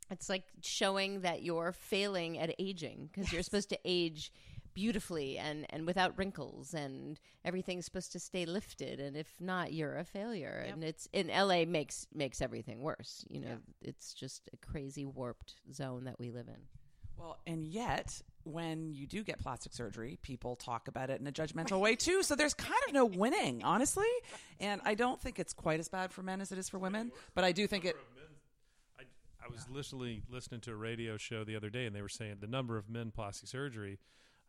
It's 0.09 0.29
like 0.29 0.43
showing 0.61 1.21
that 1.21 1.43
you're 1.43 1.71
failing 1.73 2.37
at 2.39 2.53
aging 2.59 3.09
because 3.11 3.31
you're 3.33 3.43
supposed 3.43 3.69
to 3.69 3.79
age 3.85 4.31
beautifully 4.73 5.39
and 5.39 5.65
and 5.71 5.87
without 5.87 6.15
wrinkles 6.19 6.75
and 6.75 7.19
everything's 7.43 7.83
supposed 7.83 8.11
to 8.11 8.19
stay 8.19 8.45
lifted 8.45 8.99
and 8.99 9.17
if 9.17 9.27
not 9.39 9.73
you're 9.73 9.97
a 9.97 10.03
failure 10.03 10.61
Yep. 10.65 10.73
and 10.75 10.83
it's 10.83 11.07
in 11.13 11.29
LA 11.29 11.65
makes 11.65 12.05
makes 12.13 12.43
everything 12.43 12.81
worse 12.81 13.25
you 13.27 13.41
know 13.41 13.57
it's 13.81 14.13
just 14.13 14.47
a 14.53 14.57
crazy 14.57 15.03
warped 15.03 15.55
zone 15.73 16.03
that 16.03 16.19
we 16.19 16.29
live 16.29 16.47
in 16.47 16.61
Well, 17.17 17.39
and 17.47 17.65
yet 17.65 18.21
when 18.43 18.93
you 18.93 19.07
do 19.07 19.23
get 19.23 19.39
plastic 19.39 19.73
surgery, 19.73 20.19
people 20.21 20.55
talk 20.55 20.87
about 20.87 21.09
it 21.09 21.19
in 21.19 21.27
a 21.27 21.31
judgmental 21.33 21.81
way 21.81 21.97
too. 21.97 22.23
So 22.23 22.33
there's 22.33 22.53
kind 22.53 22.79
of 22.87 22.93
no 22.93 23.03
winning, 23.03 23.61
honestly. 23.61 24.07
And 24.61 24.79
I 24.85 24.93
don't 24.93 25.19
think 25.19 25.37
it's 25.37 25.51
quite 25.51 25.81
as 25.81 25.89
bad 25.89 26.13
for 26.13 26.23
men 26.23 26.39
as 26.39 26.53
it 26.53 26.57
is 26.57 26.69
for 26.69 26.77
women, 26.79 27.11
but 27.35 27.43
I 27.43 27.51
do 27.51 27.67
think 27.67 27.83
it. 27.83 27.97
I, 29.47 29.51
I 29.51 29.53
was 29.53 29.69
literally 29.69 30.23
listening 30.29 30.61
to 30.61 30.71
a 30.71 30.75
radio 30.75 31.17
show 31.17 31.43
the 31.43 31.55
other 31.55 31.69
day, 31.69 31.85
and 31.85 31.95
they 31.95 32.01
were 32.01 32.09
saying 32.09 32.37
the 32.39 32.47
number 32.47 32.77
of 32.77 32.89
men 32.89 33.11
plastic 33.11 33.49
surgery 33.49 33.99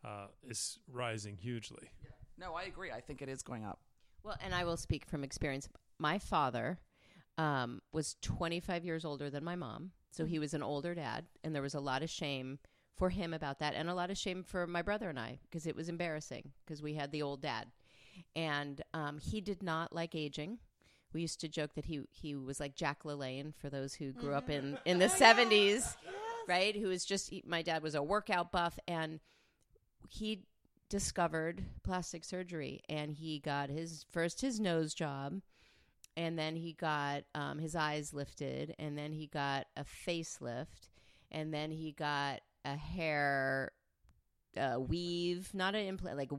uh, 0.03 0.27
is 0.43 0.79
rising 0.91 1.37
hugely. 1.37 1.89
No, 2.37 2.53
I 2.53 2.63
agree. 2.63 2.91
I 2.91 3.01
think 3.01 3.21
it 3.21 3.29
is 3.29 3.41
going 3.41 3.65
up. 3.65 3.79
Well, 4.23 4.37
and 4.43 4.53
I 4.53 4.63
will 4.63 4.77
speak 4.77 5.05
from 5.05 5.23
experience. 5.23 5.69
My 5.97 6.19
father 6.19 6.79
um, 7.37 7.81
was 7.91 8.15
25 8.21 8.85
years 8.85 9.05
older 9.05 9.29
than 9.29 9.43
my 9.43 9.55
mom, 9.55 9.91
so 10.11 10.25
he 10.25 10.39
was 10.39 10.53
an 10.53 10.63
older 10.63 10.95
dad, 10.95 11.25
and 11.43 11.53
there 11.53 11.61
was 11.61 11.75
a 11.75 11.79
lot 11.79 12.03
of 12.03 12.09
shame 12.09 12.59
for 12.97 13.09
him 13.09 13.33
about 13.33 13.59
that, 13.59 13.75
and 13.75 13.89
a 13.89 13.93
lot 13.93 14.11
of 14.11 14.17
shame 14.17 14.43
for 14.43 14.67
my 14.67 14.81
brother 14.81 15.09
and 15.09 15.19
I 15.19 15.39
because 15.43 15.65
it 15.65 15.75
was 15.75 15.87
embarrassing 15.87 16.51
because 16.65 16.81
we 16.81 16.93
had 16.93 17.11
the 17.11 17.21
old 17.21 17.41
dad, 17.41 17.67
and 18.35 18.81
um, 18.93 19.19
he 19.19 19.39
did 19.39 19.63
not 19.63 19.93
like 19.93 20.15
aging. 20.15 20.59
We 21.13 21.21
used 21.21 21.39
to 21.41 21.47
joke 21.47 21.73
that 21.75 21.85
he 21.85 22.01
he 22.11 22.35
was 22.35 22.59
like 22.59 22.75
Jack 22.75 23.03
LaLanne 23.03 23.53
for 23.55 23.69
those 23.69 23.93
who 23.95 24.11
grew 24.11 24.33
up 24.33 24.49
in 24.49 24.77
in 24.85 24.99
the 24.99 25.07
70s, 25.07 25.95
right? 26.47 26.75
Who 26.75 26.87
was 26.89 27.05
just 27.05 27.29
he- 27.29 27.43
my 27.45 27.61
dad 27.61 27.81
was 27.81 27.95
a 27.95 28.03
workout 28.03 28.51
buff, 28.51 28.77
and 28.87 29.19
he 30.07 30.43
discovered 30.89 31.63
plastic 31.83 32.23
surgery 32.25 32.81
and 32.89 33.11
he 33.11 33.39
got 33.39 33.69
his 33.69 34.05
first 34.09 34.41
his 34.41 34.59
nose 34.59 34.93
job 34.95 35.39
and 36.17 36.37
then 36.37 36.55
he 36.55 36.73
got 36.73 37.23
um, 37.35 37.59
his 37.59 37.75
eyes 37.75 38.11
lifted 38.11 38.73
and 38.79 38.97
then 38.97 39.11
he 39.13 39.27
got 39.27 39.67
a 39.77 39.83
facelift 39.83 40.89
and 41.31 41.53
then 41.53 41.69
he 41.69 41.91
got 41.91 42.41
a 42.65 42.75
hair 42.75 43.71
uh, 44.57 44.79
weave 44.79 45.53
not 45.53 45.75
an 45.75 45.85
implant 45.85 46.17
like 46.17 46.31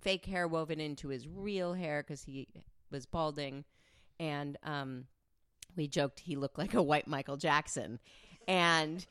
fake 0.00 0.24
hair 0.24 0.46
woven 0.46 0.78
into 0.78 1.08
his 1.08 1.26
real 1.26 1.74
hair 1.74 2.04
because 2.06 2.22
he 2.22 2.46
was 2.92 3.06
balding 3.06 3.64
and 4.18 4.56
um, 4.62 5.04
we 5.76 5.86
joked 5.88 6.20
he 6.20 6.36
looked 6.36 6.58
like 6.58 6.74
a 6.74 6.82
white 6.82 7.06
michael 7.06 7.36
jackson 7.36 7.98
and 8.48 9.06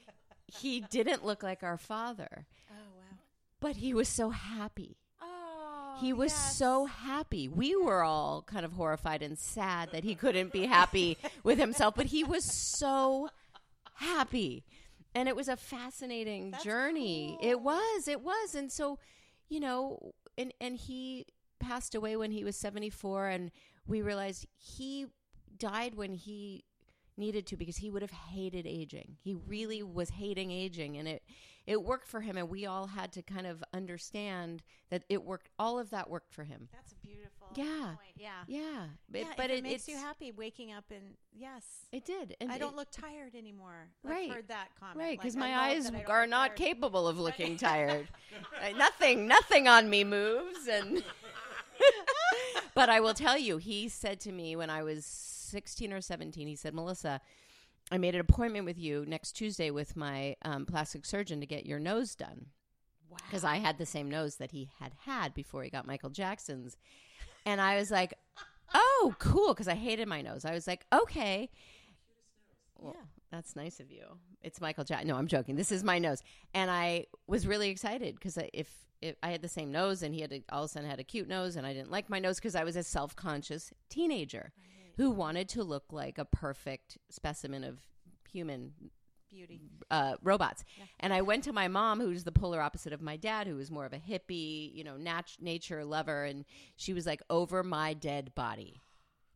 he 0.47 0.81
didn't 0.81 1.25
look 1.25 1.43
like 1.43 1.63
our 1.63 1.77
father 1.77 2.45
Oh 2.71 2.73
wow. 2.97 3.17
but 3.59 3.75
he 3.77 3.93
was 3.93 4.07
so 4.07 4.29
happy 4.31 4.97
Oh, 5.21 5.97
he 6.01 6.11
was 6.11 6.31
yes. 6.33 6.57
so 6.57 6.85
happy. 6.87 7.47
We 7.47 7.73
were 7.75 8.03
all 8.03 8.41
kind 8.41 8.65
of 8.65 8.73
horrified 8.73 9.21
and 9.21 9.39
sad 9.39 9.91
that 9.93 10.03
he 10.03 10.13
couldn't 10.13 10.51
be 10.51 10.65
happy 10.65 11.17
with 11.43 11.57
himself, 11.57 11.95
but 11.95 12.07
he 12.07 12.21
was 12.23 12.43
so 12.43 13.29
happy. 13.95 14.65
And 15.15 15.29
it 15.29 15.35
was 15.37 15.47
a 15.47 15.55
fascinating 15.55 16.51
That's 16.51 16.65
journey. 16.65 17.37
cool. 17.39 17.49
It 17.49 17.61
was, 17.61 18.07
it 18.09 18.19
was. 18.21 18.55
And 18.55 18.69
so, 18.71 18.99
you 19.47 19.61
know, 19.61 20.13
and 20.37 20.53
and 20.59 20.75
he 20.75 21.27
passed 21.59 21.95
away 21.95 22.17
when 22.17 22.31
he 22.31 22.43
was 22.43 22.57
74 22.57 23.27
and 23.29 23.51
we 23.87 24.01
realized 24.01 24.47
he 24.57 25.07
died 25.57 25.95
when 25.95 26.13
he 26.13 26.65
needed 27.17 27.45
to 27.47 27.57
because 27.57 27.77
he 27.77 27.89
would 27.89 28.01
have 28.01 28.11
hated 28.11 28.65
aging. 28.67 29.17
He 29.21 29.35
really 29.47 29.83
was 29.83 30.09
hating 30.09 30.51
aging 30.51 30.97
and 30.97 31.07
it 31.07 31.23
it 31.65 31.83
worked 31.83 32.07
for 32.07 32.21
him 32.21 32.37
and 32.37 32.49
we 32.49 32.65
all 32.65 32.87
had 32.87 33.11
to 33.13 33.23
kind 33.23 33.47
of 33.47 33.63
understand 33.73 34.61
that 34.91 35.03
it 35.09 35.23
worked 35.23 35.49
all 35.57 35.79
of 35.79 35.89
that 35.89 36.09
worked 36.09 36.31
for 36.31 36.43
him. 36.43 36.67
That's 36.71 36.91
a 36.91 36.95
beautiful. 36.95 37.47
Yeah. 37.55 37.95
Point. 37.95 37.99
Yeah. 38.17 38.29
Yeah. 38.47 38.85
But, 39.09 39.21
Yeah, 39.21 39.27
but 39.37 39.49
it, 39.49 39.59
it, 39.59 39.63
makes 39.63 39.87
you 39.87 39.97
happy 39.97 40.31
waking 40.31 40.73
up 40.73 40.85
and 40.91 41.15
yes. 41.33 41.63
It 41.91 42.05
did. 42.05 42.35
And 42.39 42.51
I 42.51 42.57
don't 42.57 42.75
look 42.75 42.91
tired 42.91 43.33
anymore. 43.33 43.89
Right. 44.03 44.29
I've 44.29 44.35
heard 44.35 44.47
that 44.49 44.67
comment. 44.79 44.99
Right, 44.99 45.17
because 45.17 45.35
I 45.35 45.39
my 45.39 45.57
eyes 45.57 45.85
that 45.85 45.95
I 45.95 46.01
don't 46.01 46.09
are 46.11 46.27
not 46.27 46.49
tired. 46.49 46.57
capable 46.57 47.07
of 47.07 47.17
looking 47.17 47.57
tired. 47.57 48.07
Uh, 48.61 48.69
nothing, 48.77 49.27
nothing 49.27 49.67
on 49.67 49.89
me 49.89 50.03
moves, 50.03 50.67
and. 50.67 51.03
But 52.75 52.89
I 52.89 52.99
will 52.99 53.13
tell 53.15 53.37
you, 53.37 53.57
he 53.57 53.89
said 53.89 54.19
to 54.21 54.31
me 54.31 54.55
when 54.55 54.69
I 54.69 54.83
was 54.83 55.05
sixteen 55.05 55.91
or 55.91 56.01
seventeen, 56.01 56.47
he 56.47 56.55
said, 56.55 56.73
"Melissa, 56.75 57.19
I 57.91 57.97
made 57.97 58.13
an 58.15 58.21
appointment 58.21 58.65
with 58.65 58.77
you 58.77 59.03
next 59.07 59.31
Tuesday 59.33 59.71
with 59.71 59.95
my 59.95 60.35
um, 60.43 60.65
plastic 60.65 61.05
surgeon 61.05 61.39
to 61.39 61.45
get 61.47 61.65
your 61.65 61.79
nose 61.79 62.15
done 62.15 62.47
Wow. 63.09 63.17
because 63.25 63.43
I 63.43 63.57
had 63.57 63.77
the 63.77 63.85
same 63.85 64.09
nose 64.09 64.35
that 64.37 64.51
he 64.51 64.69
had 64.79 64.93
had 65.05 65.33
before 65.33 65.63
he 65.63 65.69
got 65.69 65.87
Michael 65.87 66.09
Jackson's, 66.11 66.77
and 67.45 67.59
I 67.59 67.77
was 67.77 67.89
like." 67.89 68.13
Oh, 68.73 69.15
cool! 69.19 69.53
Because 69.53 69.67
I 69.67 69.75
hated 69.75 70.07
my 70.07 70.23
nose. 70.23 70.43
I 70.43 70.51
was 70.51 70.65
like, 70.65 70.87
okay, 70.91 71.51
well, 72.79 72.95
Yeah. 72.97 73.03
that's 73.31 73.55
nice 73.55 73.79
of 73.79 73.91
you. 73.91 74.03
It's 74.41 74.59
Michael 74.59 74.83
Jackson. 74.83 75.07
No, 75.07 75.15
I'm 75.17 75.27
joking. 75.27 75.55
This 75.55 75.71
is 75.71 75.83
my 75.83 75.99
nose, 75.99 76.23
and 76.55 76.71
I 76.71 77.05
was 77.27 77.45
really 77.45 77.69
excited 77.69 78.15
because 78.15 78.39
if, 78.53 78.67
if 79.05 79.15
I 79.23 79.29
had 79.31 79.41
the 79.41 79.47
same 79.47 79.71
nose 79.71 80.03
and 80.03 80.13
he 80.13 80.21
had 80.21 80.31
a, 80.33 80.43
all 80.51 80.63
of 80.63 80.69
a 80.69 80.73
sudden 80.73 80.89
had 80.89 80.99
a 80.99 81.03
cute 81.03 81.27
nose, 81.27 81.55
and 81.55 81.65
I 81.65 81.73
didn't 81.73 81.91
like 81.91 82.09
my 82.09 82.19
nose 82.19 82.37
because 82.37 82.55
I 82.55 82.63
was 82.63 82.75
a 82.75 82.83
self 82.83 83.15
conscious 83.15 83.71
teenager 83.89 84.51
who 84.97 85.09
wanted 85.11 85.49
to 85.49 85.63
look 85.63 85.85
like 85.91 86.17
a 86.17 86.25
perfect 86.25 86.97
specimen 87.09 87.63
of 87.63 87.79
human 88.29 88.71
Beauty. 89.29 89.59
uh, 89.91 90.15
robots. 90.23 90.63
And 91.01 91.13
I 91.13 91.21
went 91.21 91.43
to 91.43 91.51
my 91.53 91.67
mom, 91.67 91.99
who's 91.99 92.23
the 92.23 92.31
polar 92.31 92.61
opposite 92.61 92.93
of 92.93 93.01
my 93.01 93.17
dad, 93.17 93.47
who 93.47 93.55
was 93.55 93.69
more 93.69 93.85
of 93.85 93.91
a 93.93 93.97
hippie, 93.97 94.73
you 94.73 94.83
know, 94.85 94.95
nat- 94.95 95.35
nature 95.41 95.83
lover. 95.83 96.23
And 96.23 96.45
she 96.77 96.93
was 96.93 97.05
like, 97.05 97.21
over 97.29 97.61
my 97.63 97.93
dead 97.93 98.33
body. 98.35 98.81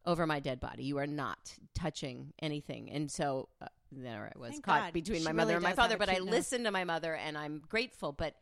Over 0.05 0.25
my 0.25 0.39
dead 0.39 0.61
body. 0.61 0.83
You 0.85 0.97
are 0.99 1.07
not 1.07 1.53
touching 1.75 2.33
anything. 2.41 2.89
And 2.89 3.11
so 3.11 3.49
uh, 3.61 3.67
there 3.91 4.31
I 4.33 4.39
was 4.39 4.51
Thank 4.51 4.63
caught 4.63 4.81
God. 4.85 4.93
between 4.93 5.19
She 5.19 5.23
my 5.25 5.31
really 5.31 5.37
mother 5.43 5.53
and 5.55 5.63
my 5.63 5.73
father. 5.73 5.97
But 5.97 6.09
I 6.09 6.19
nose. 6.19 6.29
listened 6.29 6.63
to 6.65 6.71
my 6.71 6.85
mother 6.85 7.13
and 7.15 7.37
I'm 7.37 7.61
grateful. 7.67 8.13
But, 8.13 8.35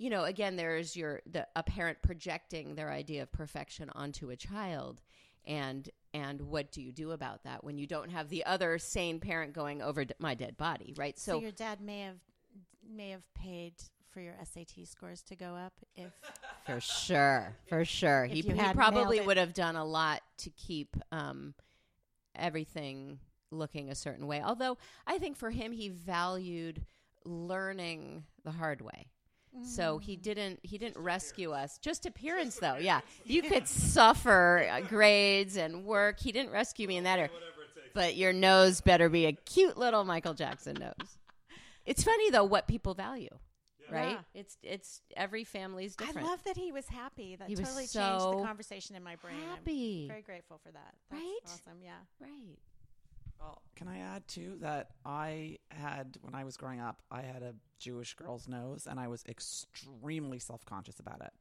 you 0.00 0.08
know, 0.08 0.24
again, 0.24 0.56
there's 0.56 0.96
your, 0.96 1.20
the, 1.30 1.46
a 1.54 1.62
parent 1.62 1.98
projecting 2.00 2.74
their 2.74 2.90
idea 2.90 3.22
of 3.22 3.30
perfection 3.30 3.90
onto 3.94 4.30
a 4.30 4.36
child. 4.36 5.02
And 5.46 5.88
and 6.12 6.40
what 6.40 6.72
do 6.72 6.82
you 6.82 6.90
do 6.90 7.12
about 7.12 7.44
that 7.44 7.62
when 7.62 7.78
you 7.78 7.86
don't 7.86 8.10
have 8.10 8.28
the 8.28 8.44
other 8.44 8.78
sane 8.78 9.20
parent 9.20 9.52
going 9.52 9.80
over 9.80 10.04
d- 10.04 10.14
my 10.18 10.34
dead 10.34 10.56
body, 10.56 10.92
right? 10.96 11.18
So, 11.18 11.32
So, 11.32 11.40
your 11.40 11.50
dad 11.50 11.80
may 11.80 12.00
have 12.00 12.16
may 12.90 13.10
have 13.10 13.22
paid 13.34 13.74
for 14.10 14.20
your 14.20 14.34
SAT 14.42 14.86
scores 14.86 15.22
to 15.22 15.36
go 15.36 15.54
up 15.54 15.72
if 15.94 16.12
For 16.66 16.80
sure, 16.80 17.56
for 17.68 17.84
sure. 17.84 18.24
He, 18.24 18.42
he 18.42 18.72
probably 18.74 19.20
would 19.20 19.36
have 19.36 19.54
done 19.54 19.76
a 19.76 19.84
lot 19.84 20.20
to 20.38 20.50
keep 20.50 20.96
um, 21.10 21.54
everything 22.34 23.18
looking 23.50 23.90
a 23.90 23.94
certain 23.94 24.26
way. 24.26 24.42
Although 24.42 24.78
I 25.06 25.18
think 25.18 25.36
for 25.36 25.50
him, 25.50 25.72
he 25.72 25.88
valued 25.88 26.84
learning 27.24 28.24
the 28.44 28.52
hard 28.52 28.80
way. 28.82 29.06
So 29.62 29.98
he 29.98 30.16
Mm. 30.16 30.22
didn't 30.22 30.60
he 30.62 30.78
didn't 30.78 31.02
rescue 31.02 31.50
us. 31.52 31.78
Just 31.78 32.06
appearance 32.06 32.56
though. 32.58 32.76
Yeah. 32.76 33.00
You 33.24 33.42
could 33.42 33.66
suffer 33.68 34.66
uh, 34.70 34.80
grades 34.82 35.56
and 35.56 35.84
work. 35.84 36.20
He 36.20 36.32
didn't 36.32 36.52
rescue 36.52 36.86
me 36.88 36.96
in 36.96 37.04
that 37.04 37.18
area. 37.18 37.30
But 37.92 38.16
your 38.16 38.32
nose 38.32 38.80
better 38.80 39.08
be 39.08 39.26
a 39.26 39.32
cute 39.32 39.76
little 39.76 40.04
Michael 40.04 40.34
Jackson 40.34 40.76
nose. 40.78 41.18
It's 41.84 42.04
funny 42.04 42.30
though 42.30 42.44
what 42.44 42.68
people 42.68 42.94
value. 42.94 43.30
Right? 43.90 44.10
Yeah. 44.12 44.40
It's 44.40 44.56
it's 44.62 45.00
every 45.16 45.42
family's 45.42 45.96
different. 45.96 46.24
I 46.28 46.30
love 46.30 46.44
that 46.44 46.56
he 46.56 46.70
was 46.70 46.86
happy. 46.86 47.34
That 47.34 47.48
He 47.48 47.56
was 47.56 47.64
totally 47.64 47.82
changed 47.88 47.92
so 48.20 48.36
the 48.38 48.44
conversation 48.44 48.94
in 48.94 49.02
my 49.02 49.16
brain. 49.16 49.34
happy. 49.48 50.02
I'm 50.04 50.08
very 50.10 50.22
grateful 50.22 50.58
for 50.62 50.70
that. 50.70 50.94
That's 51.10 51.20
Right? 51.20 51.38
awesome. 51.46 51.82
Yeah. 51.82 51.98
Right. 52.20 52.56
Well, 53.40 53.62
can 53.74 53.88
I 53.88 53.98
add 53.98 54.28
too 54.28 54.58
that 54.60 54.88
I 55.04 55.56
had 55.70 56.18
when 56.20 56.34
I 56.34 56.44
was 56.44 56.56
growing 56.56 56.80
up, 56.80 57.02
I 57.10 57.22
had 57.22 57.42
a 57.42 57.54
Jewish 57.78 58.14
girl's 58.14 58.46
nose, 58.46 58.86
and 58.88 59.00
I 59.00 59.08
was 59.08 59.24
extremely 59.28 60.38
self 60.38 60.64
conscious 60.64 61.00
about 61.00 61.22
it. 61.22 61.32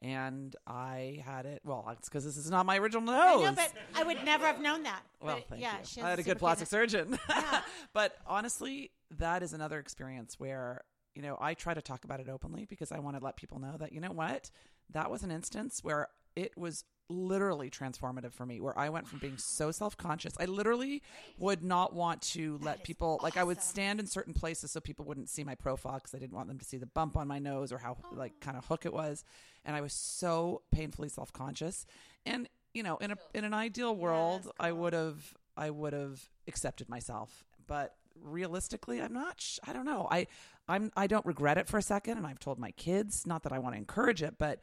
And 0.00 0.54
I 0.64 1.20
had 1.26 1.44
it. 1.44 1.60
Well, 1.64 1.84
it's 1.98 2.08
because 2.08 2.24
this 2.24 2.36
is 2.36 2.48
not 2.48 2.64
my 2.66 2.78
original 2.78 3.10
I 3.10 3.34
nose. 3.34 3.42
know, 3.46 3.52
but 3.52 3.72
I 3.96 4.04
would 4.04 4.24
never 4.24 4.46
have 4.46 4.60
known 4.60 4.84
that. 4.84 5.02
Well, 5.20 5.34
But, 5.38 5.48
thank 5.48 5.62
yeah, 5.62 5.78
you. 5.80 5.84
she 5.84 6.00
I 6.00 6.10
had 6.10 6.20
a 6.20 6.22
good 6.22 6.38
plastic 6.38 6.68
surgeon. 6.68 7.18
Yeah. 7.28 7.62
but 7.92 8.14
honestly, 8.24 8.92
that 9.18 9.42
is 9.42 9.52
another 9.52 9.80
experience 9.80 10.38
where, 10.38 10.82
you 11.16 11.22
know, 11.22 11.36
I 11.40 11.54
try 11.54 11.74
to 11.74 11.82
talk 11.82 12.04
about 12.04 12.20
it 12.20 12.28
openly 12.28 12.64
because 12.66 12.92
I 12.92 13.00
want 13.00 13.18
to 13.18 13.24
let 13.24 13.36
people 13.36 13.58
know 13.58 13.76
that, 13.80 13.92
you 13.92 14.00
know 14.00 14.12
what? 14.12 14.52
That 14.90 15.10
was 15.10 15.24
an 15.24 15.32
instance 15.32 15.80
where 15.82 16.06
it 16.36 16.56
was 16.56 16.84
literally 17.08 17.70
transformative 17.70 18.32
for 18.32 18.44
me, 18.46 18.60
where 18.60 18.78
I 18.78 18.88
went 18.88 19.08
from 19.08 19.18
being 19.18 19.38
so 19.38 19.70
self 19.70 19.96
conscious. 19.96 20.34
I 20.38 20.44
literally 20.46 21.02
would 21.38 21.62
not 21.62 21.94
want 21.94 22.22
to 22.22 22.58
let 22.62 22.84
people, 22.84 23.20
like, 23.22 23.36
I 23.36 23.44
would 23.44 23.62
stand 23.62 24.00
in 24.00 24.06
certain 24.06 24.34
places 24.34 24.70
so 24.70 24.80
people 24.80 25.04
wouldn't 25.04 25.28
see 25.28 25.44
my 25.44 25.54
profile 25.54 25.94
because 25.94 26.14
I 26.14 26.18
didn't 26.18 26.36
want 26.36 26.48
them 26.48 26.58
to 26.58 26.64
see 26.64 26.76
the 26.76 26.86
bump 26.86 27.16
on 27.16 27.28
my 27.28 27.38
nose 27.38 27.72
or 27.72 27.78
how, 27.78 27.96
like, 28.12 28.40
kind 28.40 28.56
of 28.56 28.66
hook 28.66 28.84
it 28.86 28.92
was. 28.92 29.24
And 29.64 29.74
I 29.76 29.80
was 29.80 29.92
so 29.92 30.62
painfully 30.70 31.08
self 31.08 31.32
conscious. 31.32 31.86
And, 32.26 32.48
you 32.74 32.82
know, 32.82 32.96
in 32.98 33.10
a 33.12 33.16
in 33.34 33.44
an 33.44 33.54
ideal 33.54 33.94
world, 33.94 34.50
I 34.60 34.72
would 34.72 34.92
have 34.92 35.34
I 35.56 35.70
would 35.70 35.92
have 35.92 36.28
accepted 36.46 36.88
myself. 36.88 37.44
But 37.66 37.96
realistically, 38.22 39.00
I'm 39.02 39.12
not. 39.12 39.40
Sh- 39.40 39.58
I 39.66 39.72
don't 39.72 39.84
know. 39.84 40.06
I 40.10 40.26
I'm 40.68 40.92
I 40.96 41.06
don't 41.06 41.24
regret 41.26 41.58
it 41.58 41.68
for 41.68 41.78
a 41.78 41.82
second, 41.82 42.18
and 42.18 42.26
I've 42.26 42.38
told 42.38 42.58
my 42.58 42.70
kids. 42.72 43.26
Not 43.26 43.42
that 43.42 43.52
I 43.52 43.58
want 43.58 43.74
to 43.74 43.78
encourage 43.78 44.22
it, 44.22 44.36
but 44.38 44.60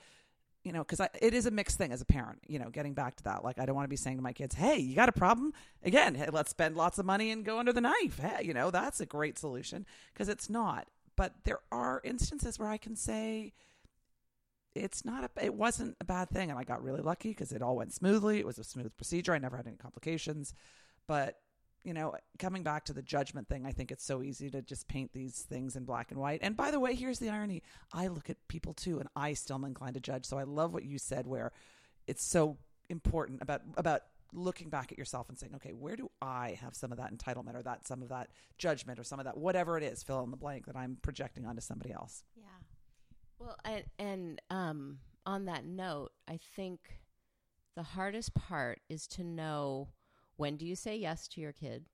you 0.66 0.74
know, 0.74 0.84
because 0.84 1.00
it 1.22 1.34
is 1.34 1.46
a 1.46 1.52
mixed 1.52 1.78
thing 1.78 1.92
as 1.92 2.02
a 2.02 2.06
parent. 2.06 2.40
You 2.48 2.60
know, 2.60 2.70
getting 2.70 2.94
back 2.94 3.16
to 3.18 3.24
that, 3.26 3.44
like 3.44 3.60
I 3.60 3.66
don't 3.66 3.76
want 3.76 3.86
to 3.86 3.90
be 3.90 3.96
saying 3.96 4.18
to 4.18 4.24
my 4.24 4.34
kids, 4.34 4.56
"Hey, 4.56 4.78
you 4.78 4.96
got 4.96 5.10
a 5.10 5.14
problem? 5.14 5.54
Again, 5.84 6.16
hey, 6.16 6.28
let's 6.32 6.50
spend 6.50 6.76
lots 6.76 6.98
of 7.00 7.06
money 7.06 7.32
and 7.32 7.46
go 7.46 7.60
under 7.60 7.72
the 7.72 7.82
knife." 7.82 8.20
Hey, 8.20 8.44
you 8.44 8.54
know, 8.54 8.72
that's 8.72 9.00
a 9.00 9.06
great 9.06 9.38
solution 9.38 9.86
because 10.14 10.28
it's 10.30 10.50
not. 10.50 10.88
but 11.16 11.34
there 11.46 11.60
are 11.72 12.02
instances 12.04 12.60
where 12.60 12.68
I 12.68 12.78
can 12.78 12.96
say 12.96 13.54
it's 14.74 15.06
not 15.06 15.24
a, 15.24 15.46
it 15.46 15.54
wasn't 15.54 15.96
a 16.02 16.06
bad 16.06 16.30
thing, 16.30 16.50
and 16.50 16.60
I 16.60 16.64
got 16.64 16.84
really 16.84 17.02
lucky 17.02 17.30
because 17.30 17.52
it 17.54 17.62
all 17.62 17.78
went 17.78 17.94
smoothly. 17.94 18.40
It 18.40 18.46
was 18.46 18.60
a 18.60 18.64
smooth 18.64 18.96
procedure. 18.98 19.34
I 19.34 19.38
never 19.38 19.56
had 19.56 19.68
any 19.68 19.78
complications, 19.78 20.54
but 21.08 21.40
you 21.86 21.94
know, 21.94 22.16
coming 22.40 22.64
back 22.64 22.86
to 22.86 22.94
the 22.94 23.04
judgment 23.04 23.48
thing, 23.48 23.66
I 23.66 23.72
think 23.72 23.92
it's 23.92 24.04
so 24.04 24.24
easy 24.24 24.50
to 24.50 24.62
just 24.62 24.88
paint 24.88 25.14
these 25.14 25.42
things 25.42 25.76
in 25.76 25.86
black 25.86 26.12
and 26.12 26.20
white. 26.20 26.40
And 26.42 26.58
by 26.58 26.72
the 26.72 26.80
way, 26.80 26.96
here's 26.96 27.20
the 27.20 27.30
irony: 27.30 27.62
I 27.94 28.08
look 28.08 28.30
at 28.30 28.38
people 28.48 28.74
too, 28.74 29.00
and 29.00 29.08
I 29.16 29.34
still 29.34 29.58
am 29.58 29.64
inclined 29.64 29.94
to 29.94 30.00
judge. 30.00 30.26
So 30.26 30.38
I 30.38 30.44
love 30.44 30.74
what 30.74 30.84
you 30.84 30.98
said, 30.98 31.28
where 31.28 31.52
it's 32.08 32.26
so 32.26 32.58
important 32.90 33.42
about 33.42 33.62
about 33.78 34.02
looking 34.34 34.70
back 34.70 34.92
at 34.92 34.98
yourself 34.98 35.30
and 35.30 35.38
saying, 35.38 35.54
okay, 35.56 35.72
where 35.72 35.96
do 35.96 36.10
I 36.22 36.58
have 36.62 36.76
some 36.76 36.92
of 36.92 36.98
that 36.98 37.16
entitlement 37.16 37.56
or 37.56 37.64
that 37.64 37.88
some 37.88 38.02
of 38.02 38.10
that 38.10 38.30
judgment 38.58 39.00
or 39.00 39.04
some 39.04 39.20
of 39.20 39.26
that 39.26 39.38
whatever 39.38 39.78
it 39.78 39.84
is, 39.84 40.04
fill 40.04 40.24
in 40.24 40.32
the 40.32 40.38
blank 40.38 40.66
that 40.66 40.76
I'm 40.76 40.98
projecting 41.02 41.46
onto 41.46 41.62
somebody 41.62 41.94
else. 41.94 42.24
Yeah. 42.36 42.44
Well, 43.40 43.58
and, 43.64 43.84
and 44.00 44.42
um, 44.50 44.98
on 45.26 45.46
that 45.46 45.66
note, 45.66 46.12
I 46.28 46.40
think 46.56 46.80
the 47.76 47.84
hardest 47.84 48.34
part 48.34 48.82
is 48.90 49.08
to 49.08 49.24
know 49.24 49.90
when 50.38 50.58
do 50.58 50.66
you 50.66 50.76
say 50.76 50.96
yes 50.98 51.28
to 51.30 51.42
your 51.42 51.52
kid 51.54 51.86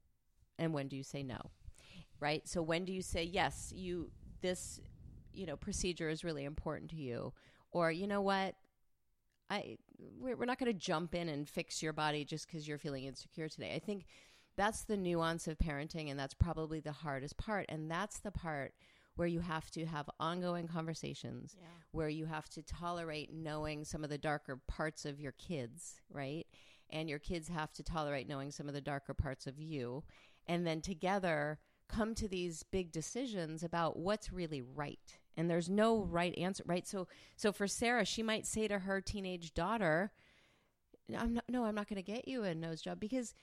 and 0.57 0.73
when 0.73 0.87
do 0.87 0.95
you 0.95 1.03
say 1.03 1.23
no, 1.23 1.39
right? 2.19 2.47
So 2.47 2.61
when 2.61 2.85
do 2.85 2.91
you 2.91 3.01
say 3.01 3.23
yes, 3.23 3.71
you 3.75 4.11
this 4.41 4.79
you 5.33 5.45
know 5.45 5.55
procedure 5.55 6.09
is 6.09 6.23
really 6.23 6.43
important 6.45 6.89
to 6.91 6.97
you, 6.97 7.33
or 7.71 7.91
you 7.91 8.07
know 8.07 8.21
what, 8.21 8.55
I 9.49 9.77
we're, 10.19 10.35
we're 10.35 10.45
not 10.45 10.59
going 10.59 10.71
to 10.71 10.77
jump 10.77 11.13
in 11.15 11.29
and 11.29 11.47
fix 11.47 11.81
your 11.83 11.93
body 11.93 12.25
just 12.25 12.47
because 12.47 12.67
you're 12.67 12.77
feeling 12.77 13.05
insecure 13.05 13.49
today. 13.49 13.73
I 13.75 13.79
think 13.79 14.05
that's 14.57 14.83
the 14.83 14.97
nuance 14.97 15.47
of 15.47 15.57
parenting, 15.57 16.09
and 16.11 16.19
that's 16.19 16.33
probably 16.33 16.79
the 16.79 16.91
hardest 16.91 17.37
part, 17.37 17.65
and 17.69 17.89
that's 17.89 18.19
the 18.19 18.31
part 18.31 18.73
where 19.15 19.27
you 19.27 19.39
have 19.41 19.69
to 19.71 19.85
have 19.85 20.09
ongoing 20.19 20.67
conversations 20.67 21.55
Yeah. 21.59 21.67
where 21.91 22.09
you 22.09 22.25
have 22.25 22.47
to 22.49 22.63
tolerate 22.63 23.33
knowing 23.33 23.83
some 23.83 24.03
of 24.03 24.09
the 24.09 24.17
darker 24.17 24.55
parts 24.67 25.05
of 25.05 25.19
your 25.19 25.33
kids, 25.33 25.99
right? 26.09 26.47
And 26.91 27.09
your 27.09 27.19
kids 27.19 27.47
have 27.47 27.71
to 27.73 27.83
tolerate 27.83 28.27
knowing 28.27 28.51
some 28.51 28.67
of 28.67 28.73
the 28.73 28.81
darker 28.81 29.13
parts 29.13 29.47
of 29.47 29.59
you. 29.59 30.03
And 30.47 30.65
then 30.65 30.81
together 30.81 31.59
come 31.87 32.15
to 32.15 32.27
these 32.27 32.63
big 32.63 32.91
decisions 32.91 33.63
about 33.63 33.97
what's 33.97 34.31
really 34.31 34.61
right. 34.61 35.17
And 35.37 35.49
there's 35.49 35.69
no 35.69 35.99
right 35.99 36.37
answer, 36.37 36.63
right? 36.65 36.87
So 36.87 37.07
so 37.35 37.51
for 37.51 37.67
Sarah, 37.67 38.05
she 38.05 38.23
might 38.23 38.45
say 38.45 38.67
to 38.67 38.79
her 38.79 39.01
teenage 39.01 39.53
daughter, 39.53 40.11
I'm 41.17 41.33
not, 41.35 41.45
no, 41.49 41.65
I'm 41.65 41.75
not 41.75 41.87
going 41.87 42.01
to 42.01 42.11
get 42.11 42.27
you 42.27 42.43
a 42.43 42.55
nose 42.55 42.81
job 42.81 42.99
because 42.99 43.33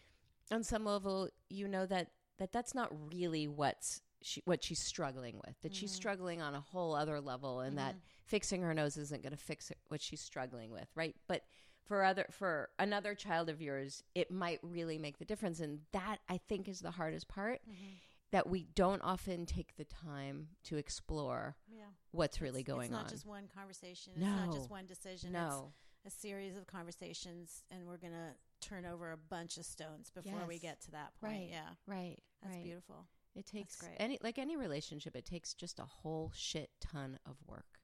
on 0.50 0.62
some 0.62 0.84
level 0.84 1.28
you 1.50 1.68
know 1.68 1.86
that 1.86 2.08
that 2.38 2.52
that's 2.52 2.74
not 2.74 2.90
really 3.12 3.46
what's 3.48 4.00
she, 4.22 4.42
what 4.44 4.62
she's 4.64 4.80
struggling 4.80 5.36
with. 5.46 5.54
That 5.62 5.74
she's 5.74 5.90
mm-hmm. 5.90 5.96
struggling 5.96 6.42
on 6.42 6.54
a 6.54 6.60
whole 6.60 6.94
other 6.94 7.20
level, 7.20 7.60
and 7.60 7.78
that 7.78 7.90
mm-hmm. 7.90 8.26
fixing 8.26 8.62
her 8.62 8.74
nose 8.74 8.96
isn't 8.96 9.22
going 9.22 9.32
to 9.32 9.38
fix 9.38 9.70
it, 9.70 9.78
what 9.88 10.02
she's 10.02 10.20
struggling 10.20 10.70
with, 10.70 10.88
right? 10.94 11.14
But 11.28 11.42
for 11.88 12.04
other 12.04 12.26
for 12.30 12.68
another 12.78 13.14
child 13.14 13.48
of 13.48 13.60
yours, 13.60 14.02
it 14.14 14.30
might 14.30 14.60
really 14.62 14.98
make 14.98 15.18
the 15.18 15.24
difference, 15.24 15.58
and 15.60 15.80
that 15.92 16.18
I 16.28 16.38
think 16.48 16.68
is 16.68 16.80
the 16.80 16.92
hardest 16.92 17.26
part. 17.28 17.60
Mm-hmm. 17.68 17.86
That 18.30 18.46
we 18.46 18.64
don't 18.74 19.00
often 19.00 19.46
take 19.46 19.76
the 19.76 19.84
time 19.86 20.48
to 20.64 20.76
explore 20.76 21.56
Yeah. 21.66 21.86
what's 22.10 22.42
really 22.42 22.60
It's- 22.60 22.74
going 22.74 22.84
It's 22.88 22.92
not 22.92 23.04
on. 23.04 23.08
just 23.08 23.24
one 23.24 23.48
conversation. 23.48 24.12
It's 24.16 24.20
not 24.22 24.52
just 24.52 24.68
one 24.68 24.84
decision. 24.84 25.32
no, 25.32 25.72
It's 26.04 26.14
a 26.14 26.20
series 26.20 26.54
of 26.54 26.66
conversations, 26.66 27.64
and 27.70 27.86
we're 27.86 27.96
going 27.96 28.12
to 28.12 28.34
turn 28.60 28.84
over 28.84 29.12
a 29.12 29.16
bunch 29.16 29.56
of 29.56 29.64
stones 29.64 30.10
before 30.10 30.44
we 30.46 30.58
get 30.58 30.78
to 30.82 30.90
that 30.90 31.14
point. 31.18 31.32
Right. 31.32 31.48
Yeah. 31.50 31.70
right, 31.86 32.18
That's 32.42 32.54
right. 32.56 32.64
beautiful. 32.64 33.06
It 33.34 33.46
takes 33.46 33.76
great. 33.76 33.96
any 33.98 34.18
like 34.22 34.36
any 34.36 34.56
relationship. 34.56 35.16
It 35.16 35.24
takes 35.24 35.54
just 35.54 35.78
a 35.78 35.84
whole 35.86 36.30
shit 36.34 36.68
ton 36.80 37.18
of 37.24 37.36
work. 37.46 37.77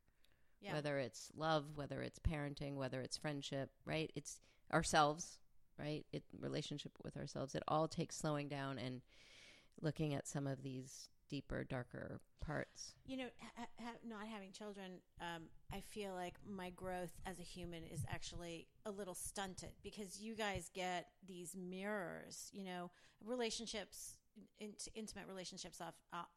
Yeah. 0.64 0.72
Whether 0.72 0.98
it's 0.98 1.30
love, 1.36 1.64
whether 1.74 2.00
it's 2.00 2.18
parenting, 2.18 2.76
whether 2.76 3.00
it's 3.02 3.18
friendship, 3.18 3.70
right? 3.84 4.10
It's 4.14 4.40
ourselves, 4.72 5.38
right? 5.78 6.06
It 6.10 6.22
relationship 6.40 6.92
with 7.02 7.18
ourselves. 7.18 7.54
It 7.54 7.62
all 7.68 7.86
takes 7.86 8.16
slowing 8.16 8.48
down 8.48 8.78
and 8.78 9.02
looking 9.82 10.14
at 10.14 10.26
some 10.26 10.46
of 10.46 10.62
these 10.62 11.10
deeper, 11.28 11.64
darker 11.64 12.20
parts. 12.40 12.94
You 13.04 13.18
know, 13.18 13.26
ha- 13.56 13.66
ha- 13.80 13.98
not 14.06 14.26
having 14.26 14.52
children, 14.52 15.00
um, 15.20 15.44
I 15.72 15.80
feel 15.80 16.14
like 16.14 16.34
my 16.48 16.70
growth 16.70 17.12
as 17.26 17.38
a 17.38 17.42
human 17.42 17.84
is 17.84 18.04
actually 18.08 18.66
a 18.86 18.90
little 18.90 19.14
stunted 19.14 19.72
because 19.82 20.20
you 20.20 20.34
guys 20.34 20.70
get 20.74 21.08
these 21.26 21.54
mirrors. 21.54 22.50
You 22.52 22.64
know, 22.64 22.90
relationships, 23.22 24.16
int- 24.58 24.88
intimate 24.94 25.26
relationships, 25.26 25.80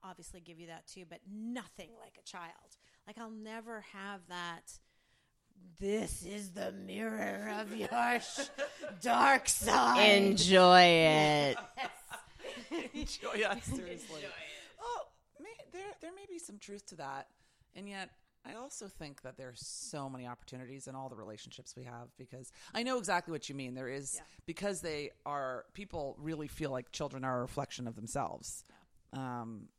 obviously 0.03 0.41
give 0.41 0.59
you 0.59 0.67
that 0.67 0.87
too, 0.87 1.05
but 1.09 1.19
nothing 1.31 1.91
like 2.01 2.17
a 2.19 2.23
child. 2.25 2.77
Like 3.07 3.17
I'll 3.17 3.31
never 3.31 3.81
have 3.93 4.19
that. 4.29 4.71
This 5.79 6.23
is 6.25 6.51
the 6.51 6.71
mirror 6.71 7.51
of 7.59 7.75
your 7.75 8.19
sh- 8.19 8.49
dark 9.01 9.47
side. 9.47 9.99
Enjoy 10.23 10.81
it. 10.81 11.57
Enjoy, 12.93 13.31
it. 13.33 13.63
seriously. 13.63 14.21
Oh, 14.81 15.03
may, 15.39 15.49
there 15.71 15.83
there 16.01 16.11
may 16.13 16.25
be 16.29 16.39
some 16.39 16.57
truth 16.57 16.85
to 16.87 16.95
that, 16.95 17.27
and 17.75 17.87
yet 17.87 18.09
I 18.45 18.53
also 18.55 18.87
think 18.87 19.21
that 19.21 19.37
there's 19.37 19.59
so 19.65 20.09
many 20.09 20.25
opportunities 20.27 20.87
in 20.87 20.95
all 20.95 21.09
the 21.09 21.15
relationships 21.15 21.75
we 21.75 21.83
have 21.83 22.07
because 22.17 22.51
I 22.73 22.83
know 22.83 22.97
exactly 22.97 23.31
what 23.31 23.47
you 23.49 23.55
mean. 23.55 23.73
There 23.75 23.89
is 23.89 24.15
Yeah. 24.15 24.21
because 24.45 24.81
they 24.81 25.11
are 25.25 25.65
people 25.73 26.15
really 26.19 26.47
feel 26.47 26.71
like 26.71 26.91
children 26.91 27.23
are 27.23 27.37
a 27.39 27.41
reflection 27.41 27.87
of 27.87 27.95
themselves. 27.95 28.63
Um, 29.13 29.69